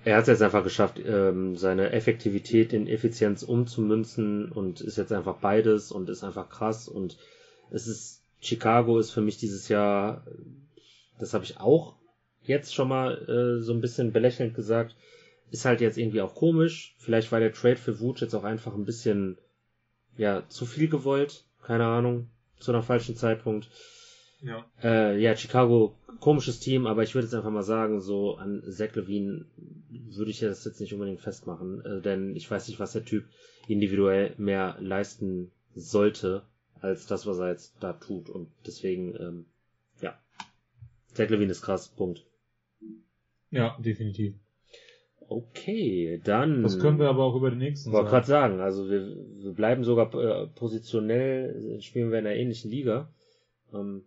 Er 0.09 0.17
hat 0.17 0.23
es 0.23 0.29
jetzt 0.29 0.43
einfach 0.43 0.65
geschafft, 0.65 0.99
ähm, 1.05 1.55
seine 1.55 1.93
Effektivität 1.93 2.73
in 2.73 2.87
Effizienz 2.87 3.43
umzumünzen 3.43 4.51
und 4.51 4.81
ist 4.81 4.97
jetzt 4.97 5.13
einfach 5.13 5.37
beides 5.37 5.93
und 5.93 6.09
ist 6.09 6.25
einfach 6.25 6.49
krass 6.49 6.89
und 6.89 7.19
es 7.71 7.87
ist 7.87 8.23
Chicago 8.41 8.99
ist 8.99 9.11
für 9.11 9.21
mich 9.21 9.37
dieses 9.37 9.69
Jahr, 9.69 10.25
das 11.19 11.35
habe 11.35 11.45
ich 11.45 11.61
auch 11.61 11.95
jetzt 12.41 12.75
schon 12.75 12.89
mal 12.89 13.19
äh, 13.29 13.63
so 13.63 13.75
ein 13.75 13.83
bisschen 13.83 14.11
belächelnd 14.11 14.55
gesagt, 14.55 14.97
ist 15.51 15.67
halt 15.67 15.83
jetzt 15.83 15.99
irgendwie 15.99 16.23
auch 16.23 16.35
komisch. 16.35 16.95
Vielleicht 16.97 17.31
war 17.31 17.41
der 17.41 17.53
Trade 17.53 17.77
für 17.77 18.01
Wutsch 18.01 18.23
jetzt 18.23 18.35
auch 18.35 18.45
einfach 18.45 18.75
ein 18.75 18.87
bisschen 18.87 19.37
ja 20.17 20.43
zu 20.49 20.65
viel 20.65 20.89
gewollt, 20.89 21.45
keine 21.63 21.85
Ahnung, 21.85 22.31
zu 22.59 22.73
einem 22.73 22.83
falschen 22.83 23.15
Zeitpunkt. 23.15 23.69
Ja. 24.41 24.65
Äh, 24.83 25.21
ja, 25.21 25.37
Chicago, 25.37 25.95
komisches 26.21 26.61
Team, 26.61 26.87
aber 26.87 27.03
ich 27.03 27.15
würde 27.15 27.27
jetzt 27.27 27.35
einfach 27.35 27.51
mal 27.51 27.63
sagen, 27.63 28.01
so 28.01 28.37
an 28.37 28.63
Zach 28.69 28.95
Levine 28.95 29.47
würde 30.17 30.31
ich 30.31 30.41
das 30.41 30.65
jetzt 30.65 30.81
nicht 30.81 30.93
unbedingt 30.93 31.21
festmachen, 31.21 31.85
äh, 31.85 32.01
denn 32.01 32.37
ich 32.37 32.51
weiß 32.51 32.69
nicht, 32.69 32.81
was 32.81 32.93
der 32.93 33.05
Typ 33.05 33.25
individuell 33.67 34.35
mehr 34.39 34.77
leisten 34.81 35.51
sollte, 35.75 36.43
als 36.81 37.07
das, 37.07 37.27
was 37.27 37.39
er 37.39 37.51
jetzt 37.51 37.75
da 37.81 37.93
tut. 37.93 38.31
Und 38.31 38.49
deswegen, 38.67 39.15
ähm, 39.17 39.47
ja, 40.01 40.19
Zach 41.13 41.29
Levine 41.29 41.51
ist 41.51 41.63
krass, 41.63 41.89
Punkt. 41.89 42.25
Ja, 43.51 43.77
definitiv. 43.81 44.35
Okay, 45.29 46.21
dann. 46.25 46.63
Das 46.63 46.79
können 46.79 46.99
wir 46.99 47.09
aber 47.09 47.25
auch 47.25 47.37
über 47.37 47.51
den 47.51 47.59
nächsten 47.59 47.91
Ich 47.91 47.95
wollte 47.95 48.11
gerade 48.11 48.27
sagen, 48.27 48.61
also 48.61 48.89
wir, 48.89 49.15
wir 49.43 49.53
bleiben 49.53 49.85
sogar 49.85 50.13
äh, 50.15 50.47
positionell, 50.47 51.79
spielen 51.83 52.11
wir 52.11 52.19
in 52.19 52.27
einer 52.27 52.37
ähnlichen 52.37 52.71
Liga. 52.71 53.13
Ähm, 53.75 54.05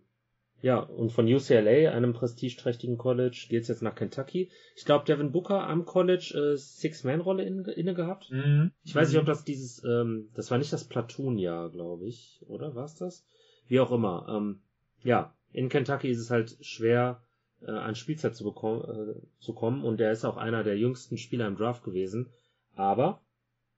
ja, 0.62 0.78
und 0.78 1.10
von 1.10 1.26
UCLA, 1.26 1.90
einem 1.90 2.12
prestigeträchtigen 2.12 2.96
College, 2.96 3.46
geht's 3.48 3.66
jetzt 3.66 3.82
nach 3.82 3.96
Kentucky. 3.96 4.48
Ich 4.76 4.84
glaube, 4.84 5.04
Devin 5.04 5.32
Booker 5.32 5.66
am 5.66 5.84
College 5.84 6.52
äh, 6.52 6.56
Six-Man-Rolle 6.56 7.44
in, 7.44 7.64
inne 7.64 7.94
gehabt. 7.94 8.30
Mhm. 8.30 8.70
Ich 8.84 8.94
weiß 8.94 9.08
nicht, 9.08 9.18
ob 9.18 9.26
das 9.26 9.42
dieses, 9.42 9.82
ähm, 9.82 10.30
das 10.34 10.52
war 10.52 10.58
nicht 10.58 10.72
das 10.72 10.84
Platoon-Jahr, 10.84 11.70
glaube 11.70 12.06
ich, 12.06 12.40
oder 12.46 12.76
war's 12.76 12.94
das? 12.94 13.26
Wie 13.66 13.80
auch 13.80 13.90
immer. 13.90 14.28
Ähm, 14.30 14.62
ja, 15.02 15.34
in 15.52 15.68
Kentucky 15.68 16.08
ist 16.08 16.20
es 16.20 16.30
halt 16.30 16.56
schwer, 16.60 17.20
äh, 17.62 17.72
an 17.72 17.96
Spielzeit 17.96 18.36
zu, 18.36 18.44
bekommen, 18.44 18.84
äh, 18.84 19.40
zu 19.40 19.54
kommen 19.54 19.82
und 19.82 20.00
er 20.00 20.12
ist 20.12 20.24
auch 20.24 20.36
einer 20.36 20.62
der 20.62 20.78
jüngsten 20.78 21.18
Spieler 21.18 21.48
im 21.48 21.56
Draft 21.56 21.82
gewesen. 21.82 22.30
Aber 22.76 23.20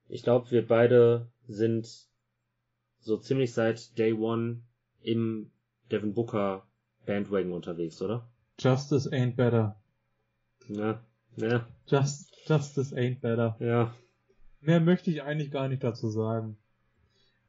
ich 0.06 0.22
glaube, 0.22 0.50
wir 0.50 0.66
beide 0.66 1.30
sind 1.48 1.88
so 3.00 3.16
ziemlich 3.16 3.54
seit 3.54 3.96
Day 3.96 4.12
One 4.12 4.60
im 5.00 5.50
Devin 5.90 6.12
Booker 6.12 6.66
Bandwagon 7.06 7.52
unterwegs, 7.52 8.00
oder? 8.02 8.26
Justice 8.58 9.10
ain't 9.10 9.36
better. 9.36 9.76
Ja, 10.68 11.00
ja, 11.36 11.66
Just, 11.86 12.32
justice 12.46 12.94
ain't 12.94 13.20
better. 13.20 13.56
ja. 13.60 13.94
Mehr 14.60 14.80
möchte 14.80 15.10
ich 15.10 15.22
eigentlich 15.22 15.50
gar 15.50 15.68
nicht 15.68 15.84
dazu 15.84 16.08
sagen. 16.08 16.56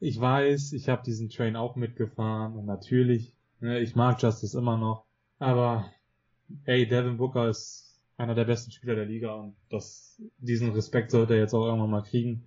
Ich 0.01 0.19
weiß, 0.19 0.73
ich 0.73 0.89
habe 0.89 1.03
diesen 1.03 1.29
Train 1.29 1.55
auch 1.55 1.77
mitgefahren 1.77 2.53
und 2.57 2.65
natürlich, 2.65 3.33
ne, 3.61 3.79
ich 3.79 3.95
mag 3.95 4.21
Justice 4.21 4.57
immer 4.57 4.77
noch, 4.77 5.05
aber 5.39 5.85
ey, 6.65 6.85
Devin 6.85 7.15
Booker 7.17 7.47
ist 7.47 8.01
einer 8.17 8.35
der 8.35 8.43
besten 8.45 8.71
Spieler 8.71 8.95
der 8.95 9.05
Liga 9.05 9.33
und 9.33 9.55
das, 9.69 10.21
diesen 10.39 10.71
Respekt 10.71 11.11
sollte 11.11 11.35
er 11.35 11.39
jetzt 11.39 11.53
auch 11.53 11.65
irgendwann 11.65 11.89
mal 11.89 12.03
kriegen. 12.03 12.45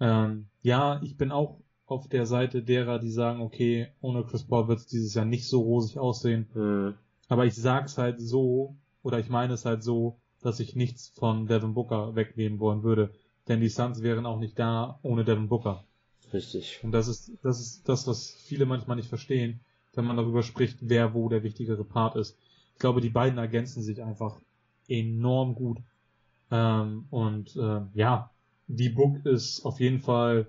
Ähm, 0.00 0.48
ja, 0.60 1.00
ich 1.02 1.16
bin 1.16 1.32
auch 1.32 1.60
auf 1.88 2.06
der 2.06 2.26
Seite 2.26 2.62
derer, 2.62 2.98
die 2.98 3.10
sagen, 3.10 3.40
okay, 3.40 3.88
ohne 4.00 4.22
Chris 4.22 4.44
Paul 4.44 4.68
wird 4.68 4.80
es 4.80 4.86
dieses 4.86 5.14
Jahr 5.14 5.24
nicht 5.24 5.48
so 5.48 5.62
rosig 5.62 5.98
aussehen. 5.98 6.46
Hm. 6.52 6.94
Aber 7.28 7.46
ich 7.46 7.54
sag's 7.54 7.96
halt 7.96 8.20
so, 8.20 8.76
oder 9.02 9.18
ich 9.18 9.30
meine 9.30 9.54
es 9.54 9.64
halt 9.64 9.82
so, 9.82 10.18
dass 10.42 10.60
ich 10.60 10.76
nichts 10.76 11.08
von 11.08 11.46
Devin 11.46 11.74
Booker 11.74 12.14
wegnehmen 12.14 12.60
wollen 12.60 12.82
würde. 12.82 13.10
Denn 13.48 13.60
die 13.60 13.70
Suns 13.70 14.02
wären 14.02 14.26
auch 14.26 14.38
nicht 14.38 14.58
da 14.58 14.98
ohne 15.02 15.24
Devin 15.24 15.48
Booker. 15.48 15.84
Richtig. 16.32 16.80
Und 16.82 16.92
das 16.92 17.08
ist, 17.08 17.32
das 17.42 17.58
ist 17.58 17.88
das, 17.88 18.06
was 18.06 18.30
viele 18.32 18.66
manchmal 18.66 18.96
nicht 18.96 19.08
verstehen, 19.08 19.60
wenn 19.94 20.04
man 20.04 20.18
darüber 20.18 20.42
spricht, 20.42 20.78
wer 20.82 21.14
wo 21.14 21.30
der 21.30 21.42
wichtigere 21.42 21.84
Part 21.84 22.16
ist. 22.16 22.36
Ich 22.74 22.80
glaube, 22.80 23.00
die 23.00 23.08
beiden 23.08 23.38
ergänzen 23.38 23.82
sich 23.82 24.02
einfach 24.02 24.38
enorm 24.88 25.54
gut. 25.54 25.78
Ähm, 26.50 27.06
und 27.10 27.56
äh, 27.56 27.80
ja, 27.94 28.30
die 28.66 28.90
Book 28.90 29.24
ist 29.24 29.64
auf 29.64 29.80
jeden 29.80 30.00
Fall 30.00 30.46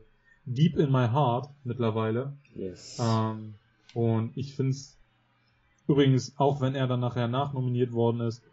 deep 0.49 0.77
in 0.77 0.91
my 0.91 1.07
heart 1.07 1.49
mittlerweile. 1.63 2.33
Yes. 2.55 2.97
Ähm, 2.99 3.53
und 3.93 4.35
ich 4.35 4.55
finde 4.55 4.71
es 4.71 4.97
übrigens, 5.87 6.33
auch 6.37 6.61
wenn 6.61 6.75
er 6.75 6.87
dann 6.87 6.99
nachher 6.99 7.27
nachnominiert 7.27 7.91
worden 7.93 8.21
ist, 8.21 8.43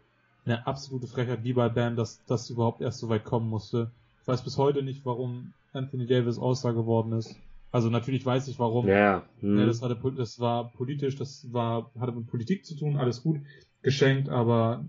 eine 0.45 0.65
absolute 0.65 1.07
Frechheit 1.07 1.43
wie 1.43 1.53
bei 1.53 1.69
Bam, 1.69 1.95
dass 1.95 2.23
das 2.25 2.49
überhaupt 2.49 2.81
erst 2.81 2.99
so 2.99 3.09
weit 3.09 3.25
kommen 3.25 3.49
musste. 3.49 3.91
Ich 4.21 4.27
weiß 4.27 4.43
bis 4.43 4.57
heute 4.57 4.81
nicht, 4.81 5.05
warum 5.05 5.53
Anthony 5.73 6.07
Davis 6.07 6.39
All-Star 6.39 6.73
geworden 6.73 7.11
ist. 7.11 7.35
Also 7.71 7.89
natürlich 7.89 8.25
weiß 8.25 8.47
ich 8.47 8.59
warum. 8.59 8.87
ja, 8.87 9.23
hm. 9.41 9.59
Ja, 9.59 9.65
das, 9.65 9.81
hatte, 9.81 9.97
das 10.15 10.39
war 10.39 10.71
politisch, 10.71 11.17
das 11.17 11.51
war, 11.51 11.91
hatte 11.99 12.13
mit 12.13 12.27
Politik 12.27 12.65
zu 12.65 12.75
tun, 12.75 12.97
alles 12.97 13.21
gut, 13.23 13.41
geschenkt, 13.81 14.29
aber 14.29 14.85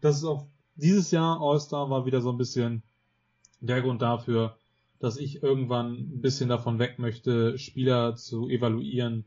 das 0.00 0.16
ist 0.16 0.24
auch, 0.24 0.46
dieses 0.74 1.12
Jahr 1.12 1.40
All-Star 1.40 1.88
war 1.88 2.04
wieder 2.04 2.20
so 2.20 2.30
ein 2.30 2.36
bisschen 2.36 2.82
der 3.60 3.80
Grund 3.80 4.02
dafür, 4.02 4.56
dass 5.04 5.16
ich 5.18 5.42
irgendwann 5.42 5.92
ein 5.94 6.20
bisschen 6.20 6.48
davon 6.48 6.78
weg 6.78 6.98
möchte, 6.98 7.58
Spieler 7.58 8.16
zu 8.16 8.48
evaluieren 8.48 9.24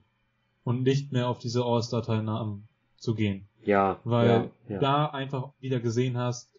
und 0.63 0.84
nicht 0.84 1.12
mehr 1.12 1.30
auf 1.30 1.40
diese 1.40 1.63
All-Star-Teilnahmen 1.63 2.68
zu 2.98 3.16
gehen. 3.16 3.48
ja, 3.63 4.00
Weil 4.04 4.28
ja, 4.28 4.50
ja. 4.70 4.80
da 4.80 5.06
einfach 5.06 5.52
wieder 5.60 5.80
gesehen 5.80 6.18
hast, 6.18 6.52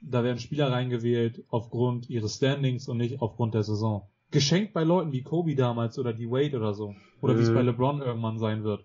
da 0.00 0.24
werden 0.24 0.38
Spieler 0.38 0.70
reingewählt 0.72 1.44
aufgrund 1.50 2.08
ihres 2.08 2.36
Standings 2.36 2.88
und 2.88 2.96
nicht 2.98 3.20
aufgrund 3.20 3.54
der 3.54 3.64
Saison. 3.64 4.02
Geschenkt 4.30 4.72
bei 4.72 4.84
Leuten 4.84 5.12
wie 5.12 5.22
Kobe 5.22 5.54
damals 5.56 5.98
oder 5.98 6.12
die 6.12 6.30
Wade 6.30 6.56
oder 6.56 6.72
so. 6.72 6.94
Oder 7.20 7.36
wie 7.36 7.42
es 7.42 7.50
Mhm. 7.50 7.54
bei 7.54 7.62
LeBron 7.62 8.00
irgendwann 8.00 8.38
sein 8.38 8.62
wird. 8.64 8.84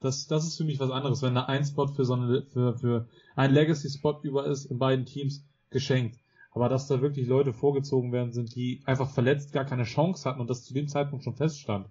Das, 0.00 0.26
das 0.26 0.46
ist 0.46 0.56
für 0.56 0.64
mich 0.64 0.80
was 0.80 0.90
anderes, 0.90 1.22
wenn 1.22 1.34
da 1.34 1.44
ein 1.44 1.64
Spot 1.64 1.86
für 1.88 2.04
so 2.04 2.14
eine, 2.14 2.42
für, 2.42 2.74
für 2.78 3.06
ein 3.36 3.52
Legacy-Spot 3.52 4.18
über 4.22 4.46
ist 4.46 4.64
in 4.64 4.78
beiden 4.78 5.04
Teams 5.04 5.44
geschenkt. 5.70 6.18
Aber 6.56 6.70
dass 6.70 6.86
da 6.86 7.02
wirklich 7.02 7.26
Leute 7.26 7.52
vorgezogen 7.52 8.12
werden 8.12 8.32
sind, 8.32 8.54
die 8.54 8.80
einfach 8.86 9.10
verletzt 9.10 9.52
gar 9.52 9.66
keine 9.66 9.82
Chance 9.82 10.26
hatten 10.26 10.40
und 10.40 10.48
das 10.48 10.64
zu 10.64 10.72
dem 10.72 10.88
Zeitpunkt 10.88 11.22
schon 11.22 11.36
feststand. 11.36 11.86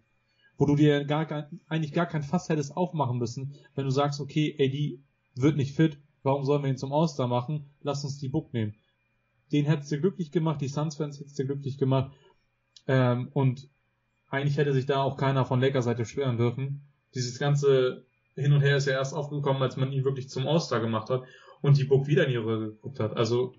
Wo 0.58 0.66
du 0.66 0.76
dir 0.76 1.06
gar, 1.06 1.28
eigentlich 1.68 1.94
gar 1.94 2.08
kein 2.08 2.24
Fass 2.24 2.50
hättest 2.50 2.76
aufmachen 2.76 3.20
müssen, 3.20 3.54
wenn 3.76 3.86
du 3.86 3.92
sagst, 3.92 4.20
okay, 4.20 4.56
AD 4.60 5.00
wird 5.36 5.56
nicht 5.56 5.76
fit, 5.76 6.00
warum 6.24 6.46
sollen 6.46 6.64
wir 6.64 6.72
ihn 6.72 6.78
zum 6.78 6.94
All-Star 6.94 7.28
machen? 7.28 7.70
Lass 7.82 8.04
uns 8.04 8.18
die 8.18 8.28
Book 8.28 8.54
nehmen. 8.54 8.74
Den 9.52 9.66
hättest 9.66 9.92
du 9.92 10.00
glücklich 10.02 10.32
gemacht, 10.32 10.62
die 10.62 10.68
Suns-Fans 10.68 11.20
hättest 11.20 11.38
du 11.38 11.46
glücklich 11.46 11.78
gemacht. 11.78 12.12
Ähm, 12.88 13.30
und 13.34 13.70
eigentlich 14.32 14.58
hätte 14.58 14.74
sich 14.74 14.88
da 14.88 15.04
auch 15.04 15.16
keiner 15.16 15.46
von 15.46 15.62
Lakers 15.62 15.86
Seite 15.86 16.06
schweren 16.06 16.38
dürfen. 16.38 16.82
Dieses 17.14 17.38
ganze 17.38 18.08
Hin 18.34 18.52
und 18.52 18.62
Her 18.62 18.78
ist 18.78 18.88
ja 18.88 18.94
erst 18.94 19.14
aufgekommen, 19.14 19.62
als 19.62 19.78
man 19.78 19.92
ihn 19.92 20.06
wirklich 20.06 20.28
zum 20.28 20.48
All-Star 20.48 20.80
gemacht 20.80 21.12
hat 21.12 21.22
und 21.62 21.78
die 21.78 21.84
Book 21.84 22.08
wieder 22.08 22.26
in 22.26 22.32
die 22.32 22.38
Röhre 22.38 22.72
geguckt 22.72 23.00
hat. 23.00 23.16
Also 23.16 23.54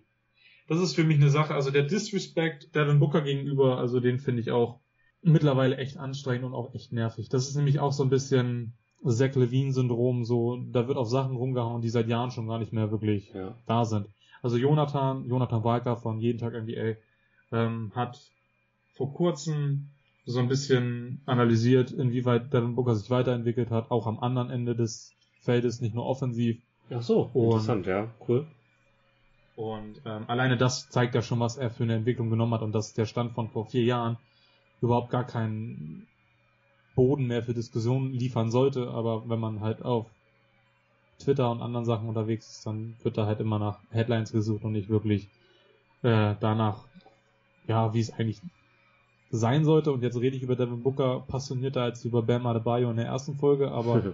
das 0.68 0.80
ist 0.80 0.94
für 0.94 1.04
mich 1.04 1.16
eine 1.16 1.30
Sache. 1.30 1.54
Also 1.54 1.70
der 1.70 1.84
Disrespect 1.84 2.74
Devin 2.74 2.98
Booker 2.98 3.22
gegenüber, 3.22 3.78
also 3.78 4.00
den 4.00 4.18
finde 4.18 4.42
ich 4.42 4.50
auch 4.50 4.80
mittlerweile 5.22 5.76
echt 5.76 5.96
anstrengend 5.96 6.44
und 6.44 6.54
auch 6.54 6.74
echt 6.74 6.92
nervig. 6.92 7.28
Das 7.28 7.48
ist 7.48 7.56
nämlich 7.56 7.80
auch 7.80 7.92
so 7.92 8.02
ein 8.02 8.10
bisschen 8.10 8.74
Zach 9.04 9.34
Levine-Syndrom, 9.34 10.24
so, 10.24 10.56
da 10.72 10.88
wird 10.88 10.98
auf 10.98 11.08
Sachen 11.08 11.36
rumgehauen, 11.36 11.82
die 11.82 11.88
seit 11.88 12.08
Jahren 12.08 12.30
schon 12.30 12.48
gar 12.48 12.58
nicht 12.58 12.72
mehr 12.72 12.90
wirklich 12.90 13.32
ja. 13.32 13.56
da 13.66 13.84
sind. 13.84 14.08
Also 14.42 14.56
Jonathan, 14.56 15.24
Jonathan 15.24 15.64
Walker 15.64 15.96
von 15.96 16.18
Jeden 16.18 16.38
Tag 16.38 16.54
NBA, 16.54 16.96
ähm, 17.52 17.92
hat 17.94 18.18
vor 18.94 19.12
kurzem 19.12 19.90
so 20.24 20.40
ein 20.40 20.48
bisschen 20.48 21.22
analysiert, 21.26 21.92
inwieweit 21.92 22.52
Devin 22.52 22.74
Booker 22.74 22.94
sich 22.94 23.10
weiterentwickelt 23.10 23.70
hat, 23.70 23.90
auch 23.90 24.06
am 24.06 24.18
anderen 24.18 24.50
Ende 24.50 24.74
des 24.74 25.12
Feldes, 25.40 25.80
nicht 25.80 25.94
nur 25.94 26.06
offensiv. 26.06 26.60
Ach 26.90 27.02
so, 27.02 27.30
und, 27.32 27.44
interessant, 27.44 27.86
ja, 27.86 28.12
cool. 28.28 28.46
Und 29.56 30.02
ähm, 30.04 30.24
alleine 30.28 30.58
das 30.58 30.90
zeigt 30.90 31.14
ja 31.14 31.22
schon, 31.22 31.40
was 31.40 31.56
er 31.56 31.70
für 31.70 31.84
eine 31.84 31.94
Entwicklung 31.94 32.28
genommen 32.28 32.52
hat 32.52 32.62
und 32.62 32.72
dass 32.72 32.92
der 32.92 33.06
Stand 33.06 33.32
von 33.32 33.48
vor 33.48 33.66
vier 33.66 33.84
Jahren 33.84 34.18
überhaupt 34.82 35.10
gar 35.10 35.24
keinen 35.24 36.06
Boden 36.94 37.26
mehr 37.26 37.42
für 37.42 37.54
Diskussionen 37.54 38.12
liefern 38.12 38.50
sollte, 38.50 38.88
aber 38.90 39.28
wenn 39.28 39.40
man 39.40 39.60
halt 39.60 39.82
auf 39.82 40.06
Twitter 41.18 41.50
und 41.50 41.62
anderen 41.62 41.86
Sachen 41.86 42.08
unterwegs 42.08 42.50
ist, 42.50 42.66
dann 42.66 42.96
wird 43.02 43.16
da 43.16 43.26
halt 43.26 43.40
immer 43.40 43.58
nach 43.58 43.78
Headlines 43.90 44.32
gesucht 44.32 44.64
und 44.64 44.72
nicht 44.72 44.90
wirklich 44.90 45.28
äh, 46.02 46.34
danach, 46.40 46.84
ja, 47.66 47.94
wie 47.94 48.00
es 48.00 48.12
eigentlich 48.12 48.40
sein 49.30 49.64
sollte. 49.64 49.92
Und 49.92 50.02
jetzt 50.02 50.20
rede 50.20 50.36
ich 50.36 50.42
über 50.42 50.56
Devin 50.56 50.82
Booker 50.82 51.20
passionierter 51.26 51.82
als 51.82 52.04
über 52.04 52.22
Bam 52.22 52.46
Adebayo 52.46 52.90
in 52.90 52.96
der 52.96 53.06
ersten 53.06 53.36
Folge, 53.36 53.70
aber 53.70 54.02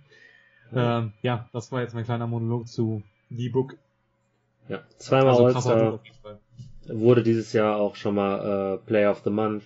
äh, 0.72 1.02
ja, 1.22 1.48
das 1.52 1.72
war 1.72 1.80
jetzt 1.80 1.94
mein 1.94 2.04
kleiner 2.04 2.28
Monolog 2.28 2.68
zu 2.68 3.02
D-Book. 3.30 3.76
Ja, 4.68 4.82
zweimal 4.98 5.30
also, 5.30 5.46
All-Star 5.46 6.00
wurde 6.86 7.22
dieses 7.22 7.52
Jahr 7.52 7.76
auch 7.76 7.96
schon 7.96 8.14
mal 8.14 8.74
äh, 8.74 8.86
Player 8.86 9.10
of 9.10 9.22
the 9.24 9.30
Month. 9.30 9.64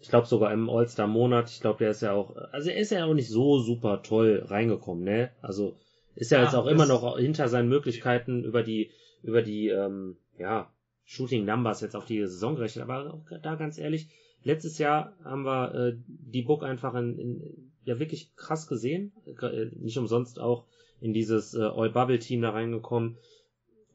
Ich 0.00 0.08
glaube 0.08 0.26
sogar 0.26 0.52
im 0.52 0.68
All-Star-Monat. 0.68 1.50
Ich 1.50 1.60
glaube, 1.60 1.78
der 1.78 1.90
ist 1.90 2.02
ja 2.02 2.12
auch, 2.12 2.34
also 2.52 2.70
er 2.70 2.76
ist 2.76 2.90
ja 2.90 3.04
auch 3.04 3.14
nicht 3.14 3.30
so 3.30 3.58
super 3.58 4.02
toll 4.02 4.44
reingekommen, 4.46 5.04
ne? 5.04 5.30
Also 5.42 5.76
ist 6.14 6.30
ja, 6.30 6.38
ja 6.38 6.44
jetzt 6.44 6.54
auch 6.54 6.66
immer 6.66 6.86
noch 6.86 7.18
hinter 7.18 7.48
seinen 7.48 7.68
Möglichkeiten 7.68 8.44
über 8.44 8.62
die, 8.62 8.90
über 9.22 9.42
die, 9.42 9.68
ähm, 9.68 10.16
ja, 10.38 10.70
Shooting 11.04 11.44
Numbers 11.44 11.80
jetzt 11.80 11.94
auf 11.94 12.04
die 12.04 12.20
Saison 12.20 12.56
gerechnet. 12.56 12.82
Aber 12.82 13.14
auch 13.14 13.38
da 13.42 13.54
ganz 13.54 13.78
ehrlich, 13.78 14.08
letztes 14.42 14.78
Jahr 14.78 15.16
haben 15.24 15.44
wir 15.44 15.74
äh, 15.74 15.96
die 16.06 16.42
Book 16.42 16.64
einfach 16.64 16.94
in, 16.94 17.18
in, 17.18 17.72
ja 17.84 17.98
wirklich 17.98 18.34
krass 18.34 18.66
gesehen. 18.66 19.12
Äh, 19.24 19.66
nicht 19.76 19.98
umsonst 19.98 20.40
auch 20.40 20.64
in 21.00 21.12
dieses 21.12 21.54
äh, 21.54 21.62
All-Bubble-Team 21.62 22.42
da 22.42 22.50
reingekommen 22.50 23.18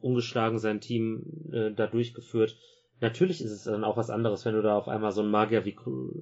ungeschlagen 0.02 0.60
sein 0.60 0.82
Team 0.82 1.52
äh, 1.52 1.72
da 1.72 1.88
durchgeführt. 1.88 2.58
Natürlich 3.02 3.42
ist 3.42 3.52
es 3.52 3.64
dann 3.64 3.84
auch 3.84 3.98
was 3.98 4.12
anderes, 4.12 4.46
wenn 4.46 4.54
du 4.54 4.62
da 4.62 4.78
auf 4.78 4.88
einmal 4.88 5.12
so 5.12 5.22
einen 5.22 5.32
Magier 5.32 5.66
wie 5.66 5.76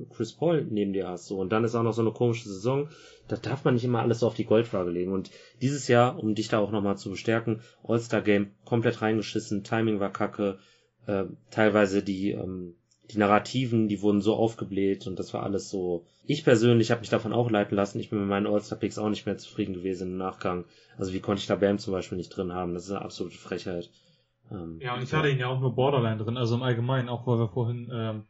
Chris 0.09 0.31
Paul 0.31 0.65
neben 0.69 0.93
dir 0.93 1.09
hast. 1.09 1.27
So. 1.27 1.37
Und 1.37 1.51
dann 1.51 1.65
ist 1.65 1.75
auch 1.75 1.83
noch 1.83 1.91
so 1.91 2.01
eine 2.01 2.13
komische 2.13 2.47
Saison. 2.47 2.87
Da 3.27 3.35
darf 3.35 3.65
man 3.65 3.73
nicht 3.73 3.83
immer 3.83 3.99
alles 3.99 4.19
so 4.19 4.27
auf 4.27 4.33
die 4.33 4.45
Goldwaage 4.45 4.89
legen. 4.89 5.11
Und 5.11 5.29
dieses 5.61 5.89
Jahr, 5.89 6.17
um 6.17 6.35
dich 6.35 6.47
da 6.47 6.59
auch 6.59 6.71
nochmal 6.71 6.97
zu 6.97 7.09
bestärken, 7.09 7.59
All-Star-Game 7.83 8.51
komplett 8.63 9.01
reingeschissen, 9.01 9.65
Timing 9.65 9.99
war 9.99 10.13
kacke, 10.13 10.57
äh, 11.05 11.25
teilweise 11.51 12.01
die 12.01 12.31
ähm, 12.31 12.75
die 13.11 13.17
Narrativen, 13.17 13.87
die 13.87 14.01
wurden 14.01 14.21
so 14.21 14.35
aufgebläht 14.35 15.07
und 15.07 15.17
das 15.17 15.33
war 15.33 15.43
alles 15.43 15.69
so. 15.69 16.05
Ich 16.25 16.43
persönlich 16.43 16.91
habe 16.91 17.01
mich 17.01 17.09
davon 17.09 17.33
auch 17.33 17.49
leiten 17.49 17.75
lassen. 17.75 17.99
Ich 17.99 18.09
bin 18.09 18.19
mit 18.19 18.29
meinen 18.29 18.47
All-Star-Picks 18.47 18.99
auch 18.99 19.09
nicht 19.09 19.25
mehr 19.25 19.37
zufrieden 19.37 19.73
gewesen 19.73 20.11
im 20.11 20.17
Nachgang. 20.17 20.65
Also 20.97 21.13
wie 21.13 21.19
konnte 21.19 21.41
ich 21.41 21.47
da 21.47 21.55
Bam 21.55 21.79
zum 21.79 21.93
Beispiel 21.93 22.17
nicht 22.17 22.29
drin 22.29 22.53
haben? 22.53 22.73
Das 22.73 22.85
ist 22.85 22.91
eine 22.91 23.01
absolute 23.01 23.37
Frechheit. 23.37 23.89
Ähm, 24.51 24.79
ja, 24.81 24.95
und 24.95 25.03
ich 25.03 25.13
hatte 25.13 25.29
ihn 25.29 25.39
ja 25.39 25.47
auch 25.47 25.59
nur 25.59 25.73
Borderline 25.73 26.17
drin, 26.17 26.37
also 26.37 26.55
im 26.55 26.63
Allgemeinen, 26.63 27.09
auch 27.09 27.25
weil 27.25 27.39
wir 27.39 27.49
vorhin 27.49 27.89
ähm, 27.91 28.23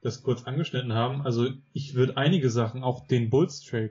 das 0.00 0.22
kurz 0.22 0.44
angeschnitten 0.44 0.94
haben. 0.94 1.22
Also 1.22 1.48
ich 1.72 1.94
würde 1.94 2.16
einige 2.16 2.48
Sachen, 2.48 2.82
auch 2.82 3.06
den 3.06 3.28
Bulls-Trade, 3.28 3.90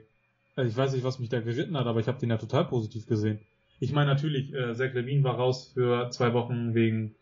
also 0.56 0.70
ich 0.70 0.76
weiß 0.76 0.92
nicht, 0.92 1.04
was 1.04 1.18
mich 1.18 1.28
da 1.28 1.40
geritten 1.40 1.76
hat, 1.76 1.86
aber 1.86 2.00
ich 2.00 2.08
habe 2.08 2.18
den 2.18 2.30
ja 2.30 2.38
total 2.38 2.64
positiv 2.64 3.06
gesehen. 3.06 3.40
Ich 3.78 3.92
meine 3.92 4.10
natürlich, 4.10 4.52
äh, 4.54 4.74
Zach 4.74 4.94
Levine 4.94 5.22
war 5.22 5.36
raus 5.36 5.70
für 5.74 6.08
zwei 6.10 6.32
Wochen 6.32 6.74
wegen 6.74 7.14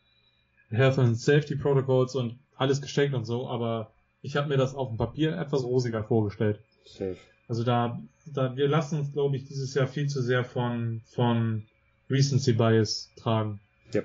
Health 0.70 0.98
and 0.98 1.18
Safety 1.18 1.56
Protocols 1.56 2.14
und 2.14 2.38
alles 2.56 2.80
geschenkt 2.80 3.14
und 3.14 3.24
so, 3.24 3.48
aber 3.48 3.92
ich 4.22 4.36
habe 4.36 4.48
mir 4.48 4.56
das 4.56 4.74
auf 4.74 4.88
dem 4.88 4.96
Papier 4.96 5.36
etwas 5.36 5.64
rosiger 5.64 6.04
vorgestellt. 6.04 6.60
Safe. 6.84 7.16
Also 7.48 7.62
da, 7.62 8.00
da 8.26 8.56
wir 8.56 8.68
lassen 8.68 9.00
uns, 9.00 9.12
glaube 9.12 9.36
ich, 9.36 9.44
dieses 9.44 9.74
Jahr 9.74 9.86
viel 9.86 10.08
zu 10.08 10.22
sehr 10.22 10.44
von 10.44 11.02
von 11.06 11.66
Recency 12.08 12.52
Bias 12.52 13.10
tragen. 13.16 13.60
Ja. 13.92 14.02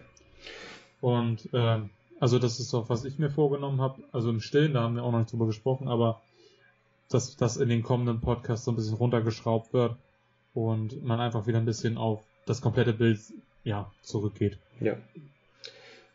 Und 1.02 1.54
äh, 1.54 1.80
also 2.20 2.38
das 2.38 2.60
ist 2.60 2.74
auch, 2.74 2.90
was 2.90 3.06
ich 3.06 3.18
mir 3.18 3.30
vorgenommen 3.30 3.82
habe. 3.82 4.04
Also 4.12 4.30
im 4.30 4.42
Stillen, 4.42 4.74
da 4.74 4.82
haben 4.82 4.96
wir 4.96 5.04
auch 5.04 5.12
noch 5.12 5.20
nicht 5.20 5.32
drüber 5.32 5.46
gesprochen, 5.46 5.88
aber 5.88 6.22
dass 7.10 7.36
das 7.36 7.58
in 7.58 7.70
den 7.70 7.82
kommenden 7.82 8.20
Podcasts 8.20 8.66
so 8.66 8.72
ein 8.72 8.76
bisschen 8.76 8.96
runtergeschraubt 8.96 9.74
wird 9.74 9.96
und 10.54 11.04
man 11.04 11.20
einfach 11.20 11.48
wieder 11.48 11.58
ein 11.58 11.66
bisschen 11.66 11.98
auf 11.98 12.22
das 12.46 12.62
komplette 12.62 12.94
Bild 12.94 13.20
ja 13.64 13.92
zurückgeht. 14.02 14.58
Ja. 14.80 14.98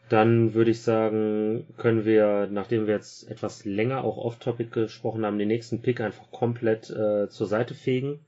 Dann 0.08 0.52
würde 0.52 0.70
ich 0.70 0.82
sagen, 0.82 1.66
können 1.78 2.04
wir, 2.04 2.48
nachdem 2.50 2.86
wir 2.86 2.94
jetzt 2.94 3.30
etwas 3.30 3.64
länger 3.64 4.04
auch 4.04 4.18
off-topic 4.18 4.70
gesprochen 4.70 5.24
haben, 5.24 5.38
den 5.38 5.48
nächsten 5.48 5.80
Pick 5.80 6.00
einfach 6.00 6.30
komplett 6.30 6.90
äh, 6.90 7.28
zur 7.28 7.46
Seite 7.46 7.74
fegen. 7.74 8.20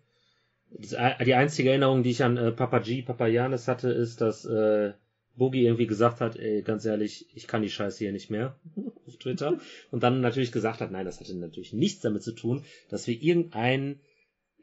Die 0.71 1.35
einzige 1.35 1.71
Erinnerung, 1.71 2.03
die 2.03 2.11
ich 2.11 2.25
an 2.25 2.37
äh, 2.37 2.51
Papa 2.51 2.79
G, 2.79 3.03
Papa 3.03 3.27
Janis 3.27 3.69
hatte, 3.69 3.91
ist, 3.91 4.21
dass 4.21 4.45
äh, 4.47 4.93
Boogie 5.37 5.65
irgendwie 5.65 5.87
gesagt 5.87 6.21
hat, 6.21 6.37
ey, 6.37 6.63
ganz 6.63 6.85
ehrlich, 6.87 7.27
ich 7.35 7.47
kann 7.47 7.63
die 7.63 7.71
Scheiße 7.71 7.99
hier 7.99 8.13
nicht 8.13 8.31
mehr 8.31 8.57
auf 9.07 9.17
Twitter. 9.19 9.59
Und 9.91 10.03
dann 10.03 10.21
natürlich 10.23 10.53
gesagt 10.53 10.81
hat, 10.81 10.91
nein, 10.91 11.05
das 11.05 11.21
hatte 11.21 11.35
natürlich 11.37 11.73
nichts 11.73 12.01
damit 12.01 12.23
zu 12.23 12.33
tun, 12.33 12.65
dass 12.89 13.07
wir 13.07 13.21
irgendeinen 13.21 14.01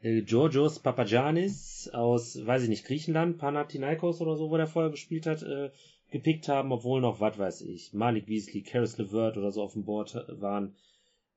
äh, 0.02 0.22
Georgios 0.22 0.80
Papagiannis 0.80 1.90
aus, 1.92 2.44
weiß 2.44 2.64
ich 2.64 2.68
nicht, 2.68 2.84
Griechenland, 2.84 3.38
Panathinaikos 3.38 4.20
oder 4.20 4.36
so, 4.36 4.50
wo 4.50 4.56
der 4.56 4.66
vorher 4.66 4.90
gespielt 4.90 5.26
hat, 5.26 5.42
äh, 5.42 5.70
gepickt 6.14 6.48
haben, 6.48 6.70
obwohl 6.70 7.00
noch, 7.00 7.20
was 7.20 7.38
weiß 7.38 7.62
ich, 7.62 7.92
Malik 7.92 8.26
Beasley, 8.26 8.62
Karis 8.62 8.96
LeVert 8.98 9.36
oder 9.36 9.50
so 9.50 9.62
auf 9.62 9.72
dem 9.72 9.84
Board 9.84 10.14
waren, 10.28 10.76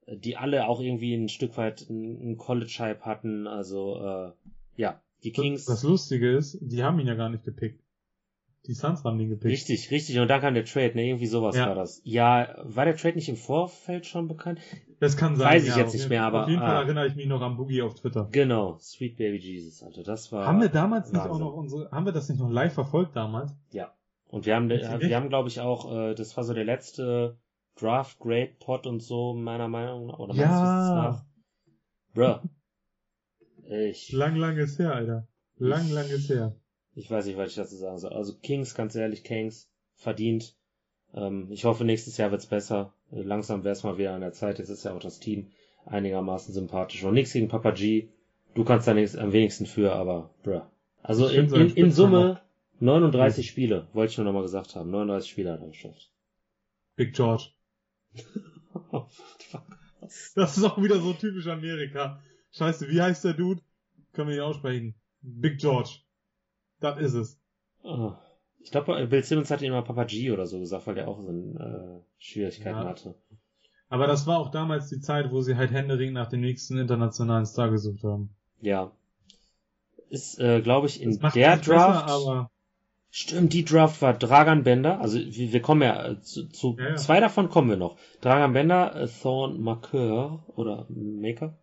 äh, 0.06 0.16
die 0.16 0.36
alle 0.36 0.68
auch 0.68 0.80
irgendwie 0.80 1.14
ein 1.14 1.28
Stück 1.28 1.56
weit 1.56 1.86
einen 1.90 2.38
College-Hype 2.38 3.02
hatten. 3.02 3.48
Also, 3.48 3.96
äh, 4.00 4.32
ja, 4.76 5.02
die 5.24 5.32
Kings. 5.32 5.64
Das 5.64 5.82
Lustige 5.82 6.30
ist, 6.30 6.58
die 6.60 6.84
haben 6.84 7.00
ihn 7.00 7.08
ja 7.08 7.16
gar 7.16 7.28
nicht 7.28 7.44
gepickt. 7.44 7.82
Die 8.66 8.74
Suns 8.74 9.02
haben 9.02 9.18
ihn 9.18 9.30
gepickt. 9.30 9.52
Richtig, 9.52 9.90
richtig. 9.90 10.18
Und 10.20 10.28
dann 10.28 10.40
kam 10.40 10.54
der 10.54 10.64
Trade, 10.64 10.94
ne? 10.94 11.08
Irgendwie 11.08 11.26
sowas 11.26 11.56
ja. 11.56 11.66
war 11.66 11.74
das. 11.74 12.00
Ja, 12.04 12.54
war 12.62 12.84
der 12.84 12.96
Trade 12.96 13.16
nicht 13.16 13.28
im 13.28 13.36
Vorfeld 13.36 14.06
schon 14.06 14.28
bekannt? 14.28 14.60
Das 15.00 15.16
kann 15.16 15.34
sein. 15.34 15.48
Weiß 15.48 15.64
ich 15.64 15.70
ja, 15.70 15.78
jetzt 15.78 15.94
nicht 15.94 16.08
mehr, 16.08 16.22
aber. 16.22 16.42
Auf 16.42 16.48
jeden 16.48 16.60
Fall 16.60 16.76
ah, 16.76 16.82
erinnere 16.82 17.08
ich 17.08 17.16
mich 17.16 17.26
noch 17.26 17.40
an 17.40 17.56
Boogie 17.56 17.82
auf 17.82 17.94
Twitter. 17.94 18.28
Genau, 18.30 18.78
Sweet 18.78 19.16
Baby 19.16 19.38
Jesus, 19.38 19.82
Alter. 19.82 20.04
Das 20.04 20.30
war. 20.30 20.46
Haben 20.46 20.60
wir 20.60 20.68
damals 20.68 21.06
Wahnsinn. 21.06 21.22
nicht 21.22 21.30
auch 21.32 21.38
noch 21.40 21.54
unsere, 21.54 21.90
haben 21.90 22.04
wir 22.04 22.12
das 22.12 22.28
nicht 22.28 22.38
noch 22.38 22.50
live 22.50 22.74
verfolgt 22.74 23.16
damals? 23.16 23.56
Ja. 23.72 23.92
Und 24.28 24.46
wir 24.46 24.54
haben, 24.54 24.68
wir 24.68 25.16
haben, 25.16 25.28
glaube 25.28 25.48
ich, 25.48 25.60
auch, 25.60 25.92
äh, 25.92 26.14
das 26.14 26.36
war 26.36 26.44
so 26.44 26.52
der 26.52 26.64
letzte 26.64 27.38
Draft 27.76 28.18
Grade 28.18 28.52
Pot 28.60 28.86
und 28.86 29.00
so, 29.00 29.34
meiner 29.34 29.68
Meinung 29.68 30.06
nach. 30.06 30.18
Oder 30.18 30.34
ja. 30.34 30.48
meinst 30.48 30.90
du 30.90 30.94
nach? 30.94 31.24
Bruh. 32.14 32.48
Ich. 33.70 34.12
Lang, 34.12 34.36
lang 34.36 34.56
ist 34.56 34.78
her, 34.78 34.94
Alter. 34.94 35.28
Lang, 35.56 35.86
ich, 35.86 35.92
lang 35.92 36.08
ist 36.08 36.28
her. 36.28 36.54
Ich 36.94 37.10
weiß 37.10 37.26
nicht, 37.26 37.38
was 37.38 37.50
ich 37.50 37.56
dazu 37.56 37.76
sagen 37.76 37.98
soll. 37.98 38.12
Also 38.12 38.34
Kings, 38.38 38.74
ganz 38.74 38.94
ehrlich, 38.94 39.24
Kings, 39.24 39.70
verdient. 39.94 40.56
Ähm, 41.14 41.48
ich 41.50 41.64
hoffe, 41.64 41.84
nächstes 41.84 42.16
Jahr 42.16 42.30
wird's 42.30 42.46
besser. 42.46 42.92
Langsam 43.10 43.64
wär's 43.64 43.82
mal 43.82 43.98
wieder 43.98 44.14
an 44.14 44.20
der 44.20 44.32
Zeit. 44.32 44.58
Jetzt 44.58 44.68
ist 44.68 44.84
ja 44.84 44.92
auch 44.92 45.00
das 45.00 45.20
Team 45.20 45.48
einigermaßen 45.86 46.52
sympathisch. 46.52 47.02
Und 47.04 47.14
nichts 47.14 47.32
gegen 47.32 47.48
Papa 47.48 47.70
G. 47.70 48.08
Du 48.54 48.64
kannst 48.64 48.86
da 48.88 48.94
nichts 48.94 49.16
am 49.16 49.32
wenigsten 49.32 49.66
für, 49.66 49.92
aber 49.92 50.30
bruh. 50.42 50.62
Also 51.02 51.28
in, 51.28 51.52
in, 51.54 51.70
in 51.74 51.92
Summe 51.92 52.40
39 52.80 53.44
hm. 53.44 53.50
Spiele, 53.50 53.88
wollte 53.92 54.12
ich 54.12 54.18
nur 54.18 54.24
nochmal 54.24 54.42
gesagt 54.42 54.76
haben. 54.76 54.90
39 54.90 55.30
Spiele 55.30 55.52
hat 55.52 55.60
er 55.60 55.68
geschafft. 55.68 56.10
Big 56.96 57.14
George. 57.14 57.50
oh, 58.92 59.06
das 60.34 60.56
ist 60.56 60.64
auch 60.64 60.82
wieder 60.82 61.00
so 61.00 61.12
typisch 61.12 61.46
Amerika. 61.46 62.22
Scheiße, 62.52 62.88
wie 62.88 63.02
heißt 63.02 63.24
der 63.24 63.34
Dude? 63.34 63.60
Können 64.12 64.28
wir 64.28 64.36
nicht 64.36 64.44
aussprechen. 64.44 64.94
Big 65.20 65.58
George. 65.58 66.00
Das 66.80 66.98
ist 67.00 67.14
es. 67.14 67.40
Oh. 67.82 68.12
Ich 68.60 68.70
glaube, 68.70 69.06
Bill 69.06 69.22
Simmons 69.22 69.50
hat 69.50 69.62
ihn 69.62 69.72
mal 69.72 69.82
Papa 69.82 70.04
G 70.04 70.30
oder 70.30 70.46
so 70.46 70.58
gesagt, 70.58 70.86
weil 70.86 70.94
der 70.94 71.08
auch 71.08 71.20
so 71.20 71.30
äh, 71.30 72.00
Schwierigkeiten 72.18 72.78
ja. 72.78 72.84
hatte. 72.84 73.14
Aber 73.88 74.06
das 74.06 74.26
war 74.26 74.38
auch 74.38 74.50
damals 74.50 74.88
die 74.88 75.00
Zeit, 75.00 75.30
wo 75.30 75.40
sie 75.40 75.56
halt 75.56 75.70
Händering 75.70 76.12
nach 76.12 76.28
dem 76.28 76.40
nächsten 76.40 76.78
internationalen 76.78 77.46
Star 77.46 77.70
gesucht 77.70 78.04
haben. 78.04 78.30
Ja. 78.60 78.92
Ist, 80.10 80.38
äh, 80.38 80.60
glaube 80.60 80.86
ich, 80.86 81.00
in 81.02 81.18
der 81.18 81.56
Draft. 81.56 81.64
Besser, 81.64 82.06
aber 82.06 82.50
Stimmt, 83.10 83.52
die 83.54 83.64
Draft 83.64 84.02
war 84.02 84.16
Dragan 84.16 84.64
Bender, 84.64 85.00
also 85.00 85.18
wir, 85.18 85.52
wir 85.52 85.62
kommen 85.62 85.82
ja 85.82 86.10
äh, 86.10 86.20
zu, 86.20 86.48
zu 86.48 86.76
ja, 86.78 86.90
ja. 86.90 86.96
zwei 86.96 87.20
davon 87.20 87.48
kommen 87.48 87.70
wir 87.70 87.76
noch. 87.76 87.98
Dragan 88.20 88.52
Bender, 88.52 88.94
äh, 88.94 89.08
Thorn 89.08 89.60
Marqueur 89.60 90.44
oder 90.56 90.86
Maker, 90.90 91.58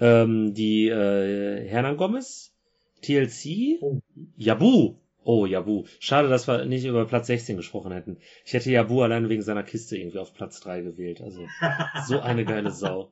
ähm, 0.00 0.54
die 0.54 0.88
äh, 0.88 1.68
Hernan 1.68 1.96
Gomez, 1.96 2.54
TLC, 3.02 3.82
oh. 3.82 4.00
Yabu 4.36 4.96
Oh, 5.24 5.46
Jabu. 5.46 5.84
Schade, 6.00 6.28
dass 6.28 6.46
wir 6.46 6.66
nicht 6.66 6.84
über 6.84 7.06
Platz 7.06 7.28
16 7.28 7.56
gesprochen 7.56 7.92
hätten. 7.92 8.18
Ich 8.44 8.52
hätte 8.52 8.70
Jabu 8.70 9.00
allein 9.00 9.30
wegen 9.30 9.40
seiner 9.40 9.62
Kiste 9.62 9.96
irgendwie 9.96 10.18
auf 10.18 10.34
Platz 10.34 10.60
3 10.60 10.82
gewählt. 10.82 11.22
Also, 11.22 11.46
so 12.06 12.20
eine 12.20 12.44
geile 12.44 12.70
Sau. 12.70 13.10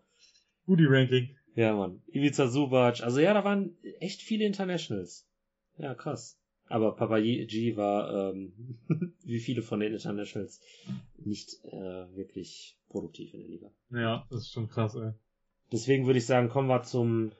Gudi 0.66 0.84
Ranking. 0.86 1.34
Ja, 1.54 1.74
Mann. 1.74 2.02
Ivica 2.12 2.48
Subac. 2.48 3.02
Also 3.02 3.20
ja, 3.20 3.32
da 3.34 3.44
waren 3.44 3.76
echt 4.00 4.22
viele 4.22 4.44
Internationals. 4.44 5.26
Ja, 5.78 5.94
krass. 5.94 6.38
Aber 6.68 6.94
Papa 6.96 7.20
G 7.20 7.76
war, 7.76 8.32
ähm, 8.32 8.52
wie 9.24 9.40
viele 9.40 9.62
von 9.62 9.80
den 9.80 9.92
Internationals, 9.92 10.60
nicht 11.18 11.64
äh, 11.64 12.16
wirklich 12.16 12.76
produktiv 12.88 13.34
in 13.34 13.40
der 13.40 13.48
Liga. 13.48 13.70
Ja, 13.90 14.26
das 14.30 14.42
ist 14.42 14.52
schon 14.52 14.68
krass, 14.68 14.94
ey. 14.94 15.12
Deswegen 15.70 16.06
würde 16.06 16.18
ich 16.18 16.26
sagen, 16.26 16.48
kommen 16.48 16.68
wir 16.68 16.82
zum, 16.82 17.32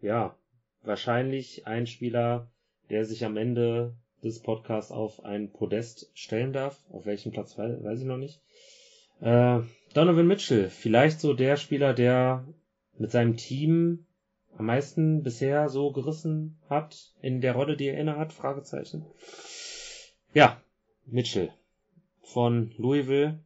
ja, 0.00 0.36
wahrscheinlich 0.82 1.66
ein 1.66 1.86
Spieler, 1.86 2.50
der 2.90 3.04
sich 3.04 3.24
am 3.24 3.36
Ende 3.36 3.96
des 4.22 4.40
Podcasts 4.40 4.92
auf 4.92 5.24
ein 5.24 5.52
Podest 5.52 6.10
stellen 6.14 6.52
darf. 6.52 6.78
Auf 6.90 7.06
welchem 7.06 7.32
Platz 7.32 7.58
weiß 7.58 8.00
ich 8.00 8.06
noch 8.06 8.18
nicht. 8.18 8.40
Äh, 9.20 9.60
Donovan 9.94 10.26
Mitchell, 10.26 10.70
vielleicht 10.70 11.20
so 11.20 11.34
der 11.34 11.56
Spieler, 11.56 11.92
der 11.92 12.46
mit 12.98 13.10
seinem 13.10 13.36
Team 13.36 14.06
am 14.56 14.66
meisten 14.66 15.22
bisher 15.22 15.68
so 15.68 15.92
gerissen 15.92 16.58
hat 16.68 17.14
in 17.20 17.40
der 17.40 17.54
Rolle, 17.54 17.76
die 17.76 17.86
er 17.86 17.98
inne 17.98 18.16
hat? 18.16 18.32
Fragezeichen. 18.32 19.06
Ja, 20.34 20.60
Mitchell 21.06 21.52
von 22.22 22.72
Louisville 22.76 23.42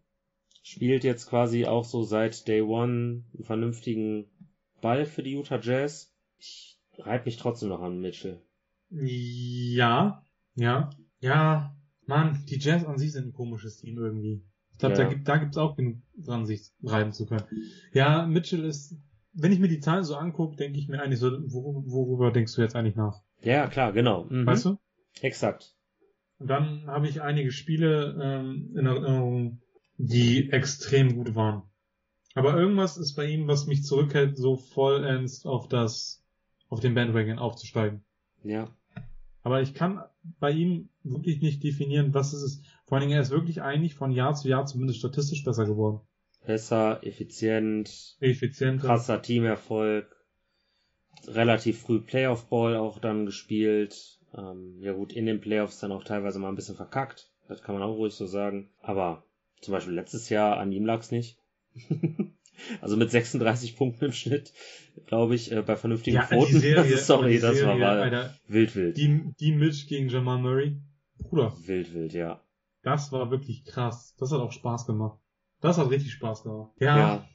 spielt 0.62 1.04
jetzt 1.04 1.28
quasi 1.28 1.66
auch 1.66 1.84
so 1.84 2.02
seit 2.02 2.46
Day 2.48 2.62
One 2.62 3.24
einen 3.34 3.44
vernünftigen 3.44 4.26
Ball 4.80 5.06
für 5.06 5.22
die 5.22 5.32
Utah 5.32 5.60
Jazz. 5.60 6.14
Ich 6.38 6.78
reibe 6.98 7.26
mich 7.26 7.36
trotzdem 7.36 7.68
noch 7.68 7.82
an 7.82 8.00
Mitchell. 8.00 8.42
Ja, 8.90 10.22
ja, 10.54 10.90
ja, 11.20 11.76
Mann, 12.06 12.44
die 12.48 12.58
Jazz 12.58 12.84
an 12.84 12.98
sich 12.98 13.12
sind 13.12 13.28
ein 13.28 13.32
komisches 13.32 13.78
Team 13.78 13.98
irgendwie. 13.98 14.44
Ich 14.72 14.78
glaube, 14.78 14.96
ja. 14.96 15.04
da 15.04 15.08
gibt 15.08 15.26
da 15.26 15.36
gibt's 15.38 15.56
auch 15.56 15.76
genug 15.76 15.96
dran, 16.16 16.46
sich 16.46 16.70
reiben 16.82 17.12
zu 17.12 17.26
können. 17.26 17.44
Ja, 17.92 18.26
Mitchell 18.26 18.64
ist, 18.64 18.94
wenn 19.36 19.52
ich 19.52 19.58
mir 19.58 19.68
die 19.68 19.80
Zahlen 19.80 20.04
so 20.04 20.16
angucke, 20.16 20.56
denke 20.56 20.78
ich 20.78 20.88
mir 20.88 21.00
eigentlich 21.00 21.20
so, 21.20 21.30
worüber, 21.30 22.32
denkst 22.32 22.54
du 22.54 22.62
jetzt 22.62 22.74
eigentlich 22.74 22.96
nach? 22.96 23.22
Ja, 23.42 23.66
klar, 23.68 23.92
genau. 23.92 24.24
Mhm. 24.24 24.46
Weißt 24.46 24.64
du? 24.64 24.78
Exakt. 25.20 25.74
Und 26.38 26.48
dann 26.48 26.86
habe 26.86 27.08
ich 27.08 27.22
einige 27.22 27.52
Spiele 27.52 28.18
ähm, 28.20 28.74
in 28.76 28.86
Erinnerung, 28.86 29.60
die 29.98 30.50
extrem 30.50 31.14
gut 31.14 31.34
waren. 31.34 31.62
Aber 32.34 32.54
irgendwas 32.58 32.96
ist 32.98 33.14
bei 33.14 33.24
ihm, 33.26 33.46
was 33.46 33.66
mich 33.66 33.84
zurückhält, 33.84 34.36
so 34.36 34.56
vollends 34.56 35.46
auf 35.46 35.68
das, 35.68 36.22
auf 36.68 36.80
den 36.80 36.94
Bandwagon 36.94 37.38
aufzusteigen. 37.38 38.04
Ja. 38.42 38.68
Aber 39.42 39.62
ich 39.62 39.74
kann 39.74 40.02
bei 40.40 40.50
ihm 40.50 40.88
wirklich 41.02 41.40
nicht 41.40 41.62
definieren, 41.62 42.12
was 42.12 42.32
es 42.32 42.42
ist. 42.42 42.64
Vor 42.84 42.96
allen 42.96 43.08
Dingen, 43.08 43.16
er 43.16 43.22
ist 43.22 43.30
wirklich 43.30 43.62
eigentlich 43.62 43.94
von 43.94 44.10
Jahr 44.10 44.34
zu 44.34 44.48
Jahr 44.48 44.66
zumindest 44.66 44.98
statistisch 44.98 45.44
besser 45.44 45.64
geworden. 45.64 46.05
Besser, 46.46 47.00
effizient, 47.02 48.16
effizient, 48.20 48.80
krasser 48.80 49.20
Teamerfolg, 49.20 50.06
relativ 51.26 51.80
früh 51.80 52.00
Playoff-Ball 52.00 52.76
auch 52.76 52.98
dann 52.98 53.26
gespielt. 53.26 54.20
Ähm, 54.36 54.78
ja 54.80 54.92
gut, 54.92 55.12
in 55.12 55.26
den 55.26 55.40
Playoffs 55.40 55.80
dann 55.80 55.92
auch 55.92 56.04
teilweise 56.04 56.38
mal 56.38 56.48
ein 56.48 56.54
bisschen 56.54 56.76
verkackt. 56.76 57.30
Das 57.48 57.62
kann 57.62 57.74
man 57.74 57.82
auch 57.82 57.96
ruhig 57.96 58.14
so 58.14 58.26
sagen. 58.26 58.70
Aber 58.80 59.24
zum 59.60 59.72
Beispiel 59.72 59.94
letztes 59.94 60.28
Jahr 60.28 60.58
an 60.58 60.72
ihm 60.72 60.86
lag's 60.86 61.10
nicht. 61.10 61.38
also 62.80 62.96
mit 62.96 63.10
36 63.10 63.76
Punkten 63.76 64.06
im 64.06 64.12
Schnitt, 64.12 64.52
glaube 65.06 65.34
ich, 65.34 65.52
äh, 65.52 65.62
bei 65.62 65.76
vernünftigen 65.76 66.16
ja, 66.16 66.26
Quoten. 66.26 66.60
Serie, 66.60 66.96
Sorry, 66.98 67.38
das 67.38 67.56
Serie, 67.56 67.80
war 67.80 67.90
Alter, 67.90 68.34
wild, 68.48 68.74
wild. 68.76 68.96
Die, 68.96 69.32
die 69.40 69.52
Mitch 69.52 69.86
gegen 69.88 70.08
Jamal 70.08 70.38
Murray. 70.38 70.76
Bruder. 71.18 71.56
Wild, 71.64 71.92
wild, 71.94 72.12
ja. 72.12 72.40
Das 72.82 73.10
war 73.10 73.30
wirklich 73.30 73.64
krass. 73.64 74.14
Das 74.18 74.30
hat 74.30 74.40
auch 74.40 74.52
Spaß 74.52 74.86
gemacht. 74.86 75.18
Das 75.60 75.78
hat 75.78 75.90
richtig 75.90 76.12
Spaß 76.12 76.42
gemacht. 76.42 76.72
Ja. 76.80 76.98
ja. 76.98 77.28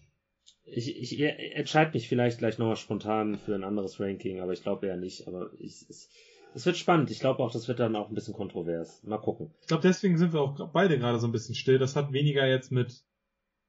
Ich, 0.63 0.95
ich 0.95 1.19
entscheide 1.19 1.91
mich 1.93 2.07
vielleicht 2.07 2.37
gleich 2.37 2.57
nochmal 2.57 2.75
spontan 2.75 3.37
für 3.37 3.55
ein 3.55 3.63
anderes 3.63 3.99
Ranking, 3.99 4.39
aber 4.39 4.53
ich 4.53 4.63
glaube 4.63 4.87
eher 4.87 4.97
nicht. 4.97 5.27
Aber 5.27 5.49
ich, 5.57 5.85
es, 5.89 6.09
es 6.53 6.65
wird 6.65 6.77
spannend. 6.77 7.11
Ich 7.11 7.19
glaube 7.19 7.43
auch, 7.43 7.51
das 7.51 7.67
wird 7.67 7.79
dann 7.79 7.95
auch 7.95 8.09
ein 8.09 8.15
bisschen 8.15 8.33
kontrovers. 8.33 9.03
Mal 9.03 9.17
gucken. 9.17 9.53
Ich 9.61 9.67
glaube, 9.67 9.83
deswegen 9.83 10.17
sind 10.17 10.33
wir 10.33 10.41
auch 10.41 10.69
beide 10.71 10.97
gerade 10.97 11.19
so 11.19 11.27
ein 11.27 11.31
bisschen 11.31 11.55
still. 11.55 11.77
Das 11.77 11.95
hat 11.95 12.13
weniger 12.13 12.47
jetzt 12.47 12.71
mit 12.71 13.03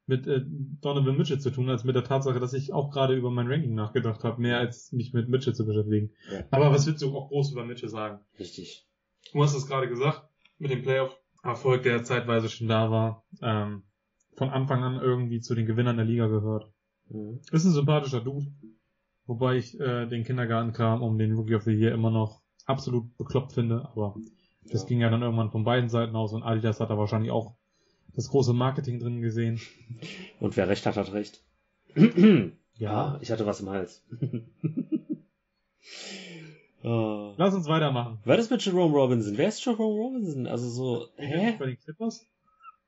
mit 0.07 0.27
äh, 0.27 0.43
Donovan 0.81 1.17
Mitchell 1.17 1.38
zu 1.38 1.51
tun, 1.51 1.69
als 1.71 1.85
mit 1.85 1.95
der 1.95 2.05
Tatsache, 2.05 2.41
dass 2.41 2.53
ich 2.53 2.73
auch 2.73 2.91
gerade 2.91 3.15
über 3.15 3.31
mein 3.31 3.47
Ranking 3.47 3.75
nachgedacht 3.75 4.25
habe, 4.25 4.41
mehr 4.41 4.59
als 4.59 4.93
mich 4.93 5.12
mit 5.12 5.29
Mitchell 5.29 5.55
zu 5.55 5.65
beschäftigen. 5.65 6.11
Ja. 6.31 6.45
Aber 6.51 6.73
was 6.73 6.87
willst 6.87 7.03
du 7.03 7.17
auch 7.17 7.29
groß 7.29 7.53
über 7.53 7.65
Mitchell 7.65 7.88
sagen? 7.88 8.21
Richtig. 8.38 8.87
Du 9.33 9.43
hast 9.43 9.55
es 9.55 9.67
gerade 9.67 9.88
gesagt, 9.88 10.29
mit 10.59 10.71
dem 10.71 10.83
Playoff-Erfolg, 10.83 11.85
der 11.85 12.03
zeitweise 12.03 12.49
schon 12.49 12.69
da 12.69 12.91
war, 12.91 13.25
ähm, 13.41 13.85
von 14.37 14.51
Anfang 14.51 14.83
an 14.83 15.01
irgendwie 15.01 15.40
zu 15.40 15.55
den 15.55 15.66
Gewinnern 15.66 15.97
der 15.97 16.07
Liga 16.07 16.27
gehört. 16.27 16.71
Mhm. 17.09 17.40
Ist 17.51 17.64
ein 17.64 17.73
sympathischer 17.73 18.21
Dude, 18.21 18.47
wobei 19.27 19.57
ich 19.57 19.79
äh, 19.79 20.07
den 20.07 20.25
Kindergartenkram 20.25 21.03
um 21.03 21.18
den 21.18 21.35
Rookie 21.35 21.55
of 21.55 21.64
the 21.64 21.73
Year 21.73 21.92
immer 21.92 22.11
noch 22.11 22.42
absolut 22.66 23.16
bekloppt 23.16 23.53
finde, 23.53 23.88
aber 23.92 24.14
das 24.64 24.83
ja. 24.83 24.88
ging 24.88 25.01
ja 25.01 25.11
dann 25.11 25.23
irgendwann 25.23 25.51
von 25.51 25.64
beiden 25.64 25.88
Seiten 25.88 26.16
aus 26.16 26.33
und 26.33 26.42
Adidas 26.42 26.81
hat 26.81 26.90
da 26.90 26.99
wahrscheinlich 26.99 27.33
auch 27.33 27.57
das 28.14 28.29
große 28.29 28.53
Marketing 28.53 29.01
drin 29.01 29.23
gesehen. 29.23 29.61
Und 30.40 30.57
wer 30.57 30.68
recht 30.68 30.85
hat, 30.87 30.97
hat 30.97 31.12
recht. 31.12 31.42
ja, 32.75 33.18
ich 33.21 33.31
hatte 33.31 33.47
was 33.47 33.61
im 33.61 33.71
Hals. 33.71 34.05
oh. 36.83 37.35
Lass 37.38 37.55
uns 37.55 37.68
weitermachen. 37.68 38.18
Was 38.25 38.38
ist 38.38 38.51
mit 38.51 38.64
Jerome 38.64 38.95
Robinson? 38.95 39.37
Wer 39.37 39.49
ist 39.49 39.64
Jerome 39.64 39.99
Robinson? 39.99 40.47
Also 40.47 40.68
so, 40.68 41.07
hä? 41.16 41.57
Bei 41.59 41.66
den 41.66 41.79
Clippers? 41.79 42.27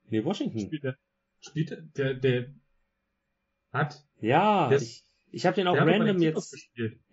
Nee, 0.09 0.23
Washington. 0.23 0.59
Spielt 0.59 0.83
der, 0.83 0.97
spielt 1.45 1.97
der, 1.97 2.13
der, 2.13 2.47
hat? 3.71 4.03
Ja, 4.19 4.69
der 4.69 4.81
ich, 4.81 5.03
ich 5.31 5.45
habe 5.45 5.55
den 5.55 5.67
auch 5.67 5.75
random 5.75 6.21
jetzt. 6.21 6.55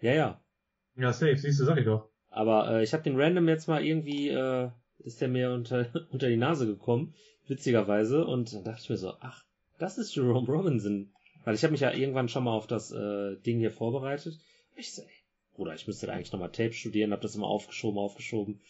Ja, 0.00 0.12
ja. 0.12 0.40
Ja, 0.96 1.12
safe, 1.12 1.36
siehst 1.36 1.60
du, 1.60 1.64
sag 1.64 1.78
ich 1.78 1.84
doch. 1.84 2.08
Aber 2.30 2.70
äh, 2.70 2.82
ich 2.82 2.92
habe 2.92 3.02
den 3.02 3.20
random 3.20 3.48
jetzt 3.48 3.68
mal 3.68 3.84
irgendwie, 3.84 4.28
äh, 4.28 4.70
ist 4.98 5.20
der 5.20 5.28
mir 5.28 5.52
unter, 5.52 5.86
unter 6.10 6.28
die 6.28 6.36
Nase 6.36 6.66
gekommen, 6.66 7.14
witzigerweise. 7.46 8.24
Und 8.24 8.52
dann 8.54 8.64
dachte 8.64 8.82
ich 8.82 8.90
mir 8.90 8.96
so, 8.96 9.14
ach, 9.20 9.44
das 9.78 9.98
ist 9.98 10.14
Jerome 10.14 10.46
Robinson. 10.46 11.12
Weil 11.44 11.54
ich 11.54 11.64
habe 11.64 11.72
mich 11.72 11.80
ja 11.80 11.92
irgendwann 11.92 12.28
schon 12.28 12.44
mal 12.44 12.52
auf 12.52 12.66
das 12.66 12.92
äh, 12.92 13.36
Ding 13.36 13.58
hier 13.58 13.72
vorbereitet. 13.72 14.38
Ich 14.76 14.94
so, 14.94 15.02
ey, 15.02 15.08
Bruder, 15.54 15.74
ich 15.74 15.86
müsste 15.86 16.06
da 16.06 16.12
eigentlich 16.12 16.32
nochmal 16.32 16.52
Tape 16.52 16.72
studieren, 16.72 17.12
hab 17.12 17.20
das 17.20 17.34
immer 17.34 17.48
aufgeschoben, 17.48 17.98
aufgeschoben. 17.98 18.60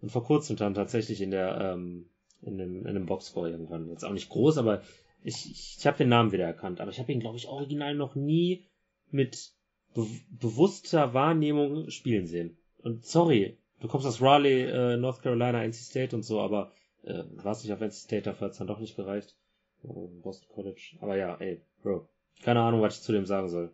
Und 0.00 0.10
vor 0.10 0.24
kurzem 0.24 0.56
dann 0.56 0.74
tatsächlich 0.74 1.20
in 1.20 1.30
der, 1.30 1.60
ähm, 1.60 2.08
in 2.40 2.58
dem, 2.58 2.86
in 2.86 2.94
dem 2.94 3.06
Boxscore 3.06 3.50
irgendwann. 3.50 3.88
Jetzt 3.88 4.04
auch 4.04 4.12
nicht 4.12 4.30
groß, 4.30 4.58
aber 4.58 4.82
ich, 5.24 5.50
ich, 5.50 5.76
ich 5.78 5.86
habe 5.86 5.98
den 5.98 6.08
Namen 6.08 6.32
wieder 6.32 6.44
erkannt. 6.44 6.80
Aber 6.80 6.90
ich 6.90 6.98
habe 6.98 7.12
ihn, 7.12 7.20
glaube 7.20 7.36
ich, 7.36 7.48
original 7.48 7.94
noch 7.94 8.14
nie 8.14 8.66
mit 9.10 9.52
be 9.94 10.06
bewusster 10.30 11.14
Wahrnehmung 11.14 11.90
spielen 11.90 12.26
sehen. 12.26 12.56
Und 12.78 13.04
sorry, 13.04 13.58
du 13.80 13.88
kommst 13.88 14.06
aus 14.06 14.20
Raleigh, 14.20 14.70
äh, 14.70 14.96
North 14.96 15.22
Carolina, 15.22 15.62
NC 15.62 15.74
State 15.74 16.16
und 16.16 16.22
so, 16.22 16.40
aber 16.40 16.72
äh, 17.04 17.24
warst 17.36 17.64
nicht 17.64 17.72
auf 17.72 17.80
NC 17.80 17.92
State, 17.92 18.22
dafür 18.22 18.46
hat's 18.46 18.58
dann 18.58 18.66
doch 18.66 18.80
nicht 18.80 18.96
gereicht. 18.96 19.36
Äh, 19.84 19.88
Boston 20.22 20.48
College. 20.54 20.96
Aber 21.00 21.16
ja, 21.16 21.36
ey, 21.36 21.62
Bro. 21.82 22.08
Keine 22.42 22.60
Ahnung, 22.60 22.80
was 22.80 22.96
ich 22.96 23.02
zu 23.02 23.12
dem 23.12 23.26
sagen 23.26 23.48
soll. 23.48 23.72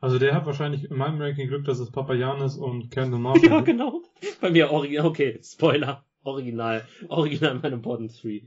Also 0.00 0.18
der 0.18 0.34
hat 0.34 0.46
wahrscheinlich 0.46 0.90
in 0.90 0.96
meinem 0.96 1.20
Ranking 1.20 1.48
Glück, 1.48 1.66
dass 1.66 1.78
es 1.78 1.90
Papayanis 1.90 2.56
und 2.56 2.90
Kendall 2.90 3.20
Marshall 3.20 3.50
Ja, 3.50 3.60
genau. 3.60 4.02
Bei 4.40 4.50
mir 4.50 4.70
original, 4.70 5.06
okay, 5.06 5.38
Spoiler. 5.42 6.04
Original. 6.22 6.86
Original 7.08 7.56
in 7.56 7.62
meinem 7.62 7.82
Bottom 7.82 8.08
3. 8.08 8.42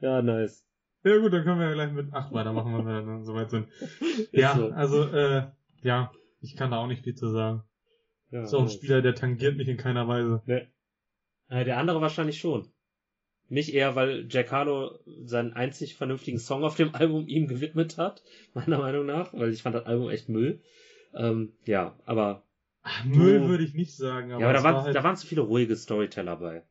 Ja, 0.00 0.22
nice. 0.22 0.64
Ja 1.04 1.16
gut, 1.18 1.32
dann 1.32 1.44
können 1.44 1.60
wir 1.60 1.68
ja 1.68 1.74
gleich 1.74 1.92
mit 1.92 2.12
8 2.12 2.32
weitermachen, 2.32 2.76
wenn 2.76 2.86
wir 2.86 3.02
dann 3.02 3.24
soweit 3.24 3.50
sind. 3.50 3.68
Ja, 4.32 4.56
so. 4.56 4.70
also, 4.70 5.04
äh, 5.04 5.46
ja, 5.82 6.10
ich 6.40 6.56
kann 6.56 6.70
da 6.70 6.78
auch 6.78 6.86
nicht 6.86 7.04
viel 7.04 7.14
zu 7.14 7.28
sagen. 7.28 7.62
Ja, 8.30 8.46
so 8.46 8.58
ein 8.58 8.68
Spieler, 8.68 9.00
der 9.00 9.14
tangiert 9.14 9.56
mich 9.56 9.68
in 9.68 9.76
keiner 9.76 10.06
Weise. 10.08 10.42
Äh, 11.48 11.64
der 11.64 11.78
andere 11.78 12.00
wahrscheinlich 12.00 12.38
schon. 12.38 12.68
Nicht 13.48 13.72
eher, 13.72 13.96
weil 13.96 14.26
Jack 14.28 14.52
Harlow 14.52 14.98
seinen 15.24 15.54
einzig 15.54 15.96
vernünftigen 15.96 16.38
Song 16.38 16.64
auf 16.64 16.76
dem 16.76 16.94
Album 16.94 17.26
ihm 17.26 17.46
gewidmet 17.46 17.96
hat, 17.96 18.22
meiner 18.54 18.78
Meinung 18.78 19.06
nach, 19.06 19.32
weil 19.32 19.52
ich 19.52 19.62
fand 19.62 19.74
das 19.74 19.86
Album 19.86 20.10
echt 20.10 20.28
Müll. 20.28 20.60
Ähm, 21.14 21.54
ja, 21.64 21.98
aber. 22.04 22.44
Ach, 22.82 23.04
Müll 23.04 23.48
würde 23.48 23.64
ich 23.64 23.74
nicht 23.74 23.96
sagen, 23.96 24.32
aber. 24.32 24.42
Ja, 24.42 24.48
aber 24.48 24.58
da, 24.58 24.64
waren, 24.64 24.74
war 24.74 24.84
halt... 24.84 24.96
da 24.96 25.02
waren 25.02 25.16
zu 25.16 25.26
viele 25.26 25.40
ruhige 25.40 25.76
Storyteller 25.76 26.36
bei. 26.36 26.64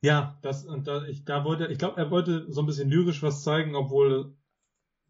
Ja, 0.00 0.38
das, 0.42 0.64
und 0.64 0.86
da, 0.86 1.04
ich, 1.06 1.24
da 1.24 1.44
wollte, 1.44 1.66
ich 1.66 1.78
glaube, 1.78 1.96
er 1.96 2.10
wollte 2.10 2.50
so 2.52 2.60
ein 2.60 2.66
bisschen 2.66 2.88
lyrisch 2.88 3.22
was 3.22 3.42
zeigen, 3.42 3.74
obwohl, 3.74 4.36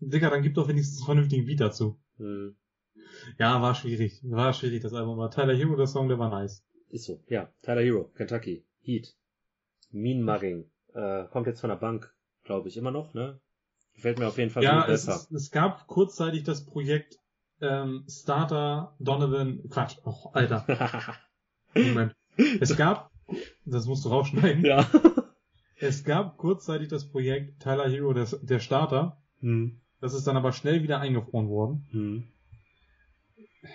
Digga, 0.01 0.31
dann 0.31 0.43
gibt 0.43 0.57
doch 0.57 0.69
wenigstens 0.69 1.01
einen 1.01 1.07
vernünftigen 1.07 1.47
Beat 1.47 1.61
dazu. 1.61 2.01
Hm. 2.17 2.57
Ja, 3.39 3.61
war 3.61 3.75
schwierig. 3.75 4.21
War 4.25 4.53
schwierig, 4.53 4.83
das 4.83 4.95
Album. 4.95 5.19
Aber 5.19 5.31
Tyler 5.31 5.55
Hero, 5.55 5.77
der 5.77 5.87
Song, 5.87 6.09
der 6.09 6.19
war 6.19 6.31
nice. 6.31 6.65
Ist 6.89 7.05
so, 7.05 7.23
ja. 7.29 7.53
Tyler 7.63 7.83
Hero, 7.83 8.05
Kentucky, 8.15 8.65
Heat. 8.81 9.15
Mean 9.91 10.23
Mugging. 10.23 10.71
Äh, 10.95 11.25
kommt 11.31 11.47
jetzt 11.47 11.61
von 11.61 11.71
der 11.71 11.77
Bank, 11.77 12.13
glaube 12.45 12.69
ich, 12.69 12.77
immer 12.77 12.91
noch, 12.91 13.15
ne? 13.15 13.41
Gefällt 13.95 14.19
mir 14.19 14.29
auf 14.29 14.39
jeden 14.39 14.51
Fall 14.51 14.63
ja, 14.63 14.83
es 14.83 15.07
besser. 15.07 15.27
Ja, 15.31 15.37
es 15.37 15.51
gab 15.51 15.87
kurzzeitig 15.87 16.45
das 16.45 16.65
Projekt 16.65 17.19
ähm, 17.61 18.05
Starter 18.09 18.95
Donovan, 19.01 19.69
Quatsch, 19.69 19.97
oh, 20.05 20.31
Alter. 20.33 20.65
Moment. 21.75 22.15
Es 22.61 22.77
gab 22.77 23.11
das 23.71 23.87
musst 23.87 24.05
du 24.05 24.09
rausschneiden. 24.09 24.65
Ja. 24.65 24.89
Es 25.81 26.03
gab 26.03 26.39
kurzzeitig 26.39 26.89
das 26.89 27.09
Projekt 27.09 27.63
Tyler 27.63 27.89
Hero, 27.89 28.13
der, 28.13 28.27
der 28.43 28.59
Starter. 28.59 29.23
Hm. 29.39 29.81
Das 30.01 30.13
ist 30.13 30.27
dann 30.27 30.37
aber 30.37 30.51
schnell 30.51 30.83
wieder 30.83 30.99
eingefroren 30.99 31.49
worden. 31.49 31.87
Hm. 31.93 32.25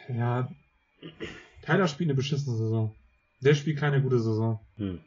Ja, 0.09 0.49
Tyler 1.65 1.87
spielt 1.87 2.09
eine 2.09 2.15
beschissene 2.15 2.57
Saison. 2.57 2.93
Der 3.39 3.55
spielt 3.55 3.77
keine 3.77 4.01
gute 4.01 4.19
Saison. 4.19 4.59
Hm. 4.75 4.99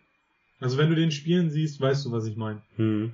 Also 0.58 0.78
wenn 0.78 0.88
du 0.88 0.96
den 0.96 1.10
spielen 1.10 1.50
siehst, 1.50 1.80
weißt 1.80 2.06
du, 2.06 2.12
was 2.12 2.26
ich 2.26 2.36
meine. 2.36 2.62
Hm. 2.76 3.12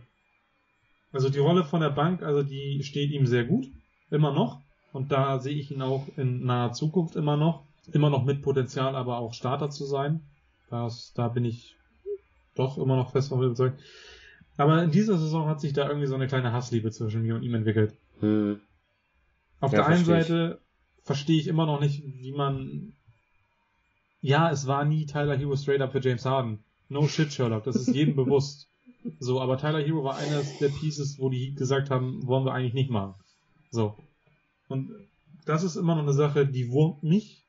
Also 1.13 1.29
die 1.29 1.41
Rolle 1.41 1.65
von 1.65 1.81
der 1.81 1.91
Bank, 1.91 2.23
also 2.23 2.43
die 2.43 2.83
steht 2.85 3.11
ihm 3.11 3.27
sehr 3.27 3.45
gut. 3.45 3.67
Immer 4.11 4.33
noch. 4.33 4.61
Und 4.93 5.11
da 5.11 5.39
sehe 5.41 5.57
ich 5.57 5.71
ihn 5.71 5.83
auch 5.83 6.07
in 6.17 6.45
naher 6.45 6.73
Zukunft 6.73 7.17
immer 7.17 7.37
noch. 7.37 7.65
Immer 7.93 8.11
noch 8.11 8.25
mit 8.25 8.43
Potenzial, 8.43 8.95
aber 8.95 9.19
auch 9.19 9.35
Starter 9.35 9.71
zu 9.71 9.85
sein. 9.85 10.21
Das, 10.73 11.13
da 11.13 11.29
bin 11.29 11.45
ich 11.45 11.77
doch 12.55 12.79
immer 12.79 12.97
noch 12.97 13.13
fest 13.13 13.29
von 13.29 13.43
überzeugt. 13.43 13.79
Aber 14.57 14.83
in 14.83 14.91
dieser 14.91 15.19
Saison 15.19 15.47
hat 15.47 15.61
sich 15.61 15.75
da 15.75 15.87
irgendwie 15.87 16.07
so 16.07 16.15
eine 16.15 16.29
kleine 16.29 16.55
Hassliebe 16.55 16.91
zwischen 16.91 17.21
mir 17.23 17.35
und 17.35 17.43
ihm 17.43 17.55
entwickelt. 17.55 17.95
Hm. 18.21 18.59
Auf 19.61 19.73
Ja, 19.73 19.81
der 19.81 19.87
einen 19.89 20.05
verstehe 20.07 20.21
ich. 20.21 20.27
Seite 20.29 20.61
verstehe 21.03 21.39
ich 21.39 21.47
immer 21.47 21.67
noch 21.67 21.79
nicht, 21.79 22.03
wie 22.03 22.33
man. 22.33 22.95
Ja, 24.23 24.51
es 24.51 24.67
war 24.67 24.87
nie 24.87 25.05
Tyler 25.05 25.37
Hero 25.37 25.55
straight 25.57 25.83
up 25.83 25.93
für 25.93 26.01
James 26.01 26.25
Harden. 26.25 26.65
No 26.89 27.07
shit, 27.07 27.31
Sherlock, 27.31 27.65
das 27.65 27.77
ist 27.77 27.95
jedem 27.95 28.17
bewusst. 28.25 28.67
So, 29.19 29.43
aber 29.43 29.59
Tyler 29.59 29.83
Hero 29.83 30.05
war 30.05 30.17
eines 30.17 30.57
der 30.57 30.69
Pieces, 30.69 31.19
wo 31.19 31.29
die 31.29 31.39
Heat 31.39 31.57
gesagt 31.57 31.91
haben, 31.91 32.27
wollen 32.27 32.47
wir 32.47 32.55
eigentlich 32.55 32.73
nicht 32.73 32.91
machen. 32.91 33.15
So. 33.71 33.95
Und 34.69 34.91
das 35.45 35.65
ist 35.65 35.77
immer 35.77 35.97
noch 35.97 36.03
eine 36.03 36.15
Sache, 36.15 36.47
die 36.47 36.71
wurmt 36.71 37.03
mich, 37.03 37.42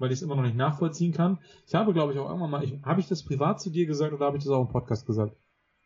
weil 0.00 0.10
ich 0.10 0.18
es 0.18 0.22
immer 0.22 0.34
noch 0.34 0.42
nicht 0.42 0.56
nachvollziehen 0.56 1.12
kann. 1.12 1.38
Ich 1.68 1.74
habe, 1.74 1.92
glaube 1.92 2.12
ich, 2.12 2.18
auch 2.18 2.28
irgendwann 2.28 2.50
mal, 2.50 2.64
ich, 2.64 2.74
habe 2.82 3.00
ich 3.00 3.06
das 3.06 3.22
privat 3.22 3.60
zu 3.60 3.70
dir 3.70 3.86
gesagt 3.86 4.12
oder 4.12 4.26
habe 4.26 4.38
ich 4.38 4.42
das 4.42 4.52
auch 4.52 4.62
im 4.62 4.72
Podcast 4.72 5.06
gesagt? 5.06 5.36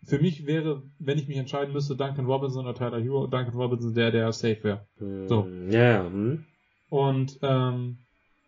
Für 0.04 0.18
mich 0.18 0.46
wäre, 0.46 0.82
wenn 0.98 1.18
ich 1.18 1.28
mich 1.28 1.36
entscheiden 1.36 1.72
müsste, 1.72 1.96
Duncan 1.96 2.26
Robinson 2.26 2.64
oder 2.64 2.74
Tyler 2.74 3.00
Hero, 3.00 3.26
Duncan 3.26 3.54
Robinson 3.54 3.92
der, 3.92 4.10
der 4.12 4.32
safe 4.32 4.62
wäre. 4.62 4.86
Hm. 4.98 5.28
So. 5.28 5.48
Ja. 5.68 6.04
Hm. 6.04 6.44
Und 6.88 7.38
ähm, 7.42 7.98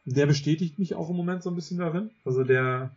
der 0.04 0.26
bestätigt 0.26 0.78
mich 0.78 0.94
auch 0.94 1.10
im 1.10 1.16
Moment 1.16 1.42
so 1.42 1.50
ein 1.50 1.56
bisschen 1.56 1.78
darin. 1.78 2.10
Also 2.24 2.44
der 2.44 2.92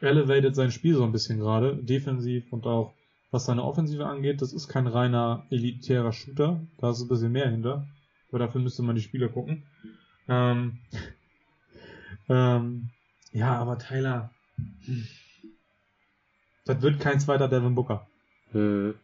elevated 0.00 0.54
sein 0.54 0.70
Spiel 0.70 0.94
so 0.94 1.04
ein 1.04 1.12
bisschen 1.12 1.38
gerade, 1.38 1.76
defensiv 1.76 2.52
und 2.52 2.66
auch 2.66 2.92
was 3.30 3.46
seine 3.46 3.64
Offensive 3.64 4.04
angeht. 4.04 4.42
Das 4.42 4.52
ist 4.52 4.68
kein 4.68 4.86
reiner 4.86 5.46
elitärer 5.50 6.12
Shooter, 6.12 6.60
da 6.78 6.90
ist 6.90 7.00
ein 7.00 7.08
bisschen 7.08 7.32
mehr 7.32 7.50
hinter. 7.50 7.86
Aber 8.28 8.40
dafür 8.40 8.60
müsste 8.60 8.82
man 8.82 8.94
die 8.94 9.02
Spiele 9.02 9.30
gucken. 9.30 9.64
Ähm, 10.28 10.80
ähm, 12.28 12.90
ja, 13.32 13.56
aber 13.58 13.78
Tyler, 13.78 14.30
hm. 14.84 15.06
das 16.64 16.82
wird 16.82 17.00
kein 17.00 17.20
zweiter 17.20 17.48
Devin 17.48 17.74
Booker. 17.74 18.06
Hm. 18.52 18.94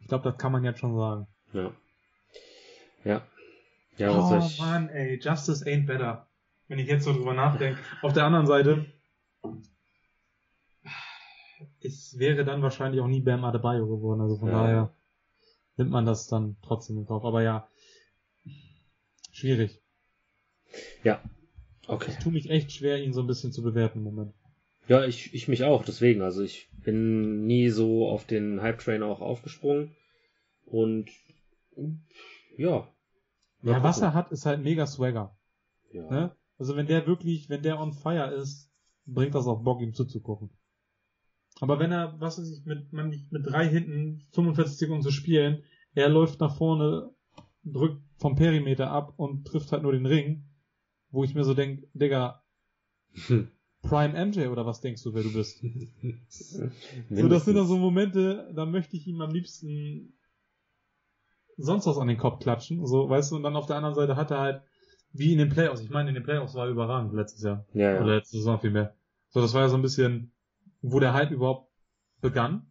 Ich 0.00 0.08
glaube, 0.08 0.30
das 0.30 0.38
kann 0.38 0.52
man 0.52 0.64
jetzt 0.64 0.80
schon 0.80 0.96
sagen. 0.96 1.26
Ja. 1.52 1.72
Ja. 3.04 3.22
Ja, 3.96 4.16
was 4.16 4.28
soll 4.28 4.40
oh 4.40 4.46
ich. 4.46 4.58
Mann, 4.58 4.88
ey, 4.88 5.18
Justice 5.20 5.64
ain't 5.64 5.86
better. 5.86 6.26
Wenn 6.68 6.78
ich 6.78 6.88
jetzt 6.88 7.04
so 7.04 7.12
drüber 7.12 7.34
nachdenke. 7.34 7.80
Auf 8.02 8.12
der 8.12 8.24
anderen 8.24 8.46
Seite, 8.46 8.86
es 11.82 12.18
wäre 12.18 12.44
dann 12.44 12.62
wahrscheinlich 12.62 13.00
auch 13.00 13.08
nie 13.08 13.20
Bam 13.20 13.44
Adebayo 13.44 13.86
geworden. 13.86 14.20
Also 14.20 14.36
von 14.38 14.48
Ja. 14.48 14.62
daher 14.62 14.94
nimmt 15.76 15.90
man 15.90 16.06
das 16.06 16.28
dann 16.28 16.56
trotzdem 16.62 16.98
in 16.98 17.06
Kauf. 17.06 17.24
Aber 17.24 17.42
ja, 17.42 17.68
schwierig. 19.32 19.82
Okay. 21.90 22.12
Ich 22.12 22.18
tue 22.18 22.32
mich 22.32 22.48
echt 22.50 22.70
schwer, 22.72 23.02
ihn 23.02 23.12
so 23.12 23.20
ein 23.20 23.26
bisschen 23.26 23.52
zu 23.52 23.62
bewerten 23.62 23.98
im 23.98 24.04
Moment. 24.04 24.32
Ja, 24.86 25.04
ich, 25.04 25.34
ich 25.34 25.48
mich 25.48 25.64
auch, 25.64 25.84
deswegen. 25.84 26.22
Also 26.22 26.42
ich 26.42 26.68
bin 26.84 27.46
nie 27.46 27.68
so 27.68 28.08
auf 28.08 28.24
den 28.24 28.62
Hype-Train 28.62 29.02
auch 29.02 29.20
aufgesprungen. 29.20 29.94
Und 30.66 31.10
ja. 32.56 32.86
Ja, 33.62 33.82
was 33.82 34.00
er 34.00 34.14
hat, 34.14 34.30
ist 34.30 34.46
halt 34.46 34.62
mega 34.62 34.86
Swagger. 34.86 35.36
Ja. 35.92 36.10
Ne? 36.10 36.36
Also 36.58 36.76
wenn 36.76 36.86
der 36.86 37.06
wirklich, 37.06 37.48
wenn 37.48 37.62
der 37.62 37.80
on 37.80 37.92
fire 37.92 38.32
ist, 38.34 38.70
bringt 39.06 39.34
das 39.34 39.46
auch 39.46 39.62
Bock, 39.62 39.80
ihm 39.80 39.94
zuzugucken. 39.94 40.50
Aber 41.60 41.78
wenn 41.78 41.90
er, 41.90 42.14
was 42.20 42.38
weiß 42.38 42.50
ich, 42.50 42.64
mit, 42.64 42.92
man 42.92 43.08
nicht 43.08 43.32
mit 43.32 43.46
drei 43.46 43.68
hinten 43.68 44.24
45 44.30 44.78
Sekunden 44.78 45.02
zu 45.02 45.10
spielen, 45.10 45.64
er 45.94 46.08
läuft 46.08 46.40
nach 46.40 46.56
vorne, 46.56 47.10
drückt 47.64 48.00
vom 48.16 48.36
Perimeter 48.36 48.90
ab 48.90 49.14
und 49.16 49.46
trifft 49.46 49.72
halt 49.72 49.82
nur 49.82 49.92
den 49.92 50.06
Ring, 50.06 50.44
wo 51.10 51.24
ich 51.24 51.34
mir 51.34 51.44
so 51.44 51.54
denk, 51.54 51.86
Digga, 51.94 52.42
Prime 53.82 54.26
MJ 54.26 54.46
oder 54.48 54.66
was 54.66 54.80
denkst 54.80 55.02
du, 55.02 55.14
wer 55.14 55.22
du 55.22 55.32
bist? 55.32 55.62
So, 57.10 57.28
das 57.28 57.44
sind 57.44 57.56
dann 57.56 57.66
so 57.66 57.78
Momente, 57.78 58.52
da 58.54 58.66
möchte 58.66 58.96
ich 58.96 59.06
ihm 59.06 59.20
am 59.20 59.30
liebsten 59.30 60.14
sonst 61.56 61.86
was 61.86 61.98
an 61.98 62.08
den 62.08 62.18
Kopf 62.18 62.40
klatschen, 62.40 62.86
so, 62.86 63.08
weißt 63.08 63.32
du, 63.32 63.36
und 63.36 63.42
dann 63.42 63.56
auf 63.56 63.66
der 63.66 63.76
anderen 63.76 63.94
Seite 63.94 64.16
hat 64.16 64.30
er 64.30 64.40
halt, 64.40 64.62
wie 65.12 65.32
in 65.32 65.38
den 65.38 65.48
Playoffs, 65.48 65.80
ich 65.80 65.90
meine, 65.90 66.10
in 66.10 66.14
den 66.14 66.24
Playoffs 66.24 66.54
war 66.54 66.66
er 66.66 66.70
überragend 66.70 67.12
letztes 67.14 67.42
Jahr. 67.42 67.66
ja, 67.72 67.98
Oder 67.98 68.08
ja. 68.08 68.14
letzte 68.16 68.38
Saison 68.38 68.60
vielmehr. 68.60 68.94
So, 69.30 69.40
das 69.40 69.54
war 69.54 69.62
ja 69.62 69.68
so 69.68 69.76
ein 69.76 69.82
bisschen, 69.82 70.32
wo 70.82 71.00
der 71.00 71.14
Hype 71.14 71.30
überhaupt 71.30 71.70
begann. 72.20 72.66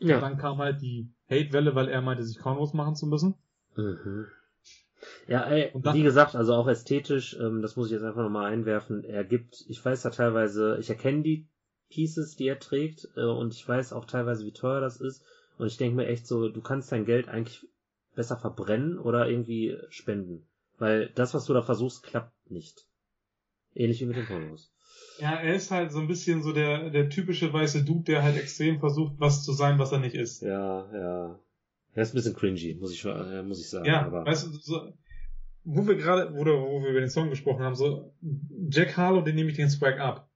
Und 0.00 0.08
ja. 0.08 0.20
dann 0.20 0.38
kam 0.38 0.58
halt 0.58 0.80
die 0.82 1.12
Hate-Welle, 1.30 1.74
weil 1.74 1.88
er 1.88 2.02
meinte, 2.02 2.24
sich 2.24 2.38
Cornrows 2.38 2.72
machen 2.72 2.96
zu 2.96 3.06
müssen. 3.06 3.34
Mhm. 3.76 4.26
Ja, 5.26 5.42
ey, 5.44 5.70
wie 5.74 6.02
gesagt, 6.02 6.34
also 6.34 6.54
auch 6.54 6.66
ästhetisch, 6.66 7.36
ähm, 7.38 7.62
das 7.62 7.76
muss 7.76 7.86
ich 7.86 7.92
jetzt 7.92 8.02
einfach 8.02 8.22
nochmal 8.22 8.52
einwerfen. 8.52 9.04
Er 9.04 9.24
gibt, 9.24 9.64
ich 9.68 9.84
weiß 9.84 10.02
ja 10.04 10.10
teilweise, 10.10 10.76
ich 10.80 10.90
erkenne 10.90 11.22
die 11.22 11.46
Pieces, 11.90 12.36
die 12.36 12.46
er 12.46 12.58
trägt, 12.58 13.08
äh, 13.16 13.24
und 13.24 13.54
ich 13.54 13.66
weiß 13.66 13.92
auch 13.92 14.04
teilweise, 14.04 14.44
wie 14.44 14.52
teuer 14.52 14.80
das 14.80 15.00
ist. 15.00 15.24
Und 15.58 15.66
ich 15.66 15.76
denke 15.76 15.96
mir 15.96 16.06
echt 16.06 16.26
so, 16.26 16.48
du 16.48 16.60
kannst 16.60 16.92
dein 16.92 17.04
Geld 17.04 17.28
eigentlich 17.28 17.66
besser 18.14 18.36
verbrennen 18.36 18.98
oder 18.98 19.28
irgendwie 19.28 19.76
spenden. 19.90 20.46
Weil 20.78 21.10
das, 21.14 21.34
was 21.34 21.44
du 21.44 21.54
da 21.54 21.62
versuchst, 21.62 22.02
klappt 22.02 22.50
nicht. 22.50 22.86
Ähnlich 23.74 24.00
wie 24.00 24.06
mit 24.06 24.16
den 24.16 24.26
Pornos. 24.26 24.72
Ja, 25.20 25.34
er 25.34 25.54
ist 25.54 25.70
halt 25.70 25.92
so 25.92 25.98
ein 25.98 26.06
bisschen 26.06 26.42
so 26.42 26.52
der, 26.52 26.90
der 26.90 27.10
typische 27.10 27.52
weiße 27.52 27.84
Dude, 27.84 28.04
der 28.04 28.22
halt 28.22 28.36
extrem 28.36 28.78
versucht, 28.78 29.14
was 29.18 29.44
zu 29.44 29.52
sein, 29.52 29.78
was 29.78 29.92
er 29.92 29.98
nicht 29.98 30.14
ist. 30.14 30.42
Ja, 30.42 30.88
ja. 30.92 31.38
Er 31.98 32.02
ist 32.02 32.12
ein 32.12 32.14
bisschen 32.14 32.36
cringy, 32.36 32.76
muss 32.78 32.92
ich, 32.92 33.04
äh, 33.04 33.42
muss 33.42 33.60
ich 33.60 33.68
sagen. 33.68 33.86
Ja, 33.86 34.06
aber 34.06 34.24
weißt 34.24 34.46
du, 34.46 34.50
so, 34.60 34.92
wo 35.64 35.84
wir 35.84 35.96
gerade, 35.96 36.32
wo, 36.32 36.44
wo 36.44 36.80
wir 36.84 36.90
über 36.90 37.00
den 37.00 37.10
Song 37.10 37.28
gesprochen 37.28 37.64
haben, 37.64 37.74
so, 37.74 38.14
Jack 38.70 38.96
Harlow, 38.96 39.20
den 39.22 39.34
nehme 39.34 39.50
ich 39.50 39.56
den 39.56 39.68
Swag 39.68 39.98
ab. 39.98 40.30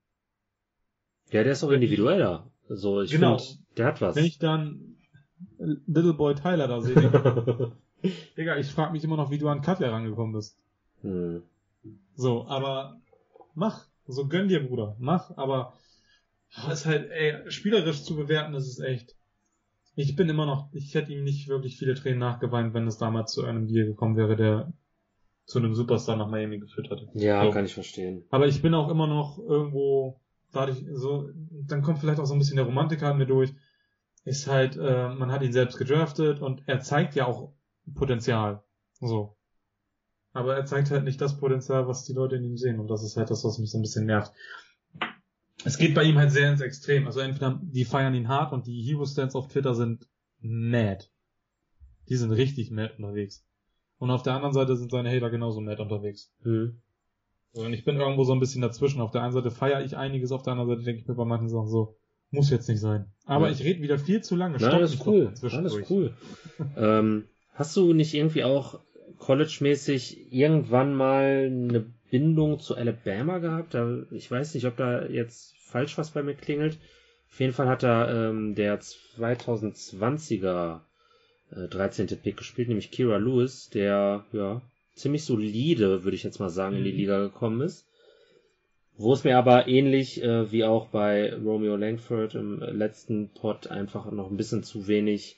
ja, 1.31 1.45
der 1.45 1.53
ist 1.53 1.63
auch 1.63 1.71
individueller. 1.71 2.51
So, 2.69 3.01
ich 3.03 3.13
Genau. 3.13 3.39
finde, 3.39 3.63
der 3.77 3.87
hat 3.87 4.01
was. 4.01 4.17
Wenn 4.17 4.25
ich 4.25 4.41
dann 4.41 4.97
Little 5.87 6.15
Boy 6.15 6.35
Tyler 6.35 6.67
da 6.67 6.81
sehe, 6.81 6.97
Digga, 8.37 8.57
ich 8.57 8.67
frage 8.67 8.91
mich 8.91 9.05
immer 9.05 9.17
noch, 9.17 9.31
wie 9.31 9.39
du 9.39 9.49
an 9.49 9.63
Cutler 9.63 9.93
rangekommen 9.93 10.33
bist. 10.33 10.59
hm. 11.03 11.45
So, 12.17 12.45
aber 12.49 13.01
mach. 13.55 13.87
So 14.09 14.27
gönn 14.27 14.49
dir, 14.49 14.67
Bruder. 14.67 14.97
Mach, 14.99 15.31
aber 15.37 15.75
ist 16.73 16.87
halt, 16.87 17.09
ey, 17.13 17.49
spielerisch 17.53 18.03
zu 18.03 18.17
bewerten, 18.17 18.53
das 18.53 18.67
ist 18.67 18.81
echt. 18.81 19.15
Ich 19.95 20.17
bin 20.17 20.29
immer 20.29 20.47
noch, 20.47 20.73
ich 20.73 20.95
hätte 20.95 21.13
ihm 21.13 21.25
nicht 21.25 21.49
wirklich 21.49 21.77
viele 21.77 21.95
Tränen 21.95 22.19
nachgeweint, 22.19 22.73
wenn 22.75 22.87
es 22.87 22.99
damals 22.99 23.33
zu 23.33 23.45
einem 23.45 23.67
Deal 23.67 23.87
gekommen 23.87 24.17
wäre, 24.17 24.37
der 24.37 24.73
zu 25.45 25.59
einem 25.59 25.75
Superstar 25.75 26.17
nach 26.17 26.29
Miami 26.29 26.59
geführt 26.59 26.91
hätte. 26.91 27.09
Ja, 27.15 27.45
So. 27.45 27.51
kann 27.51 27.65
ich 27.67 27.75
verstehen. 27.75 28.25
Aber 28.31 28.47
ich 28.47 28.63
bin 28.63 28.75
auch 28.75 28.89
immer 28.89 29.07
noch 29.07 29.39
irgendwo, 29.39 30.21
dadurch 30.53 30.85
so, 30.93 31.29
dann 31.67 31.83
kommt 31.83 31.99
vielleicht 31.99 32.21
auch 32.21 32.25
so 32.25 32.35
ein 32.35 32.39
bisschen 32.39 32.57
der 32.57 32.65
Romantiker 32.65 33.09
an 33.09 33.19
mir 33.19 33.27
durch. 33.27 33.53
Ist 34.25 34.47
halt, 34.47 34.77
äh, 34.77 35.09
man 35.09 35.33
hat 35.33 35.43
ihn 35.43 35.53
selbst 35.53 35.79
gedraftet 35.79 36.41
und 36.41 36.63
er 36.67 36.81
zeigt 36.81 37.15
ja 37.17 37.27
auch 37.27 37.53
Potenzial. 37.95 38.63
So. 39.01 39.37
Aber 40.33 40.57
er 40.57 40.65
zeigt 40.65 40.91
halt 40.91 41.05
nicht 41.05 41.21
das 41.21 41.37
Potenzial, 41.39 41.87
was 41.89 42.05
die 42.05 42.15
Leute 42.15 42.37
in 42.37 42.45
ihm 42.45 42.57
sehen. 42.57 42.79
Und 42.81 42.89
das 42.89 43.03
ist 43.03 43.17
halt 43.17 43.31
das, 43.31 43.45
was 43.45 43.59
mich 43.59 43.71
so 43.71 43.79
ein 43.79 43.83
bisschen 43.83 44.07
nervt. 44.07 44.33
Es 45.65 45.79
geht 45.79 45.95
bei 45.95 46.03
ihm 46.05 46.19
halt 46.19 46.31
sehr 46.33 46.51
ins 46.51 46.61
Extrem. 46.61 47.07
Also 47.07 47.21
entweder 47.21 47.61
die 47.63 47.85
feiern 47.85 48.15
ihn 48.15 48.29
hart 48.29 48.53
und 48.53 48.67
die 48.67 48.83
Hero 48.83 49.05
Stands 49.07 49.35
auf 49.35 49.49
Twitter 49.49 49.75
sind 49.75 50.07
mad. 50.41 51.07
Die 52.09 52.17
sind 52.17 52.33
richtig 52.33 52.71
mad 52.71 52.95
unterwegs. 52.99 53.45
Und 53.99 54.11
auf 54.11 54.23
der 54.23 54.35
anderen 54.35 54.53
Seite 54.53 54.77
sind 54.77 54.91
seine 54.91 55.11
Hater 55.11 55.31
genauso 55.31 55.61
mad 55.61 55.81
unterwegs. 55.81 56.33
Hm. 56.43 56.81
So, 57.53 57.63
Und 57.63 57.73
ich 57.75 57.85
bin 57.85 57.97
irgendwo 57.97 58.25
so 58.25 58.33
ein 58.33 58.41
bisschen 58.41 58.63
dazwischen. 58.63 59.01
Auf 59.01 59.11
der 59.13 59.23
einen 59.23 59.33
Seite 59.33 59.51
feiere 59.51 59.85
ich 59.85 59.97
einiges, 59.97 60.33
auf 60.33 60.43
der 60.43 60.53
anderen 60.55 60.71
Seite 60.71 60.83
denke 60.83 61.03
ich 61.03 61.07
mir 61.07 61.15
bei 61.15 61.25
manchen 61.25 61.49
Sachen 61.49 61.69
so, 61.69 61.97
muss 62.31 62.51
jetzt 62.51 62.69
nicht 62.69 62.81
sein. 62.81 63.13
Aber 63.27 63.47
Ja. 63.47 63.53
ich 63.53 63.63
rede 63.63 63.83
wieder 63.83 63.99
viel 63.99 64.23
zu 64.23 64.35
lange. 64.37 64.59
Stopp 64.59 64.81
das 64.81 64.95
ist 64.95 65.07
cool. 65.07 65.25
mal 65.27 65.35
zwischendurch. 65.35 65.75
Alles 65.75 65.91
cool. 65.91 66.17
ähm, 66.77 67.25
hast 67.53 67.77
du 67.77 67.93
nicht 67.93 68.15
irgendwie 68.15 68.43
auch 68.45 68.81
college-mäßig 69.19 70.33
irgendwann 70.33 70.95
mal 70.95 71.47
eine 71.51 71.87
Bindung 72.13 72.61
zu 72.61 72.77
Alabama 72.77 73.39
gehabt? 73.39 73.75
Ich 74.13 74.31
weiß 74.31 74.55
nicht, 74.55 74.67
ob 74.67 74.77
da 74.77 75.07
jetzt 75.07 75.57
falsch 75.57 75.97
was 75.97 76.11
bei 76.11 76.23
mir 76.23 76.35
klingelt. 76.35 76.77
Auf 77.31 77.41
jeden 77.41 77.55
Fall 77.55 77.69
hat 77.69 77.83
da 77.83 78.29
ähm, 78.29 78.55
der 78.55 78.79
2020er 78.81 80.81
äh, 81.53 81.69
13. 81.69 82.09
Pick 82.23 82.37
gespielt, 82.37 82.69
nämlich 82.69 82.91
Kira 82.91 83.17
Lewis, 83.17 83.71
der 83.71 84.27
ja 84.33 84.61
ziemlich 84.95 85.25
solide, 85.25 86.05
würde 86.05 86.15
ich 86.15 86.23
jetzt 86.23 86.39
mal 86.39 86.51
sagen, 86.51 86.77
in 86.77 86.85
die 86.85 86.93
Mhm. 86.93 86.99
Liga 86.99 87.23
gekommen 87.23 87.63
ist. 87.63 87.87
Wo 88.99 89.15
es 89.15 89.25
mir 89.25 89.39
aber 89.39 89.67
ähnlich 89.67 90.23
äh, 90.23 90.53
wie 90.53 90.65
auch 90.65 90.89
bei 90.89 91.35
Romeo 91.35 91.77
Langford 91.77 92.35
im 92.35 92.61
letzten 92.61 93.31
Pod 93.31 93.69
einfach 93.69 94.13
noch 94.13 94.31
ein 94.31 94.37
bisschen 94.37 94.63
zu 94.63 94.87
wenig, 94.87 95.37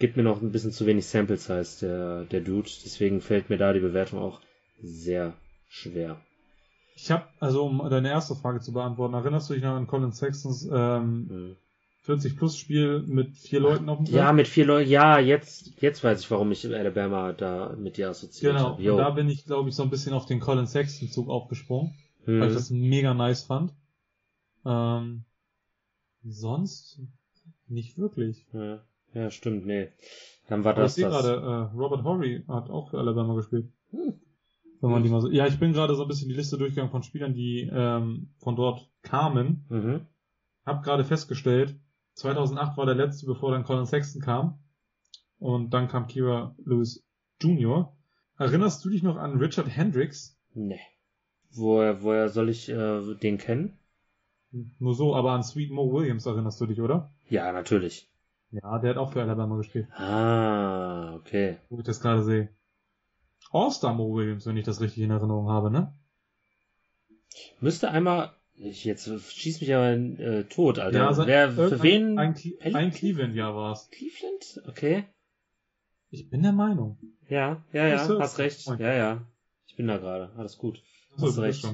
gibt 0.00 0.16
mir 0.16 0.24
noch 0.24 0.42
ein 0.42 0.50
bisschen 0.50 0.72
zu 0.72 0.84
wenig 0.86 1.06
Sample 1.06 1.36
Size 1.36 1.86
der, 1.86 2.24
der 2.24 2.40
Dude. 2.40 2.68
Deswegen 2.84 3.20
fällt 3.20 3.50
mir 3.50 3.58
da 3.58 3.72
die 3.72 3.78
Bewertung 3.78 4.18
auch 4.18 4.40
sehr 4.82 5.34
schwer. 5.72 6.20
Ich 6.94 7.10
habe, 7.10 7.24
also 7.40 7.64
um 7.64 7.78
deine 7.88 8.10
erste 8.10 8.34
Frage 8.34 8.60
zu 8.60 8.72
beantworten, 8.72 9.14
erinnerst 9.14 9.48
du 9.48 9.54
dich 9.54 9.62
noch 9.62 9.74
an 9.74 9.86
Colin 9.86 10.12
Sextons 10.12 10.68
ähm, 10.70 11.26
hm. 11.28 11.56
40 12.02 12.36
plus 12.36 12.58
Spiel 12.58 13.00
mit 13.00 13.36
vier 13.38 13.60
Leuten 13.60 13.88
auf 13.88 13.98
dem 13.98 14.06
Feld? 14.06 14.16
Ja, 14.16 14.32
mit 14.32 14.48
vier 14.48 14.66
Leuten. 14.66 14.90
Ja, 14.90 15.18
jetzt 15.18 15.80
jetzt 15.80 16.04
weiß 16.04 16.20
ich, 16.20 16.30
warum 16.30 16.52
ich 16.52 16.66
Alabama 16.66 17.32
da 17.32 17.74
mit 17.78 17.96
dir 17.96 18.10
assoziiert 18.10 18.56
genau. 18.56 18.68
habe. 18.70 18.82
Genau. 18.82 18.96
Da 18.98 19.10
bin 19.10 19.30
ich, 19.30 19.46
glaube 19.46 19.70
ich, 19.70 19.74
so 19.74 19.82
ein 19.82 19.90
bisschen 19.90 20.12
auf 20.12 20.26
den 20.26 20.40
Colin 20.40 20.66
Sexton 20.66 21.08
Zug 21.08 21.30
aufgesprungen, 21.30 21.94
hm. 22.24 22.40
weil 22.40 22.48
ich 22.48 22.54
das 22.54 22.70
mega 22.70 23.14
nice 23.14 23.44
fand. 23.44 23.72
Ähm, 24.66 25.24
sonst 26.22 27.00
nicht 27.68 27.96
wirklich. 27.96 28.44
Ja, 28.52 28.82
ja 29.14 29.30
stimmt, 29.30 29.64
nee. 29.64 29.88
Dann 30.48 30.64
war 30.64 30.72
Aber 30.72 30.82
das. 30.82 30.98
Ich 30.98 31.04
sehe 31.04 31.10
gerade, 31.10 31.70
äh, 31.72 31.76
Robert 31.76 32.04
Horry 32.04 32.44
hat 32.46 32.68
auch 32.68 32.90
für 32.90 32.98
Alabama 32.98 33.34
gespielt. 33.34 33.68
Hm. 33.90 34.20
Wenn 34.82 34.90
man 34.90 35.02
die 35.04 35.10
mal 35.10 35.20
so. 35.20 35.30
Ja, 35.30 35.46
ich 35.46 35.60
bin 35.60 35.72
gerade 35.72 35.94
so 35.94 36.02
ein 36.02 36.08
bisschen 36.08 36.28
die 36.28 36.34
Liste 36.34 36.58
durchgegangen 36.58 36.90
von 36.90 37.04
Spielern, 37.04 37.34
die 37.34 37.70
ähm, 37.72 38.30
von 38.38 38.56
dort 38.56 38.90
kamen. 39.02 39.64
Mhm. 39.68 40.06
Hab 40.66 40.82
gerade 40.82 41.04
festgestellt, 41.04 41.76
2008 42.14 42.76
war 42.76 42.86
der 42.86 42.96
letzte, 42.96 43.26
bevor 43.26 43.52
dann 43.52 43.62
Colin 43.62 43.86
Sexton 43.86 44.20
kam. 44.20 44.58
Und 45.38 45.70
dann 45.70 45.86
kam 45.86 46.08
Kira 46.08 46.56
Lewis 46.64 47.04
Jr. 47.40 47.96
Erinnerst 48.38 48.84
du 48.84 48.90
dich 48.90 49.04
noch 49.04 49.16
an 49.16 49.38
Richard 49.38 49.68
Hendricks? 49.68 50.36
Nee. 50.52 50.80
Woher, 51.52 52.02
woher 52.02 52.28
soll 52.28 52.48
ich 52.48 52.68
äh, 52.68 53.14
den 53.14 53.38
kennen? 53.38 53.78
Nur 54.80 54.94
so, 54.94 55.14
aber 55.14 55.30
an 55.30 55.44
Sweet 55.44 55.70
Mo 55.70 55.92
Williams 55.92 56.26
erinnerst 56.26 56.60
du 56.60 56.66
dich, 56.66 56.80
oder? 56.80 57.12
Ja, 57.28 57.52
natürlich. 57.52 58.10
Ja, 58.50 58.78
der 58.80 58.90
hat 58.90 58.96
auch 58.96 59.12
für 59.12 59.22
Alabama 59.22 59.56
gespielt. 59.56 59.86
Ah, 59.92 61.14
okay. 61.14 61.58
Wo 61.70 61.78
ich 61.78 61.84
das 61.84 62.00
gerade 62.00 62.24
sehe. 62.24 62.48
All-Star 63.50 63.94
Mo 63.94 64.14
Williams, 64.14 64.46
wenn 64.46 64.56
ich 64.56 64.64
das 64.64 64.80
richtig 64.80 65.02
in 65.02 65.10
Erinnerung 65.10 65.48
habe, 65.48 65.70
ne? 65.70 65.94
Müsste 67.60 67.90
einmal, 67.90 68.32
ich 68.54 68.84
jetzt 68.84 69.10
schieß 69.32 69.60
mich 69.60 69.74
aber 69.74 69.92
äh, 69.92 70.44
tot, 70.44 70.78
Alter. 70.78 70.98
Ja, 70.98 71.08
also 71.08 71.26
Wer, 71.26 71.50
für 71.50 71.82
wen? 71.82 72.18
Ein, 72.18 72.34
ein, 72.60 72.74
ein 72.74 72.90
Cleveland-Jahr 72.92 73.54
war's. 73.54 73.88
Cleveland? 73.90 74.62
Okay. 74.68 75.04
Ich 76.10 76.28
bin 76.28 76.42
der 76.42 76.52
Meinung. 76.52 76.98
Ja, 77.28 77.64
ja, 77.72 77.88
ja, 77.88 78.18
hast 78.18 78.38
recht. 78.38 78.66
Ja, 78.78 78.94
ja. 78.94 79.26
Ich 79.66 79.76
bin 79.76 79.86
da 79.86 79.96
gerade. 79.96 80.30
Alles 80.36 80.58
gut. 80.58 80.82
Hast 81.18 81.36
so, 81.36 81.40
recht. 81.40 81.66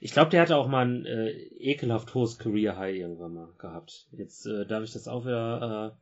Ich 0.00 0.12
glaube, 0.12 0.30
der 0.30 0.42
hatte 0.42 0.56
auch 0.56 0.68
mal 0.68 0.86
ein 0.86 1.04
äh, 1.04 1.30
ekelhaft 1.58 2.14
hohes 2.14 2.38
Career 2.38 2.76
High 2.76 2.96
irgendwann 2.96 3.34
mal 3.34 3.52
gehabt. 3.58 4.06
Jetzt 4.12 4.46
äh, 4.46 4.64
darf 4.64 4.84
ich 4.84 4.92
das 4.92 5.08
auch 5.08 5.24
wieder 5.24 5.96
äh, 5.96 5.98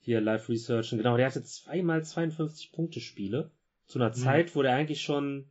hier 0.00 0.20
live 0.20 0.48
researchen. 0.48 0.98
Genau, 0.98 1.16
der 1.16 1.26
hatte 1.26 1.44
zweimal 1.44 2.04
52 2.04 2.72
Punkte 2.72 3.00
Spiele. 3.00 3.52
Zu 3.86 3.98
einer 3.98 4.08
mhm. 4.08 4.14
Zeit, 4.14 4.56
wo 4.56 4.62
der 4.62 4.74
eigentlich 4.74 5.02
schon 5.02 5.48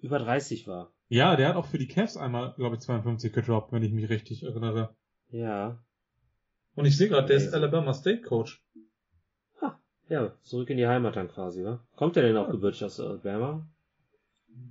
über 0.00 0.18
30 0.18 0.66
war. 0.66 0.92
Ja, 1.08 1.36
der 1.36 1.48
hat 1.48 1.56
auch 1.56 1.66
für 1.66 1.78
die 1.78 1.88
Cavs 1.88 2.16
einmal, 2.16 2.54
glaube 2.56 2.76
ich, 2.76 2.80
52 2.80 3.32
gedroppt, 3.32 3.72
wenn 3.72 3.82
ich 3.82 3.92
mich 3.92 4.08
richtig 4.08 4.44
erinnere. 4.44 4.94
Ja. 5.30 5.78
Und 6.74 6.86
ich 6.86 6.96
sehe 6.96 7.08
gerade, 7.08 7.26
der 7.26 7.36
ist 7.36 7.52
Alabama 7.52 7.92
State 7.92 8.22
Coach. 8.22 8.62
Ha, 9.60 9.78
ja, 10.08 10.34
zurück 10.42 10.70
in 10.70 10.78
die 10.78 10.86
Heimat 10.86 11.16
dann 11.16 11.28
quasi, 11.28 11.64
wa? 11.64 11.86
Kommt 11.96 12.16
der 12.16 12.22
denn 12.22 12.36
auch 12.36 12.50
gebürtig 12.50 12.82
aus 12.84 12.98
Alabama? 12.98 13.66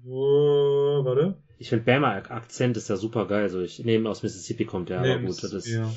Uh, 0.04 1.06
warte. 1.06 1.36
Ich 1.58 1.70
finde 1.70 1.86
Bama 1.86 2.16
Akzent 2.16 2.76
ist 2.76 2.90
ja 2.90 2.96
super 2.96 3.28
geil. 3.28 3.50
So 3.50 3.62
ich 3.62 3.84
nehme 3.84 4.10
aus 4.10 4.24
Mississippi 4.24 4.66
kommt 4.66 4.90
der, 4.90 5.02
nee, 5.02 5.12
aber 5.12 5.22
gut, 5.22 5.44
das 5.44 5.54
ist. 5.54 5.68
Ja. 5.68 5.92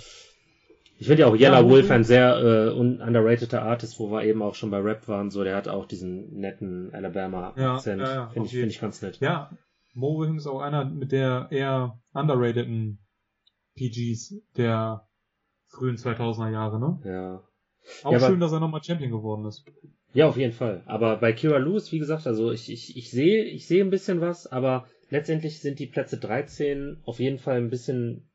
Ich 0.99 1.09
finde 1.09 1.23
ja 1.23 1.29
auch 1.29 1.35
Yella 1.35 1.61
ja, 1.61 1.69
Wolf 1.69 1.91
ein 1.91 2.05
sehr 2.05 2.37
äh, 2.39 2.71
underrateder 2.71 3.63
Artist, 3.63 3.99
wo 3.99 4.11
wir 4.11 4.25
eben 4.25 4.43
auch 4.43 4.55
schon 4.55 4.71
bei 4.71 4.79
Rap 4.79 5.09
waren. 5.09 5.31
So, 5.31 5.43
der 5.43 5.57
hat 5.57 5.69
auch 5.69 5.87
diesen 5.87 6.33
netten 6.39 6.95
Alabama-Akzent. 6.95 8.01
Ja, 8.01 8.07
ja, 8.07 8.15
ja, 8.15 8.29
finde 8.29 8.49
ich, 8.49 8.55
find 8.55 8.71
ich 8.71 8.81
ganz 8.81 9.03
nett. 9.03 9.19
Ja, 9.21 9.51
Mo 9.95 10.19
Williams 10.19 10.43
ist 10.43 10.47
auch 10.47 10.61
einer 10.61 10.85
mit 10.85 11.13
der 11.13 11.49
eher 11.51 11.99
underrateden 12.13 12.99
PGs 13.77 14.35
der 14.57 15.07
frühen 15.69 15.97
2000er 15.97 16.51
Jahre, 16.51 16.79
ne? 16.79 17.01
Ja. 17.05 17.43
Auch 18.03 18.13
ja, 18.13 18.21
schön, 18.21 18.41
dass 18.41 18.53
er 18.53 18.61
nochmal 18.61 18.83
Champion 18.83 19.11
geworden 19.11 19.45
ist. 19.47 19.65
Ja, 20.15 20.29
auf 20.29 20.37
jeden 20.37 20.53
Fall. 20.53 20.83
Aber 20.87 21.17
bei 21.17 21.33
Kira 21.33 21.59
Lewis, 21.59 21.91
wie 21.93 21.99
gesagt, 21.99 22.27
also 22.27 22.53
ich, 22.53 22.71
ich, 22.71 22.97
ich 22.97 23.11
sehe, 23.11 23.45
ich 23.45 23.67
sehe 23.67 23.85
ein 23.85 23.91
bisschen 23.91 24.21
was, 24.21 24.47
aber 24.47 24.87
letztendlich 25.11 25.61
sind 25.61 25.81
die 25.81 25.87
Plätze 25.87 26.19
13 26.19 27.03
auf 27.05 27.19
jeden 27.19 27.39
Fall 27.39 27.57
ein 27.57 27.71
bisschen 27.71 28.31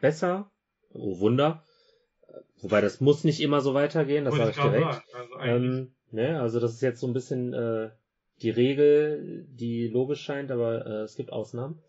besser. 0.00 0.50
Oh 0.92 1.18
Wunder. 1.18 1.64
Wobei 2.60 2.80
das 2.80 3.00
muss 3.00 3.24
nicht 3.24 3.40
immer 3.40 3.60
so 3.60 3.74
weitergehen, 3.74 4.24
das 4.24 4.34
sage 4.34 4.50
ich 4.50 4.56
direkt. 4.56 5.02
Also, 5.14 5.34
ähm, 5.42 5.92
ne, 6.10 6.40
also 6.40 6.60
das 6.60 6.74
ist 6.74 6.80
jetzt 6.80 7.00
so 7.00 7.06
ein 7.06 7.12
bisschen 7.12 7.52
äh, 7.52 7.90
die 8.42 8.50
Regel, 8.50 9.46
die 9.48 9.88
logisch 9.88 10.22
scheint, 10.22 10.50
aber 10.50 10.86
äh, 10.86 11.02
es 11.02 11.14
gibt 11.16 11.32
Ausnahmen. 11.32 11.80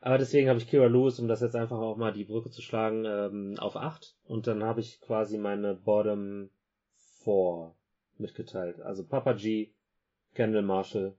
Aber 0.00 0.18
deswegen 0.18 0.48
habe 0.48 0.58
ich 0.58 0.68
Kira 0.68 0.86
Lewis, 0.86 1.18
um 1.18 1.26
das 1.26 1.40
jetzt 1.40 1.56
einfach 1.56 1.78
auch 1.78 1.96
mal 1.96 2.12
die 2.12 2.24
Brücke 2.24 2.50
zu 2.50 2.62
schlagen, 2.62 3.04
ähm, 3.06 3.56
auf 3.58 3.76
8. 3.76 4.16
Und 4.24 4.46
dann 4.46 4.62
habe 4.62 4.80
ich 4.80 5.00
quasi 5.00 5.38
meine 5.38 5.74
Bottom 5.74 6.50
4 7.24 7.74
mitgeteilt. 8.18 8.80
Also 8.80 9.04
Papa 9.04 9.32
G, 9.32 9.72
Kendall 10.34 10.62
Marshall, 10.62 11.16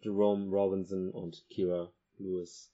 Jerome 0.00 0.50
Robinson 0.50 1.10
und 1.10 1.44
Kira 1.48 1.90
Lewis. 2.18 2.72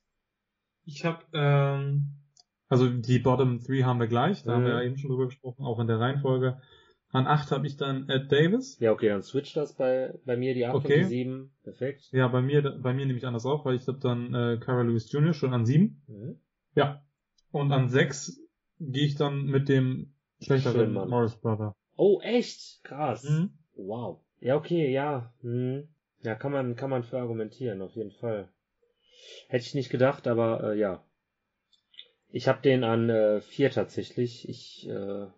Ich 0.86 1.04
habe 1.04 1.24
ähm, 1.32 2.23
also 2.68 2.88
die 2.88 3.18
Bottom 3.18 3.60
3 3.60 3.82
haben 3.82 4.00
wir 4.00 4.06
gleich, 4.06 4.42
da 4.44 4.52
mhm. 4.52 4.54
haben 4.54 4.64
wir 4.64 4.72
ja 4.72 4.82
eben 4.82 4.96
schon 4.96 5.10
drüber 5.10 5.26
gesprochen, 5.26 5.64
auch 5.64 5.78
in 5.80 5.86
der 5.86 6.00
Reihenfolge. 6.00 6.60
An 7.10 7.28
8 7.28 7.52
habe 7.52 7.66
ich 7.66 7.76
dann 7.76 8.08
Ed 8.08 8.32
Davis. 8.32 8.76
Ja, 8.80 8.90
okay, 8.90 9.08
dann 9.08 9.22
switcht 9.22 9.56
das 9.56 9.76
bei, 9.76 10.12
bei 10.24 10.36
mir 10.36 10.52
die 10.52 10.66
8 10.66 10.74
okay. 10.74 10.94
und 10.94 11.10
die 11.10 11.14
7. 11.16 11.50
Perfekt. 11.62 12.08
Ja, 12.10 12.26
bei 12.26 12.42
mir, 12.42 12.62
bei 12.62 12.92
mir 12.92 13.06
nehme 13.06 13.16
ich 13.18 13.26
anders 13.26 13.46
auf, 13.46 13.64
weil 13.64 13.76
ich 13.76 13.86
habe 13.86 14.00
dann 14.00 14.34
äh, 14.34 14.58
Carol 14.58 14.88
Lewis 14.88 15.12
Jr. 15.12 15.32
schon 15.32 15.54
an 15.54 15.64
7. 15.64 16.02
Mhm. 16.08 16.40
Ja. 16.74 17.04
Und 17.52 17.70
an 17.70 17.88
6 17.88 18.40
gehe 18.80 19.06
ich 19.06 19.14
dann 19.14 19.44
mit 19.44 19.68
dem 19.68 20.14
schlechteren 20.40 20.92
Morris 20.92 21.36
Brother. 21.36 21.76
Oh, 21.96 22.20
echt? 22.20 22.82
Krass. 22.82 23.22
Mhm. 23.22 23.50
Wow. 23.76 24.20
Ja, 24.40 24.56
okay, 24.56 24.90
ja. 24.90 25.32
Mhm. 25.42 25.88
Ja, 26.22 26.34
kann 26.34 26.50
man, 26.50 26.74
kann 26.74 26.90
man 26.90 27.04
für 27.04 27.18
argumentieren, 27.18 27.80
auf 27.80 27.94
jeden 27.94 28.10
Fall. 28.10 28.48
Hätte 29.48 29.66
ich 29.66 29.74
nicht 29.74 29.90
gedacht, 29.90 30.26
aber 30.26 30.72
äh, 30.72 30.78
ja. 30.78 31.03
Ich 32.34 32.48
habe 32.48 32.60
den 32.62 32.82
an 32.82 33.10
äh, 33.10 33.40
vier 33.40 33.70
tatsächlich. 33.70 34.48
Ich. 34.48 34.88
Äh, 34.88 35.28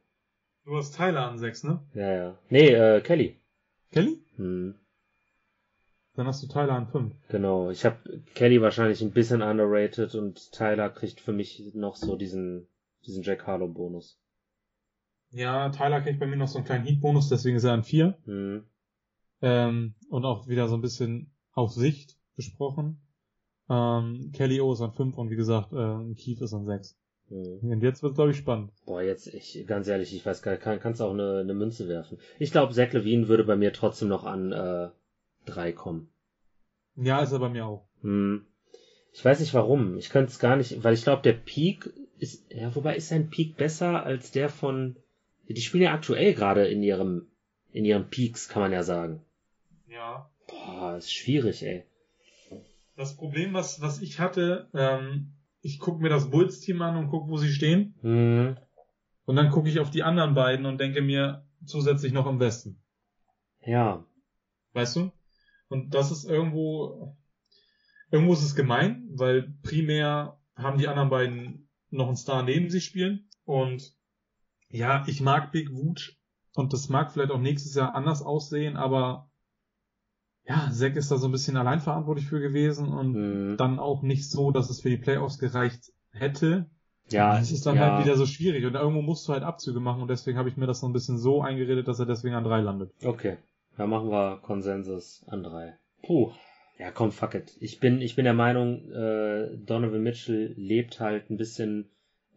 du 0.64 0.76
hast 0.76 0.96
Tyler 0.96 1.28
an 1.28 1.38
sechs, 1.38 1.62
ne? 1.62 1.86
Ja, 1.92 2.10
ja. 2.10 2.38
Nee, 2.48 2.70
äh, 2.70 3.02
Kelly. 3.02 3.38
Kelly? 3.92 4.24
Hm. 4.36 4.74
Dann 6.14 6.26
hast 6.26 6.42
du 6.42 6.46
Tyler 6.46 6.72
an 6.72 6.86
fünf. 6.86 7.12
Genau. 7.28 7.68
Ich 7.68 7.84
habe 7.84 8.22
Kelly 8.34 8.62
wahrscheinlich 8.62 9.02
ein 9.02 9.10
bisschen 9.10 9.42
underrated 9.42 10.14
und 10.14 10.52
Tyler 10.52 10.88
kriegt 10.88 11.20
für 11.20 11.34
mich 11.34 11.74
noch 11.74 11.96
so 11.96 12.16
diesen 12.16 12.66
diesen 13.04 13.22
Jack 13.22 13.46
Harlow 13.46 13.68
Bonus. 13.68 14.18
Ja, 15.32 15.68
Tyler 15.68 16.00
kriegt 16.00 16.18
bei 16.18 16.26
mir 16.26 16.36
noch 16.36 16.48
so 16.48 16.56
einen 16.56 16.66
kleinen 16.66 16.86
Heat 16.86 17.02
Bonus, 17.02 17.28
deswegen 17.28 17.58
ist 17.58 17.64
er 17.64 17.74
an 17.74 17.84
vier. 17.84 18.16
Hm. 18.24 18.64
Ähm, 19.42 19.94
und 20.08 20.24
auch 20.24 20.48
wieder 20.48 20.66
so 20.66 20.76
ein 20.76 20.80
bisschen 20.80 21.30
auf 21.52 21.72
Sicht 21.72 22.16
gesprochen. 22.36 23.05
Ähm, 23.68 24.30
Kelly 24.32 24.60
O 24.60 24.72
ist 24.72 24.80
an 24.80 24.92
5 24.92 25.18
und 25.18 25.30
wie 25.30 25.36
gesagt, 25.36 25.72
äh, 25.72 26.14
Keith 26.14 26.40
ist 26.40 26.54
an 26.54 26.66
6. 26.66 26.96
Mhm. 27.28 27.72
Und 27.72 27.82
jetzt 27.82 28.02
wird 28.02 28.14
glaube 28.14 28.30
ich 28.30 28.36
spannend. 28.36 28.70
Boah, 28.84 29.02
jetzt, 29.02 29.26
ich, 29.26 29.64
ganz 29.66 29.88
ehrlich, 29.88 30.14
ich 30.14 30.24
weiß 30.24 30.42
gar 30.42 30.52
nicht, 30.52 30.62
kann, 30.62 30.78
kannst 30.78 31.02
auch 31.02 31.12
eine, 31.12 31.40
eine 31.40 31.54
Münze 31.54 31.88
werfen. 31.88 32.18
Ich 32.38 32.52
glaube, 32.52 32.74
Zach 32.74 32.92
Levine 32.92 33.28
würde 33.28 33.44
bei 33.44 33.56
mir 33.56 33.72
trotzdem 33.72 34.08
noch 34.08 34.24
an 34.24 34.52
äh, 34.52 34.88
3 35.46 35.72
kommen. 35.72 36.08
Ja, 36.94 37.20
ist 37.20 37.32
er 37.32 37.40
bei 37.40 37.48
mir 37.48 37.66
auch. 37.66 37.88
Hm. 38.02 38.46
Ich 39.12 39.24
weiß 39.24 39.40
nicht 39.40 39.54
warum. 39.54 39.96
Ich 39.96 40.10
könnte 40.10 40.30
es 40.30 40.38
gar 40.38 40.56
nicht, 40.56 40.84
weil 40.84 40.94
ich 40.94 41.02
glaube, 41.02 41.22
der 41.22 41.32
Peak 41.32 41.92
ist, 42.18 42.50
ja, 42.50 42.74
wobei 42.74 42.96
ist 42.96 43.08
sein 43.08 43.30
Peak 43.30 43.56
besser 43.56 44.04
als 44.04 44.30
der 44.30 44.48
von, 44.48 44.96
die 45.48 45.60
spielen 45.60 45.84
ja 45.84 45.94
aktuell 45.94 46.34
gerade 46.34 46.66
in 46.68 46.82
ihrem, 46.82 47.26
in 47.72 47.84
ihren 47.84 48.08
Peaks, 48.08 48.48
kann 48.48 48.62
man 48.62 48.72
ja 48.72 48.82
sagen. 48.82 49.22
Ja. 49.88 50.30
Boah, 50.46 50.96
ist 50.96 51.12
schwierig, 51.12 51.62
ey 51.64 51.84
das 52.96 53.16
Problem, 53.16 53.52
was, 53.52 53.80
was 53.80 54.00
ich 54.00 54.18
hatte, 54.18 54.68
ähm, 54.74 55.34
ich 55.60 55.78
gucke 55.78 56.02
mir 56.02 56.08
das 56.08 56.30
Bulls-Team 56.30 56.80
an 56.82 56.96
und 56.96 57.08
gucke, 57.08 57.30
wo 57.30 57.36
sie 57.36 57.52
stehen. 57.52 57.94
Mhm. 58.02 58.56
Und 59.24 59.36
dann 59.36 59.50
gucke 59.50 59.68
ich 59.68 59.80
auf 59.80 59.90
die 59.90 60.02
anderen 60.02 60.34
beiden 60.34 60.66
und 60.66 60.78
denke 60.78 61.02
mir 61.02 61.46
zusätzlich 61.64 62.12
noch 62.12 62.26
im 62.26 62.40
Westen. 62.40 62.80
Ja. 63.60 64.04
Weißt 64.72 64.96
du? 64.96 65.12
Und 65.68 65.94
das 65.94 66.10
ist 66.10 66.24
irgendwo, 66.24 67.16
irgendwo 68.10 68.32
ist 68.32 68.44
es 68.44 68.54
gemein, 68.54 69.08
weil 69.12 69.54
primär 69.62 70.38
haben 70.54 70.78
die 70.78 70.88
anderen 70.88 71.10
beiden 71.10 71.68
noch 71.90 72.06
einen 72.06 72.16
Star 72.16 72.42
neben 72.42 72.70
sich 72.70 72.84
spielen. 72.84 73.28
Und 73.44 73.94
ja, 74.68 75.04
ich 75.06 75.20
mag 75.20 75.52
Big 75.52 75.72
Wooch 75.72 76.16
und 76.54 76.72
das 76.72 76.88
mag 76.88 77.12
vielleicht 77.12 77.32
auch 77.32 77.40
nächstes 77.40 77.74
Jahr 77.74 77.94
anders 77.94 78.22
aussehen, 78.22 78.76
aber 78.76 79.30
ja, 80.48 80.70
Zack 80.72 80.96
ist 80.96 81.10
da 81.10 81.16
so 81.16 81.26
ein 81.28 81.32
bisschen 81.32 81.56
allein 81.56 81.80
verantwortlich 81.80 82.26
für 82.26 82.40
gewesen 82.40 82.88
und 82.88 83.12
Mhm. 83.12 83.56
dann 83.56 83.78
auch 83.78 84.02
nicht 84.02 84.30
so, 84.30 84.50
dass 84.50 84.70
es 84.70 84.80
für 84.80 84.90
die 84.90 84.96
Playoffs 84.96 85.38
gereicht 85.38 85.92
hätte. 86.12 86.66
Ja, 87.08 87.38
Es 87.38 87.52
ist 87.52 87.66
dann 87.66 87.76
ja, 87.76 87.92
halt 87.96 88.04
wieder 88.04 88.16
so 88.16 88.26
schwierig 88.26 88.64
und 88.64 88.74
irgendwo 88.74 89.00
musst 89.00 89.28
du 89.28 89.32
halt 89.32 89.44
Abzüge 89.44 89.78
machen 89.78 90.02
und 90.02 90.08
deswegen 90.08 90.38
habe 90.38 90.48
ich 90.48 90.56
mir 90.56 90.66
das 90.66 90.80
so 90.80 90.88
ein 90.88 90.92
bisschen 90.92 91.18
so 91.18 91.40
eingeredet, 91.40 91.86
dass 91.86 92.00
er 92.00 92.06
deswegen 92.06 92.34
an 92.34 92.42
drei 92.44 92.60
landet. 92.60 92.90
Okay. 93.04 93.36
Da 93.76 93.86
machen 93.86 94.10
wir 94.10 94.38
Konsensus 94.42 95.24
an 95.28 95.42
drei. 95.44 95.76
Puh. 96.02 96.32
Ja, 96.78 96.90
komm, 96.90 97.12
fuck 97.12 97.34
it. 97.34 97.56
Ich 97.60 97.78
bin, 97.80 98.00
ich 98.02 98.16
bin 98.16 98.24
der 98.24 98.34
Meinung, 98.34 98.90
äh, 98.90 99.56
Donovan 99.56 100.02
Mitchell 100.02 100.52
lebt 100.56 100.98
halt 101.00 101.30
ein 101.30 101.36
bisschen 101.36 101.88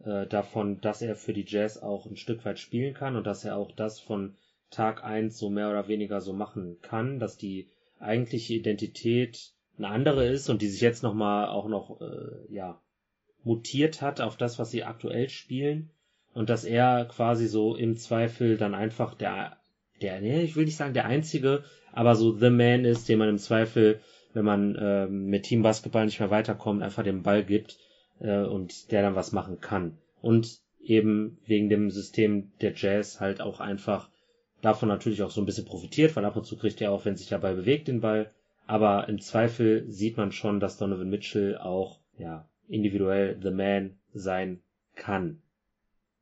äh, 0.04 0.26
davon, 0.26 0.80
dass 0.80 1.02
er 1.02 1.16
für 1.16 1.32
die 1.32 1.44
Jazz 1.46 1.76
auch 1.82 2.06
ein 2.06 2.16
Stück 2.16 2.44
weit 2.44 2.58
spielen 2.58 2.94
kann 2.94 3.16
und 3.16 3.26
dass 3.26 3.44
er 3.44 3.56
auch 3.56 3.72
das 3.72 3.98
von 4.00 4.34
Tag 4.70 5.02
eins 5.04 5.36
so 5.36 5.50
mehr 5.50 5.68
oder 5.68 5.88
weniger 5.88 6.20
so 6.20 6.32
machen 6.32 6.76
kann, 6.80 7.18
dass 7.18 7.36
die 7.36 7.68
eigentliche 8.00 8.54
Identität 8.54 9.52
eine 9.78 9.88
andere 9.88 10.26
ist 10.26 10.48
und 10.48 10.62
die 10.62 10.68
sich 10.68 10.80
jetzt 10.80 11.02
nochmal 11.02 11.48
auch 11.48 11.68
noch, 11.68 12.00
äh, 12.00 12.52
ja, 12.52 12.80
mutiert 13.42 14.02
hat 14.02 14.20
auf 14.20 14.36
das, 14.36 14.58
was 14.58 14.70
sie 14.70 14.84
aktuell 14.84 15.28
spielen 15.28 15.90
und 16.34 16.50
dass 16.50 16.64
er 16.64 17.06
quasi 17.06 17.46
so 17.46 17.74
im 17.74 17.96
Zweifel 17.96 18.56
dann 18.56 18.74
einfach 18.74 19.14
der, 19.14 19.56
der, 20.02 20.20
nee, 20.20 20.42
ich 20.42 20.56
will 20.56 20.64
nicht 20.64 20.76
sagen 20.76 20.94
der 20.94 21.06
einzige, 21.06 21.64
aber 21.92 22.14
so 22.14 22.32
the 22.32 22.50
man 22.50 22.84
ist, 22.84 23.08
den 23.08 23.18
man 23.18 23.28
im 23.28 23.38
Zweifel, 23.38 24.00
wenn 24.34 24.44
man 24.44 24.76
ähm, 24.80 25.26
mit 25.26 25.44
Team 25.44 25.62
Basketball 25.62 26.04
nicht 26.04 26.20
mehr 26.20 26.30
weiterkommt, 26.30 26.82
einfach 26.82 27.02
den 27.02 27.22
Ball 27.22 27.44
gibt 27.44 27.78
äh, 28.20 28.42
und 28.42 28.92
der 28.92 29.02
dann 29.02 29.16
was 29.16 29.32
machen 29.32 29.60
kann. 29.60 29.98
Und 30.20 30.60
eben 30.82 31.38
wegen 31.46 31.68
dem 31.68 31.90
System 31.90 32.52
der 32.60 32.74
Jazz 32.74 33.20
halt 33.20 33.40
auch 33.40 33.60
einfach 33.60 34.10
davon 34.62 34.88
natürlich 34.88 35.22
auch 35.22 35.30
so 35.30 35.40
ein 35.40 35.46
bisschen 35.46 35.64
profitiert, 35.64 36.14
weil 36.16 36.24
ab 36.24 36.36
und 36.36 36.44
zu 36.44 36.56
kriegt 36.56 36.80
er 36.80 36.92
auch, 36.92 37.04
wenn 37.04 37.16
sich 37.16 37.28
der 37.28 37.38
Ball 37.38 37.54
bewegt, 37.54 37.88
den 37.88 38.00
Ball. 38.00 38.30
Aber 38.66 39.08
im 39.08 39.20
Zweifel 39.20 39.90
sieht 39.90 40.16
man 40.16 40.32
schon, 40.32 40.60
dass 40.60 40.76
Donovan 40.76 41.08
Mitchell 41.08 41.58
auch, 41.58 41.98
ja, 42.18 42.48
individuell 42.68 43.38
the 43.42 43.50
man 43.50 43.98
sein 44.12 44.60
kann. 44.94 45.42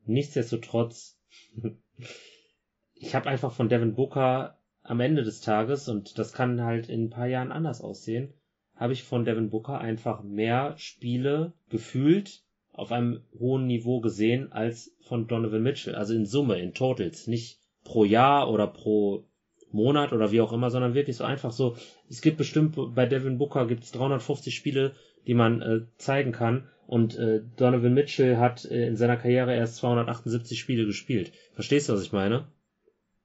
Nichtsdestotrotz, 0.07 1.19
ich 2.95 3.15
habe 3.15 3.29
einfach 3.29 3.53
von 3.53 3.69
Devin 3.69 3.95
Booker 3.95 4.57
am 4.83 5.01
Ende 5.01 5.23
des 5.23 5.41
Tages, 5.41 5.89
und 5.89 6.19
das 6.19 6.33
kann 6.33 6.63
halt 6.63 6.89
in 6.89 7.05
ein 7.05 7.11
paar 7.11 7.27
Jahren 7.27 7.53
anders 7.53 7.83
aussehen, 7.83 8.33
habe 8.75 8.93
ich 8.93 9.03
von 9.03 9.25
Devin 9.25 9.51
Booker 9.51 9.79
einfach 9.79 10.23
mehr 10.23 10.75
Spiele 10.79 11.53
gefühlt 11.69 12.43
auf 12.73 12.93
einem 12.93 13.23
hohen 13.39 13.67
Niveau 13.67 14.01
gesehen 14.01 14.53
als 14.53 14.95
von 15.01 15.27
Donovan 15.27 15.63
Mitchell. 15.63 15.97
Also 15.97 16.15
in 16.15 16.27
Summe, 16.27 16.61
in 16.61 16.75
Totals. 16.75 17.27
Nicht 17.27 17.61
pro 17.89 18.05
Jahr 18.05 18.51
oder 18.51 18.67
pro 18.67 19.25
Monat 19.73 20.13
oder 20.13 20.31
wie 20.31 20.41
auch 20.41 20.53
immer, 20.53 20.71
sondern 20.71 20.95
wirklich 20.95 21.17
so 21.17 21.25
einfach 21.25 21.53
so. 21.53 21.77
Es 22.09 22.21
gibt 22.21 22.37
bestimmt, 22.37 22.77
bei 22.95 23.07
Devin 23.07 23.39
Booker 23.39 23.67
gibt 23.67 23.85
es 23.85 23.93
350 23.93 24.55
Spiele, 24.55 24.95
die 25.27 25.35
man 25.35 25.63
äh, 25.63 25.81
zeigen 25.97 26.33
kann. 26.33 26.69
Und 26.87 27.17
äh, 27.19 27.43
Donovan 27.57 27.93
Mitchell 27.93 28.37
hat 28.39 28.65
äh, 28.65 28.87
in 28.87 28.97
seiner 28.97 29.17
Karriere 29.17 29.55
erst 29.55 29.77
278 29.77 30.59
Spiele 30.59 30.87
gespielt. 30.87 31.33
Verstehst 31.55 31.89
du, 31.89 31.95
was 31.95 32.03
ich 32.03 32.13
meine? 32.13 32.47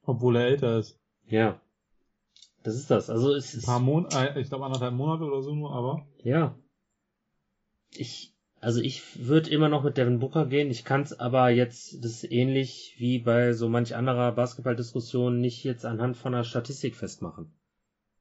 Obwohl 0.06 0.36
er 0.36 0.48
älter 0.48 0.80
ist. 0.80 1.00
Ja. 1.28 1.62
Das 2.64 2.76
ist 2.76 2.90
das. 2.92 3.10
Also 3.10 3.34
es 3.34 3.54
Ein 3.54 3.60
ist. 3.60 3.66
paar 3.66 3.80
Monate, 3.80 4.40
ich 4.40 4.50
glaube 4.50 4.66
anderthalb 4.66 4.94
Monate 4.94 5.24
oder 5.24 5.42
so 5.42 5.54
nur, 5.54 5.74
aber. 5.74 6.06
Ja. 6.24 6.58
Ich, 7.96 8.33
also 8.64 8.82
ich 8.82 9.28
würde 9.28 9.50
immer 9.50 9.70
noch 9.70 9.84
mit 9.84 9.98
Devin 9.98 10.20
Booker 10.20 10.46
gehen. 10.46 10.70
Ich 10.72 10.84
kann 10.86 11.02
es 11.02 11.20
aber 11.20 11.50
jetzt, 11.50 12.04
das 12.04 12.24
ist 12.24 12.32
ähnlich 12.32 12.96
wie 12.98 13.20
bei 13.20 13.54
so 13.54 13.70
manch 13.70 13.96
anderer 13.96 14.32
Basketballdiskussion, 14.32 15.40
nicht 15.40 15.64
jetzt 15.64 15.86
anhand 15.86 16.18
von 16.18 16.34
einer 16.34 16.44
Statistik 16.44 16.96
festmachen. 16.96 17.52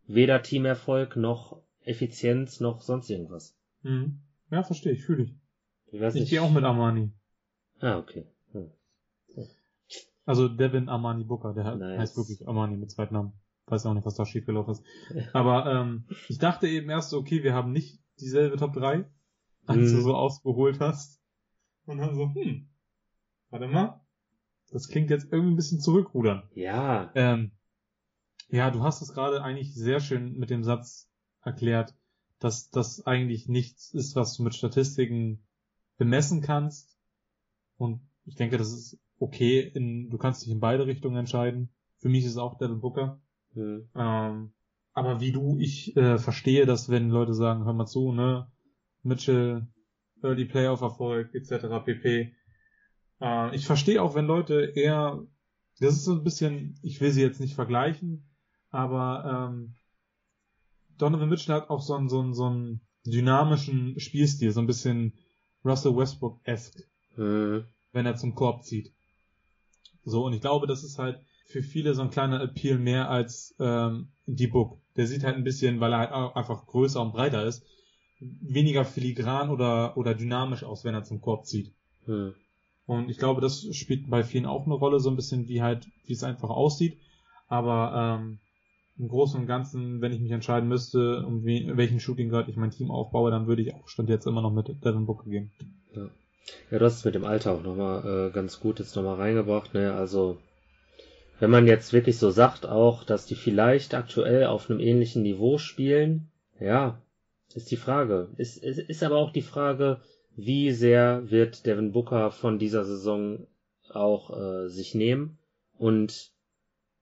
Weder 0.06 0.42
Teamerfolg 0.42 1.16
noch 1.16 1.62
Effizienz 1.84 2.60
noch 2.60 2.80
sonst 2.82 3.08
irgendwas. 3.10 3.56
Mhm. 3.82 4.20
Ja, 4.50 4.62
verstehe 4.62 4.92
ich, 4.92 5.04
fühle 5.04 5.24
ich. 5.24 5.34
Ich 5.92 6.00
Ich 6.00 6.14
nicht. 6.14 6.30
gehe 6.30 6.42
auch 6.42 6.50
mit 6.50 6.64
Armani. 6.64 7.10
Ah, 7.80 7.98
okay. 7.98 8.26
Hm. 8.52 8.70
Also 10.24 10.48
Devin 10.48 10.88
Armani 10.88 11.24
Booker, 11.24 11.52
der 11.52 11.74
Nice. 11.76 11.98
heißt 11.98 12.16
wirklich 12.16 12.46
Armani 12.46 12.76
mit 12.76 12.90
Zweitnamen. 12.90 13.32
Weiß 13.66 13.86
auch 13.86 13.94
nicht, 13.94 14.06
was 14.06 14.14
da 14.14 14.24
schiefgelaufen 14.26 14.72
ist. 14.72 14.84
Aber 15.32 15.66
ähm, 15.72 16.04
ich 16.28 16.38
dachte 16.38 16.68
eben 16.68 16.90
erst 16.90 17.10
so, 17.10 17.18
okay, 17.18 17.42
wir 17.42 17.54
haben 17.54 17.72
nicht 17.72 18.00
dieselbe 18.20 18.56
Top 18.56 18.72
3, 18.74 19.04
als 19.66 19.78
Mhm. 19.78 19.96
du 19.96 20.00
so 20.02 20.14
ausgeholt 20.14 20.80
hast. 20.80 21.20
Und 21.86 21.98
dann 21.98 22.14
so, 22.14 22.32
hm, 22.32 22.68
warte 23.50 23.68
mal. 23.68 24.00
Das 24.70 24.88
klingt 24.88 25.10
jetzt 25.10 25.30
irgendwie 25.30 25.52
ein 25.52 25.56
bisschen 25.56 25.80
zurückrudern. 25.80 26.44
Ja. 26.54 27.10
Ähm, 27.14 27.52
ja, 28.48 28.70
du 28.70 28.82
hast 28.82 29.02
es 29.02 29.12
gerade 29.12 29.42
eigentlich 29.42 29.74
sehr 29.74 30.00
schön 30.00 30.36
mit 30.38 30.50
dem 30.50 30.64
Satz 30.64 31.10
erklärt, 31.42 31.94
dass 32.38 32.70
das 32.70 33.06
eigentlich 33.06 33.48
nichts 33.48 33.92
ist, 33.92 34.16
was 34.16 34.36
du 34.36 34.42
mit 34.42 34.54
Statistiken 34.54 35.44
bemessen 35.98 36.40
kannst. 36.40 36.96
Und 37.76 38.00
ich 38.24 38.36
denke, 38.36 38.56
das 38.56 38.72
ist 38.72 38.98
okay. 39.18 39.60
In, 39.60 40.10
du 40.10 40.18
kannst 40.18 40.42
dich 40.42 40.50
in 40.50 40.60
beide 40.60 40.86
Richtungen 40.86 41.16
entscheiden. 41.16 41.70
Für 41.98 42.08
mich 42.08 42.24
ist 42.24 42.32
es 42.32 42.36
auch 42.38 42.58
Devin 42.58 42.80
Booker. 42.80 43.20
Hm. 43.54 43.88
Ähm, 43.94 44.52
aber 44.92 45.20
wie 45.20 45.32
du, 45.32 45.58
ich 45.58 45.96
äh, 45.96 46.18
verstehe, 46.18 46.66
dass 46.66 46.88
wenn 46.88 47.10
Leute 47.10 47.34
sagen, 47.34 47.64
hör 47.64 47.72
mal 47.72 47.86
zu, 47.86 48.12
ne, 48.12 48.50
Mitchell, 49.02 49.66
Early 50.22 50.44
Playoff 50.44 50.80
Erfolg 50.80 51.34
etc. 51.34 51.84
pp. 51.84 52.34
Äh, 53.20 53.56
ich 53.56 53.66
verstehe 53.66 54.02
auch, 54.02 54.14
wenn 54.14 54.26
Leute 54.26 54.72
eher, 54.74 55.22
das 55.80 55.94
ist 55.94 56.04
so 56.04 56.12
ein 56.12 56.24
bisschen, 56.24 56.78
ich 56.82 57.00
will 57.00 57.10
sie 57.10 57.22
jetzt 57.22 57.40
nicht 57.40 57.54
vergleichen, 57.54 58.24
aber 58.70 59.50
ähm, 59.50 59.74
Donovan 60.98 61.28
Mitchell 61.28 61.54
hat 61.54 61.70
auch 61.70 61.82
so 61.82 61.94
einen, 61.94 62.08
so 62.08 62.20
einen, 62.20 62.34
so 62.34 62.46
einen 62.46 62.80
dynamischen 63.04 63.98
Spielstil, 63.98 64.52
so 64.52 64.60
ein 64.60 64.66
bisschen 64.66 65.14
Russell 65.64 65.96
Westbrook-esque 65.96 66.84
Hm. 67.16 67.64
wenn 67.92 68.06
er 68.06 68.16
zum 68.16 68.34
Korb 68.34 68.64
zieht. 68.64 68.92
So, 70.04 70.24
und 70.24 70.32
ich 70.32 70.40
glaube, 70.40 70.66
das 70.66 70.82
ist 70.82 70.98
halt 70.98 71.20
für 71.46 71.62
viele 71.62 71.94
so 71.94 72.02
ein 72.02 72.10
kleiner 72.10 72.42
Appeal 72.42 72.78
mehr 72.78 73.10
als 73.10 73.54
ähm, 73.60 74.08
die 74.26 74.46
Book. 74.46 74.78
Der 74.96 75.06
sieht 75.06 75.24
halt 75.24 75.36
ein 75.36 75.44
bisschen, 75.44 75.80
weil 75.80 75.92
er 75.92 75.98
halt 75.98 76.12
auch 76.12 76.34
einfach 76.34 76.66
größer 76.66 77.00
und 77.00 77.12
breiter 77.12 77.44
ist, 77.44 77.64
weniger 78.40 78.84
filigran 78.84 79.50
oder, 79.50 79.96
oder 79.96 80.14
dynamisch 80.14 80.64
aus, 80.64 80.84
wenn 80.84 80.94
er 80.94 81.04
zum 81.04 81.20
Korb 81.20 81.46
zieht. 81.46 81.72
Hm. 82.06 82.34
Und 82.86 83.10
ich 83.10 83.18
glaube, 83.18 83.40
das 83.40 83.64
spielt 83.72 84.10
bei 84.10 84.22
vielen 84.22 84.46
auch 84.46 84.66
eine 84.66 84.74
Rolle, 84.74 85.00
so 85.00 85.10
ein 85.10 85.16
bisschen 85.16 85.48
wie 85.48 85.62
halt, 85.62 85.86
wie 86.06 86.12
es 86.12 86.24
einfach 86.24 86.50
aussieht. 86.50 86.98
Aber 87.48 88.18
ähm, 88.20 88.38
im 88.98 89.08
Großen 89.08 89.40
und 89.40 89.46
Ganzen, 89.46 90.00
wenn 90.00 90.12
ich 90.12 90.20
mich 90.20 90.32
entscheiden 90.32 90.68
müsste, 90.68 91.24
um 91.26 91.44
wie, 91.44 91.70
welchen 91.76 92.00
Shooting 92.00 92.28
Guard 92.28 92.48
ich 92.48 92.56
mein 92.56 92.70
Team 92.70 92.90
aufbaue, 92.90 93.30
dann 93.30 93.46
würde 93.46 93.62
ich 93.62 93.74
auch 93.74 93.88
Stand 93.88 94.08
jetzt 94.08 94.26
immer 94.26 94.42
noch 94.42 94.52
mit 94.52 94.68
Devin 94.84 95.06
Booker 95.06 95.28
gehen. 95.28 95.52
Ja, 96.70 96.78
du 96.78 96.84
hast 96.84 96.96
es 96.96 97.04
mit 97.04 97.14
dem 97.14 97.24
Alter 97.24 97.52
auch 97.52 97.62
nochmal 97.62 98.28
äh, 98.28 98.32
ganz 98.32 98.60
gut 98.60 98.78
jetzt 98.78 98.96
nochmal 98.96 99.16
reingebracht, 99.16 99.74
ne? 99.74 99.92
Also, 99.94 100.38
wenn 101.38 101.50
man 101.50 101.66
jetzt 101.66 101.92
wirklich 101.92 102.18
so 102.18 102.30
sagt 102.30 102.66
auch, 102.66 103.04
dass 103.04 103.26
die 103.26 103.34
vielleicht 103.34 103.94
aktuell 103.94 104.46
auf 104.46 104.68
einem 104.68 104.80
ähnlichen 104.80 105.22
Niveau 105.22 105.58
spielen, 105.58 106.30
ja, 106.60 107.00
ist 107.56 107.70
die 107.70 107.76
Frage. 107.76 108.28
Ist, 108.36 108.58
ist, 108.58 108.78
ist 108.78 109.02
aber 109.02 109.16
auch 109.16 109.32
die 109.32 109.42
Frage, 109.42 110.00
wie 110.36 110.72
sehr 110.72 111.30
wird 111.30 111.66
Devin 111.66 111.92
Booker 111.92 112.30
von 112.30 112.58
dieser 112.58 112.84
Saison 112.84 113.46
auch 113.90 114.30
äh, 114.36 114.68
sich 114.68 114.94
nehmen 114.94 115.38
und 115.78 116.32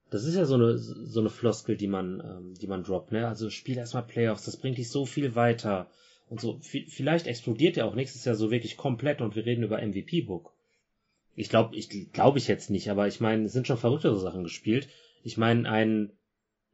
das 0.09 0.25
ist 0.25 0.35
ja 0.35 0.45
so 0.45 0.55
eine 0.55 0.77
so 0.77 1.19
eine 1.21 1.29
Floskel, 1.29 1.77
die 1.77 1.87
man 1.87 2.19
ähm, 2.19 2.53
die 2.55 2.67
man 2.67 2.83
droppt, 2.83 3.13
ne? 3.13 3.27
Also 3.27 3.49
spiel 3.49 3.77
erstmal 3.77 4.03
Playoffs, 4.03 4.45
das 4.45 4.57
bringt 4.57 4.77
dich 4.77 4.89
so 4.89 5.05
viel 5.05 5.35
weiter 5.35 5.89
und 6.27 6.41
so. 6.41 6.59
Vielleicht 6.61 7.27
explodiert 7.27 7.77
er 7.77 7.85
auch 7.85 7.95
nächstes 7.95 8.25
Jahr 8.25 8.35
so 8.35 8.51
wirklich 8.51 8.75
komplett 8.75 9.21
und 9.21 9.35
wir 9.35 9.45
reden 9.45 9.63
über 9.63 9.81
MVP 9.81 10.21
Book. 10.21 10.53
Ich 11.35 11.47
glaube, 11.47 11.75
ich 11.77 12.11
glaube 12.11 12.39
ich 12.39 12.47
jetzt 12.47 12.69
nicht, 12.69 12.89
aber 12.89 13.07
ich 13.07 13.21
meine, 13.21 13.45
es 13.45 13.53
sind 13.53 13.67
schon 13.67 13.77
verrücktere 13.77 14.19
Sachen 14.19 14.43
gespielt. 14.43 14.89
Ich 15.23 15.37
meine, 15.37 15.69
ein 15.69 16.11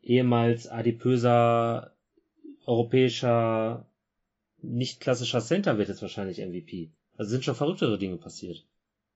ehemals 0.01 0.67
adipöser 0.67 1.96
europäischer 2.67 3.87
nicht 4.61 4.99
klassischer 4.99 5.39
Center 5.39 5.77
wird 5.77 5.89
jetzt 5.89 6.01
wahrscheinlich 6.01 6.39
MVP. 6.39 6.91
Also 7.15 7.31
sind 7.31 7.43
schon 7.43 7.55
verrücktere 7.55 7.97
Dinge 7.97 8.17
passiert. 8.17 8.65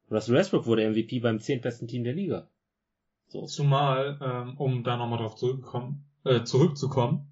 Russell 0.10 0.36
Westbrook 0.36 0.66
wurde 0.66 0.90
MVP 0.90 1.20
beim 1.20 1.40
zehntbesten 1.40 1.88
Team 1.88 2.04
der 2.04 2.14
Liga. 2.14 2.50
So. 3.28 3.46
Zumal, 3.46 4.20
ähm, 4.22 4.58
um 4.58 4.84
da 4.84 4.98
nochmal 4.98 5.20
drauf 5.20 5.36
zurückkommen, 5.36 6.06
äh, 6.26 6.44
zurückzukommen, 6.44 7.32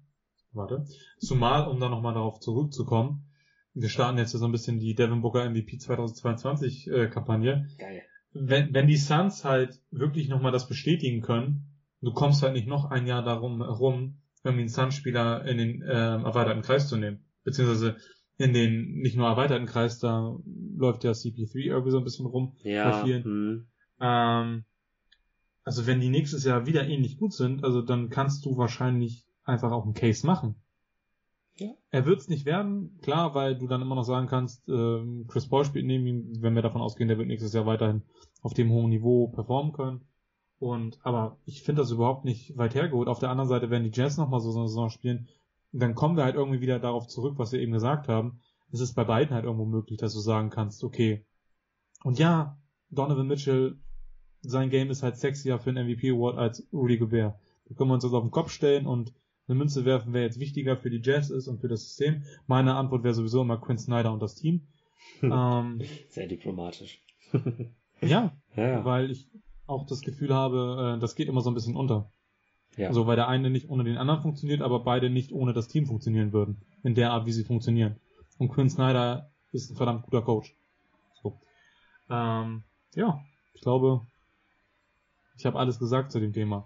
warte, 0.52 0.86
zumal, 1.18 1.68
um 1.68 1.78
da 1.78 1.88
nochmal 1.88 2.14
darauf 2.14 2.40
zurückzukommen, 2.40 3.26
wir 3.74 3.88
starten 3.88 4.18
jetzt 4.18 4.32
so 4.32 4.44
ein 4.44 4.52
bisschen 4.52 4.78
die 4.78 4.94
Devin 4.94 5.20
Booker 5.20 5.48
MVP 5.48 5.78
2022 5.78 6.88
äh, 6.88 7.08
Kampagne. 7.08 7.68
Geil. 7.78 8.02
Wenn, 8.32 8.72
wenn 8.72 8.86
die 8.86 8.96
Suns 8.96 9.44
halt 9.44 9.80
wirklich 9.90 10.28
nochmal 10.28 10.52
das 10.52 10.68
bestätigen 10.68 11.20
können, 11.20 11.66
du 12.00 12.12
kommst 12.12 12.42
halt 12.42 12.54
nicht 12.54 12.66
noch 12.66 12.86
ein 12.86 13.06
Jahr 13.06 13.22
darum 13.22 13.62
herum, 13.62 14.20
irgendwie 14.42 14.62
einen 14.62 14.68
Suns-Spieler 14.68 15.44
in 15.44 15.58
den 15.58 15.82
ähm, 15.82 16.24
erweiterten 16.24 16.62
Kreis 16.62 16.88
zu 16.88 16.96
nehmen. 16.96 17.24
Beziehungsweise 17.44 17.96
in 18.38 18.54
den 18.54 19.00
nicht 19.00 19.16
nur 19.16 19.28
erweiterten 19.28 19.66
Kreis, 19.66 19.98
da 19.98 20.36
läuft 20.76 21.04
ja 21.04 21.10
CP3 21.10 21.56
irgendwie 21.56 21.90
so 21.90 21.98
ein 21.98 22.04
bisschen 22.04 22.26
rum. 22.26 22.56
Ja. 22.62 22.90
Bei 22.90 23.04
vielen. 23.04 23.24
Hm. 23.24 23.66
Ähm, 24.00 24.64
also 25.62 25.86
wenn 25.86 26.00
die 26.00 26.08
nächstes 26.08 26.44
Jahr 26.44 26.66
wieder 26.66 26.86
ähnlich 26.86 27.18
gut 27.18 27.34
sind, 27.34 27.64
also 27.64 27.82
dann 27.82 28.08
kannst 28.08 28.44
du 28.46 28.56
wahrscheinlich 28.56 29.26
einfach 29.44 29.72
auch 29.72 29.84
einen 29.84 29.94
Case 29.94 30.26
machen. 30.26 30.54
Ja. 31.56 31.68
Er 31.90 32.06
wird 32.06 32.20
es 32.20 32.28
nicht 32.28 32.46
werden, 32.46 32.98
klar, 33.02 33.34
weil 33.34 33.58
du 33.58 33.66
dann 33.66 33.82
immer 33.82 33.94
noch 33.94 34.04
sagen 34.04 34.26
kannst, 34.26 34.66
äh, 34.68 35.24
Chris 35.28 35.48
Paul 35.48 35.66
spielt 35.66 35.84
neben 35.84 36.06
ihm, 36.06 36.32
wenn 36.40 36.54
wir 36.54 36.62
davon 36.62 36.80
ausgehen, 36.80 37.08
der 37.08 37.18
wird 37.18 37.28
nächstes 37.28 37.52
Jahr 37.52 37.66
weiterhin 37.66 38.02
auf 38.40 38.54
dem 38.54 38.70
hohen 38.70 38.88
Niveau 38.88 39.28
performen 39.28 39.72
können. 39.72 40.00
Und 40.60 40.98
aber 41.02 41.38
ich 41.46 41.62
finde 41.62 41.80
das 41.80 41.90
überhaupt 41.90 42.26
nicht 42.26 42.56
weit 42.56 42.74
hergeholt. 42.74 43.08
Auf 43.08 43.18
der 43.18 43.30
anderen 43.30 43.48
Seite, 43.48 43.70
wenn 43.70 43.82
die 43.82 43.90
Jazz 43.92 44.18
nochmal 44.18 44.40
so, 44.40 44.52
so 44.52 44.60
eine 44.60 44.68
Saison 44.68 44.90
spielen, 44.90 45.26
dann 45.72 45.94
kommen 45.94 46.16
wir 46.16 46.24
halt 46.24 46.34
irgendwie 46.34 46.60
wieder 46.60 46.78
darauf 46.78 47.08
zurück, 47.08 47.34
was 47.38 47.52
wir 47.52 47.60
eben 47.60 47.72
gesagt 47.72 48.08
haben. 48.08 48.40
Es 48.70 48.80
ist 48.80 48.92
bei 48.92 49.04
beiden 49.04 49.34
halt 49.34 49.46
irgendwo 49.46 49.64
möglich, 49.64 49.98
dass 49.98 50.12
du 50.12 50.20
sagen 50.20 50.50
kannst, 50.50 50.84
okay. 50.84 51.24
Und 52.04 52.18
ja, 52.18 52.58
Donovan 52.90 53.26
Mitchell, 53.26 53.78
sein 54.42 54.68
Game 54.68 54.90
ist 54.90 55.02
halt 55.02 55.16
sexier 55.16 55.58
für 55.58 55.70
einen 55.70 55.88
MVP 55.88 56.10
Award 56.10 56.36
als 56.36 56.66
Rudy 56.72 56.98
Gobert. 56.98 57.34
Da 57.66 57.74
können 57.74 57.88
wir 57.88 57.94
uns 57.94 58.04
das 58.04 58.12
auf 58.12 58.22
den 58.22 58.30
Kopf 58.30 58.50
stellen 58.50 58.86
und 58.86 59.14
eine 59.48 59.56
Münze 59.56 59.86
werfen, 59.86 60.12
wer 60.12 60.22
jetzt 60.22 60.38
wichtiger 60.38 60.76
für 60.76 60.90
die 60.90 61.00
Jazz 61.02 61.30
ist 61.30 61.48
und 61.48 61.60
für 61.60 61.68
das 61.68 61.84
System. 61.84 62.22
Meine 62.46 62.74
Antwort 62.74 63.02
wäre 63.02 63.14
sowieso 63.14 63.40
immer 63.40 63.58
Quinn 63.58 63.78
Snyder 63.78 64.12
und 64.12 64.20
das 64.20 64.34
Team. 64.34 64.66
ähm, 65.22 65.80
Sehr 66.10 66.26
diplomatisch. 66.26 67.00
ja, 68.02 68.36
ja. 68.56 68.84
weil 68.84 69.10
ich 69.10 69.26
auch 69.70 69.86
das 69.86 70.00
Gefühl 70.02 70.34
habe, 70.34 70.96
äh, 70.96 71.00
das 71.00 71.14
geht 71.14 71.28
immer 71.28 71.40
so 71.40 71.50
ein 71.50 71.54
bisschen 71.54 71.76
unter. 71.76 72.10
Ja. 72.76 72.88
Also 72.88 73.06
weil 73.06 73.16
der 73.16 73.28
eine 73.28 73.50
nicht 73.50 73.68
ohne 73.68 73.84
den 73.84 73.96
anderen 73.96 74.22
funktioniert, 74.22 74.62
aber 74.62 74.80
beide 74.80 75.10
nicht 75.10 75.32
ohne 75.32 75.52
das 75.52 75.68
Team 75.68 75.86
funktionieren 75.86 76.32
würden. 76.32 76.62
In 76.82 76.94
der 76.94 77.12
Art, 77.12 77.26
wie 77.26 77.32
sie 77.32 77.44
funktionieren. 77.44 77.96
Und 78.38 78.48
Quinn 78.48 78.70
Snyder 78.70 79.30
ist 79.52 79.70
ein 79.70 79.76
verdammt 79.76 80.04
guter 80.04 80.22
Coach. 80.22 80.54
So. 81.22 81.38
Ähm, 82.08 82.62
ja, 82.94 83.20
ich 83.54 83.60
glaube, 83.60 84.06
ich 85.36 85.46
habe 85.46 85.58
alles 85.58 85.78
gesagt 85.78 86.12
zu 86.12 86.20
dem 86.20 86.32
Thema. 86.32 86.64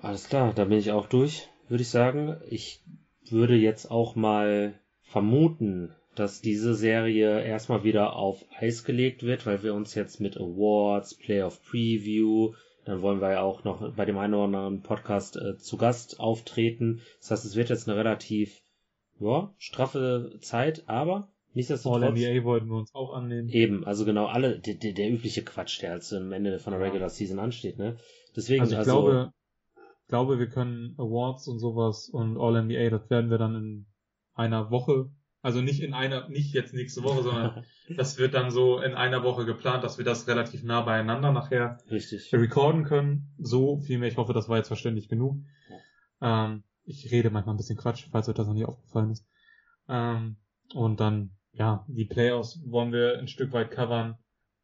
Alles 0.00 0.28
klar, 0.28 0.52
da 0.54 0.64
bin 0.64 0.78
ich 0.78 0.92
auch 0.92 1.06
durch, 1.06 1.48
würde 1.68 1.82
ich 1.82 1.90
sagen. 1.90 2.36
Ich 2.48 2.82
würde 3.28 3.56
jetzt 3.56 3.90
auch 3.90 4.16
mal 4.16 4.74
vermuten, 5.02 5.94
dass 6.14 6.40
diese 6.40 6.74
Serie 6.74 7.42
erstmal 7.42 7.84
wieder 7.84 8.16
auf 8.16 8.44
Eis 8.58 8.84
gelegt 8.84 9.22
wird, 9.22 9.46
weil 9.46 9.62
wir 9.62 9.74
uns 9.74 9.94
jetzt 9.94 10.20
mit 10.20 10.36
Awards, 10.36 11.14
Playoff 11.14 11.62
Preview, 11.64 12.54
dann 12.84 13.02
wollen 13.02 13.20
wir 13.20 13.32
ja 13.32 13.42
auch 13.42 13.64
noch 13.64 13.94
bei 13.94 14.04
dem 14.04 14.18
einen 14.18 14.34
oder 14.34 14.44
anderen 14.44 14.82
Podcast 14.82 15.36
äh, 15.36 15.56
zu 15.58 15.76
Gast 15.76 16.18
auftreten. 16.18 17.00
Das 17.20 17.30
heißt, 17.30 17.44
es 17.44 17.56
wird 17.56 17.68
jetzt 17.68 17.88
eine 17.88 17.96
relativ 17.96 18.60
ja, 19.20 19.52
straffe 19.58 20.38
Zeit, 20.40 20.84
aber 20.86 21.28
nichtsdestotrotz. 21.54 22.02
All-NBA 22.02 22.44
wollten 22.44 22.68
wir 22.68 22.78
uns 22.78 22.94
auch 22.94 23.12
annehmen. 23.12 23.48
Eben, 23.50 23.84
also 23.84 24.04
genau 24.04 24.26
alle, 24.26 24.58
der, 24.58 24.74
der, 24.74 24.92
der 24.92 25.10
übliche 25.10 25.42
Quatsch, 25.42 25.82
der 25.82 25.92
als 25.92 26.12
am 26.12 26.32
Ende 26.32 26.58
von 26.58 26.72
der 26.72 26.80
Regular 26.82 27.10
Season 27.10 27.38
ansteht, 27.38 27.78
ne? 27.78 27.96
Deswegen, 28.34 28.62
Also 28.62 28.72
ich 28.72 28.78
also, 28.78 28.90
glaube, 28.90 29.32
glaube, 30.08 30.38
wir 30.38 30.48
können 30.48 30.94
Awards 30.98 31.48
und 31.48 31.58
sowas 31.58 32.08
und 32.08 32.38
All-NBA, 32.38 32.90
das 32.90 33.10
werden 33.10 33.30
wir 33.30 33.38
dann 33.38 33.54
in 33.54 33.86
einer 34.34 34.70
Woche, 34.70 35.10
also 35.42 35.62
nicht 35.62 35.80
in 35.82 35.94
einer, 35.94 36.28
nicht 36.28 36.52
jetzt 36.52 36.74
nächste 36.74 37.02
Woche, 37.02 37.22
sondern 37.22 37.64
das 37.96 38.18
wird 38.18 38.34
dann 38.34 38.50
so 38.50 38.80
in 38.80 38.94
einer 38.94 39.22
Woche 39.22 39.44
geplant, 39.46 39.84
dass 39.84 39.98
wir 39.98 40.04
das 40.04 40.28
relativ 40.28 40.62
nah 40.62 40.82
beieinander 40.82 41.32
nachher 41.32 41.78
richtig. 41.90 42.32
recorden 42.32 42.84
können. 42.84 43.34
So 43.38 43.78
viel 43.78 43.98
mehr. 43.98 44.08
Ich 44.08 44.16
hoffe, 44.16 44.32
das 44.32 44.48
war 44.48 44.58
jetzt 44.58 44.68
verständlich 44.68 45.08
genug. 45.08 45.36
Ähm, 46.20 46.64
ich 46.84 47.10
rede 47.10 47.30
manchmal 47.30 47.54
ein 47.54 47.58
bisschen 47.58 47.78
Quatsch, 47.78 48.06
falls 48.10 48.28
euch 48.28 48.34
das 48.34 48.46
noch 48.46 48.54
nicht 48.54 48.66
aufgefallen 48.66 49.10
ist. 49.10 49.26
Ähm, 49.88 50.36
und 50.74 51.00
dann, 51.00 51.30
ja, 51.52 51.84
die 51.88 52.04
Playoffs 52.04 52.60
wollen 52.66 52.92
wir 52.92 53.18
ein 53.18 53.28
Stück 53.28 53.52
weit 53.52 53.70
covern. 53.70 54.16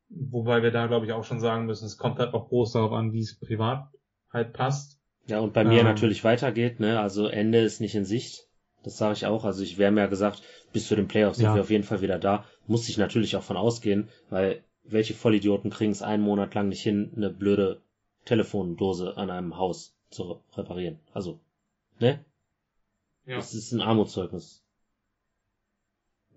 Wobei 0.08 0.62
wir 0.62 0.70
da, 0.70 0.86
glaube 0.86 1.06
ich, 1.06 1.12
auch 1.12 1.24
schon 1.24 1.40
sagen 1.40 1.66
müssen, 1.66 1.86
es 1.86 1.96
kommt 1.96 2.18
halt 2.18 2.32
auch 2.32 2.48
groß 2.48 2.72
darauf 2.72 2.92
an, 2.92 3.12
wie 3.12 3.20
es 3.20 3.38
privat 3.38 3.88
halt 4.32 4.52
passt. 4.52 5.00
Ja, 5.26 5.40
und 5.40 5.52
bei 5.52 5.64
mir 5.64 5.80
Ähm. 5.80 5.86
natürlich 5.86 6.22
weitergeht, 6.22 6.78
ne? 6.78 7.00
Also 7.00 7.26
Ende 7.26 7.58
ist 7.58 7.80
nicht 7.80 7.94
in 7.96 8.04
Sicht. 8.04 8.45
Das 8.86 8.98
sage 8.98 9.14
ich 9.14 9.26
auch. 9.26 9.44
Also 9.44 9.64
ich 9.64 9.78
wäre 9.78 9.90
mir 9.90 10.02
ja 10.02 10.06
gesagt, 10.06 10.42
bis 10.72 10.86
zu 10.86 10.94
den 10.94 11.08
Playoffs 11.08 11.38
sind 11.38 11.46
Ja. 11.46 11.54
wir 11.56 11.62
auf 11.62 11.70
jeden 11.70 11.82
Fall 11.82 12.02
wieder 12.02 12.20
da. 12.20 12.44
Muss 12.68 12.88
ich 12.88 12.98
natürlich 12.98 13.34
auch 13.36 13.42
von 13.42 13.56
ausgehen, 13.56 14.08
weil 14.30 14.62
welche 14.84 15.12
Vollidioten 15.12 15.70
kriegen 15.70 15.90
es 15.90 16.02
einen 16.02 16.22
Monat 16.22 16.54
lang 16.54 16.68
nicht 16.68 16.82
hin, 16.82 17.12
eine 17.16 17.30
blöde 17.30 17.82
Telefondose 18.26 19.16
an 19.16 19.30
einem 19.30 19.56
Haus 19.58 19.92
zu 20.10 20.40
reparieren. 20.56 21.00
Also, 21.12 21.40
ne? 21.98 22.24
Ja. 23.24 23.36
Das 23.36 23.54
ist 23.54 23.72
ein 23.72 23.80
Armutszeugnis. 23.80 24.62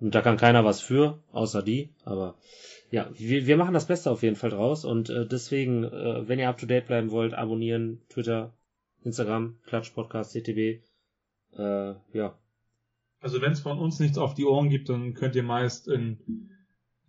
Und 0.01 0.15
da 0.15 0.21
kann 0.21 0.37
keiner 0.37 0.65
was 0.65 0.81
für, 0.81 1.19
außer 1.31 1.61
die. 1.61 1.93
Aber 2.03 2.35
ja, 2.89 3.09
wir, 3.13 3.45
wir 3.45 3.57
machen 3.57 3.75
das 3.75 3.85
Beste 3.85 4.09
auf 4.09 4.23
jeden 4.23 4.37
Fall 4.37 4.49
draus. 4.49 4.85
Und 4.85 5.11
äh, 5.11 5.27
deswegen, 5.27 5.83
äh, 5.83 6.27
wenn 6.27 6.39
ihr 6.39 6.49
up 6.49 6.57
to 6.57 6.65
date 6.65 6.87
bleiben 6.87 7.11
wollt, 7.11 7.35
abonnieren, 7.35 8.01
Twitter, 8.09 8.53
Instagram, 9.03 9.59
Klatsch 9.67 9.91
Podcast, 9.93 10.31
CTB. 10.31 10.81
Äh, 11.57 11.95
ja, 12.13 12.37
Also 13.21 13.41
wenn 13.41 13.51
es 13.51 13.59
von 13.59 13.79
uns 13.79 13.99
nichts 13.99 14.17
auf 14.17 14.33
die 14.33 14.45
Ohren 14.45 14.69
gibt, 14.69 14.89
dann 14.89 15.13
könnt 15.13 15.35
ihr 15.35 15.43
meist 15.43 15.87
in 15.87 16.19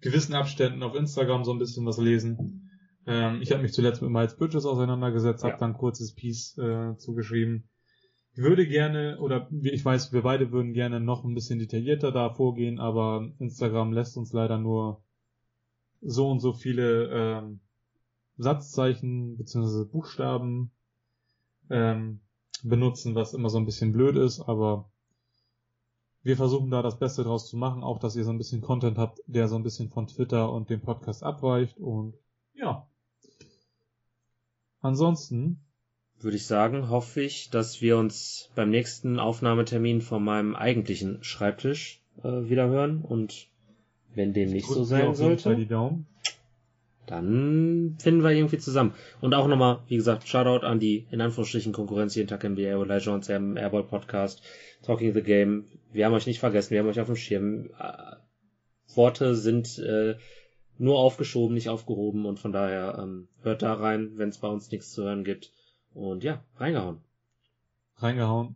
gewissen 0.01 0.34
Abständen 0.34 0.82
auf 0.82 0.95
Instagram 0.95 1.45
so 1.45 1.53
ein 1.53 1.59
bisschen 1.59 1.86
was 1.86 1.99
lesen. 1.99 2.70
Ähm, 3.07 3.41
ich 3.43 3.53
habe 3.53 3.62
mich 3.62 3.72
zuletzt 3.72 4.03
mit 4.03 4.11
Miles 4.11 4.36
Bridges 4.36 4.64
auseinandergesetzt, 4.64 5.43
Ja. 5.45 5.51
habe 5.51 5.61
dann 5.61 5.72
ein 5.72 5.78
kurzes 5.78 6.14
Piece 6.14 6.57
äh, 6.59 6.97
zugeschrieben. 6.97 7.68
Ich 8.32 8.38
würde 8.38 8.66
gerne, 8.66 9.18
oder 9.20 9.49
ich 9.62 9.84
weiß, 9.84 10.12
wir 10.12 10.22
beide 10.22 10.53
würden 10.53 10.72
gerne 10.72 11.01
noch 11.01 11.24
ein 11.24 11.34
bisschen 11.34 11.59
detaillierter 11.59 12.12
da 12.12 12.30
vorgehen, 12.30 12.78
aber 12.78 13.28
Instagram 13.38 13.93
lässt 13.93 14.16
uns 14.16 14.32
leider 14.32 14.59
nur 14.59 15.03
so 16.01 16.30
und 16.30 16.41
so 16.41 16.53
viele 16.53 17.11
ähm, 17.12 17.61
Satzzeichen 18.36 19.36
bzw. 19.36 19.84
Buchstaben 19.84 20.70
ähm, 21.68 22.20
benutzen, 22.68 23.14
was 23.14 23.34
immer 23.34 23.50
so 23.50 23.58
ein 23.58 23.66
bisschen 23.66 23.92
blöd 23.92 24.16
ist, 24.16 24.40
aber 24.40 24.90
wir 26.22 26.36
versuchen 26.36 26.70
da 26.70 26.82
das 26.82 26.98
Beste 26.98 27.24
draus 27.24 27.48
zu 27.48 27.56
machen, 27.56 27.82
auch 27.82 27.98
dass 27.98 28.16
ihr 28.16 28.24
so 28.24 28.30
ein 28.30 28.38
bisschen 28.38 28.61
Content 28.61 28.98
habt, 28.98 29.20
der 29.26 29.48
so 29.48 29.56
ein 29.56 29.62
bisschen 29.62 29.88
von 29.88 30.06
Twitter 30.06 30.52
und 30.52 30.68
dem 30.68 30.80
Podcast 30.80 31.22
abweicht 31.22 31.78
und 31.78 32.14
ja. 32.54 32.86
Ansonsten, 34.80 35.61
würde 36.18 36.36
ich 36.36 36.46
sagen, 36.46 36.88
hoffe 36.90 37.22
ich, 37.22 37.50
dass 37.50 37.80
wir 37.80 37.96
uns 37.96 38.50
beim 38.54 38.70
nächsten 38.70 39.18
Aufnahmetermin 39.18 40.00
von 40.00 40.22
meinem 40.22 40.54
eigentlichen 40.54 41.22
Schreibtisch 41.22 42.02
äh, 42.22 42.48
wieder 42.48 42.68
hören. 42.68 43.02
Und 43.02 43.48
wenn 44.14 44.32
dem 44.32 44.50
nicht 44.50 44.66
so 44.66 44.84
sein 44.84 45.14
sollte, 45.14 45.56
die 45.56 45.66
Daumen. 45.66 46.06
Dann 47.11 47.96
finden 47.98 48.22
wir 48.22 48.30
irgendwie 48.30 48.58
zusammen. 48.58 48.94
Und 49.20 49.34
auch 49.34 49.48
nochmal, 49.48 49.80
wie 49.88 49.96
gesagt, 49.96 50.28
Shoutout 50.28 50.64
an 50.64 50.78
die 50.78 51.06
in 51.11 51.20
Anführungsstrichen 51.20 51.72
Konkurrenz 51.72 52.14
jeden 52.14 52.28
Tag 52.28 52.44
NBA, 52.44 52.80
Eli 52.80 52.98
Jones, 52.98 53.28
Airball 53.28 53.82
Podcast, 53.82 54.42
Talking 54.82 55.12
the 55.12 55.22
Game. 55.22 55.66
Wir 55.92 56.06
haben 56.06 56.14
euch 56.14 56.26
nicht 56.26 56.38
vergessen, 56.38 56.70
wir 56.70 56.80
haben 56.80 56.88
euch 56.88 57.00
auf 57.00 57.08
dem 57.08 57.16
Schirm. 57.16 57.70
Äh, 57.78 58.16
Worte 58.94 59.34
sind 59.34 59.78
äh, 59.78 60.16
nur 60.78 60.98
aufgeschoben, 60.98 61.54
nicht 61.54 61.68
aufgehoben 61.68 62.26
und 62.26 62.38
von 62.38 62.52
daher 62.52 62.98
ähm, 63.02 63.28
hört 63.42 63.62
da 63.62 63.74
rein, 63.74 64.12
wenn 64.14 64.28
es 64.28 64.38
bei 64.38 64.48
uns 64.48 64.70
nichts 64.70 64.92
zu 64.92 65.02
hören 65.02 65.24
gibt. 65.24 65.52
Und 65.92 66.22
ja, 66.24 66.44
reingehauen. 66.56 67.00
Reingehauen. 67.96 68.54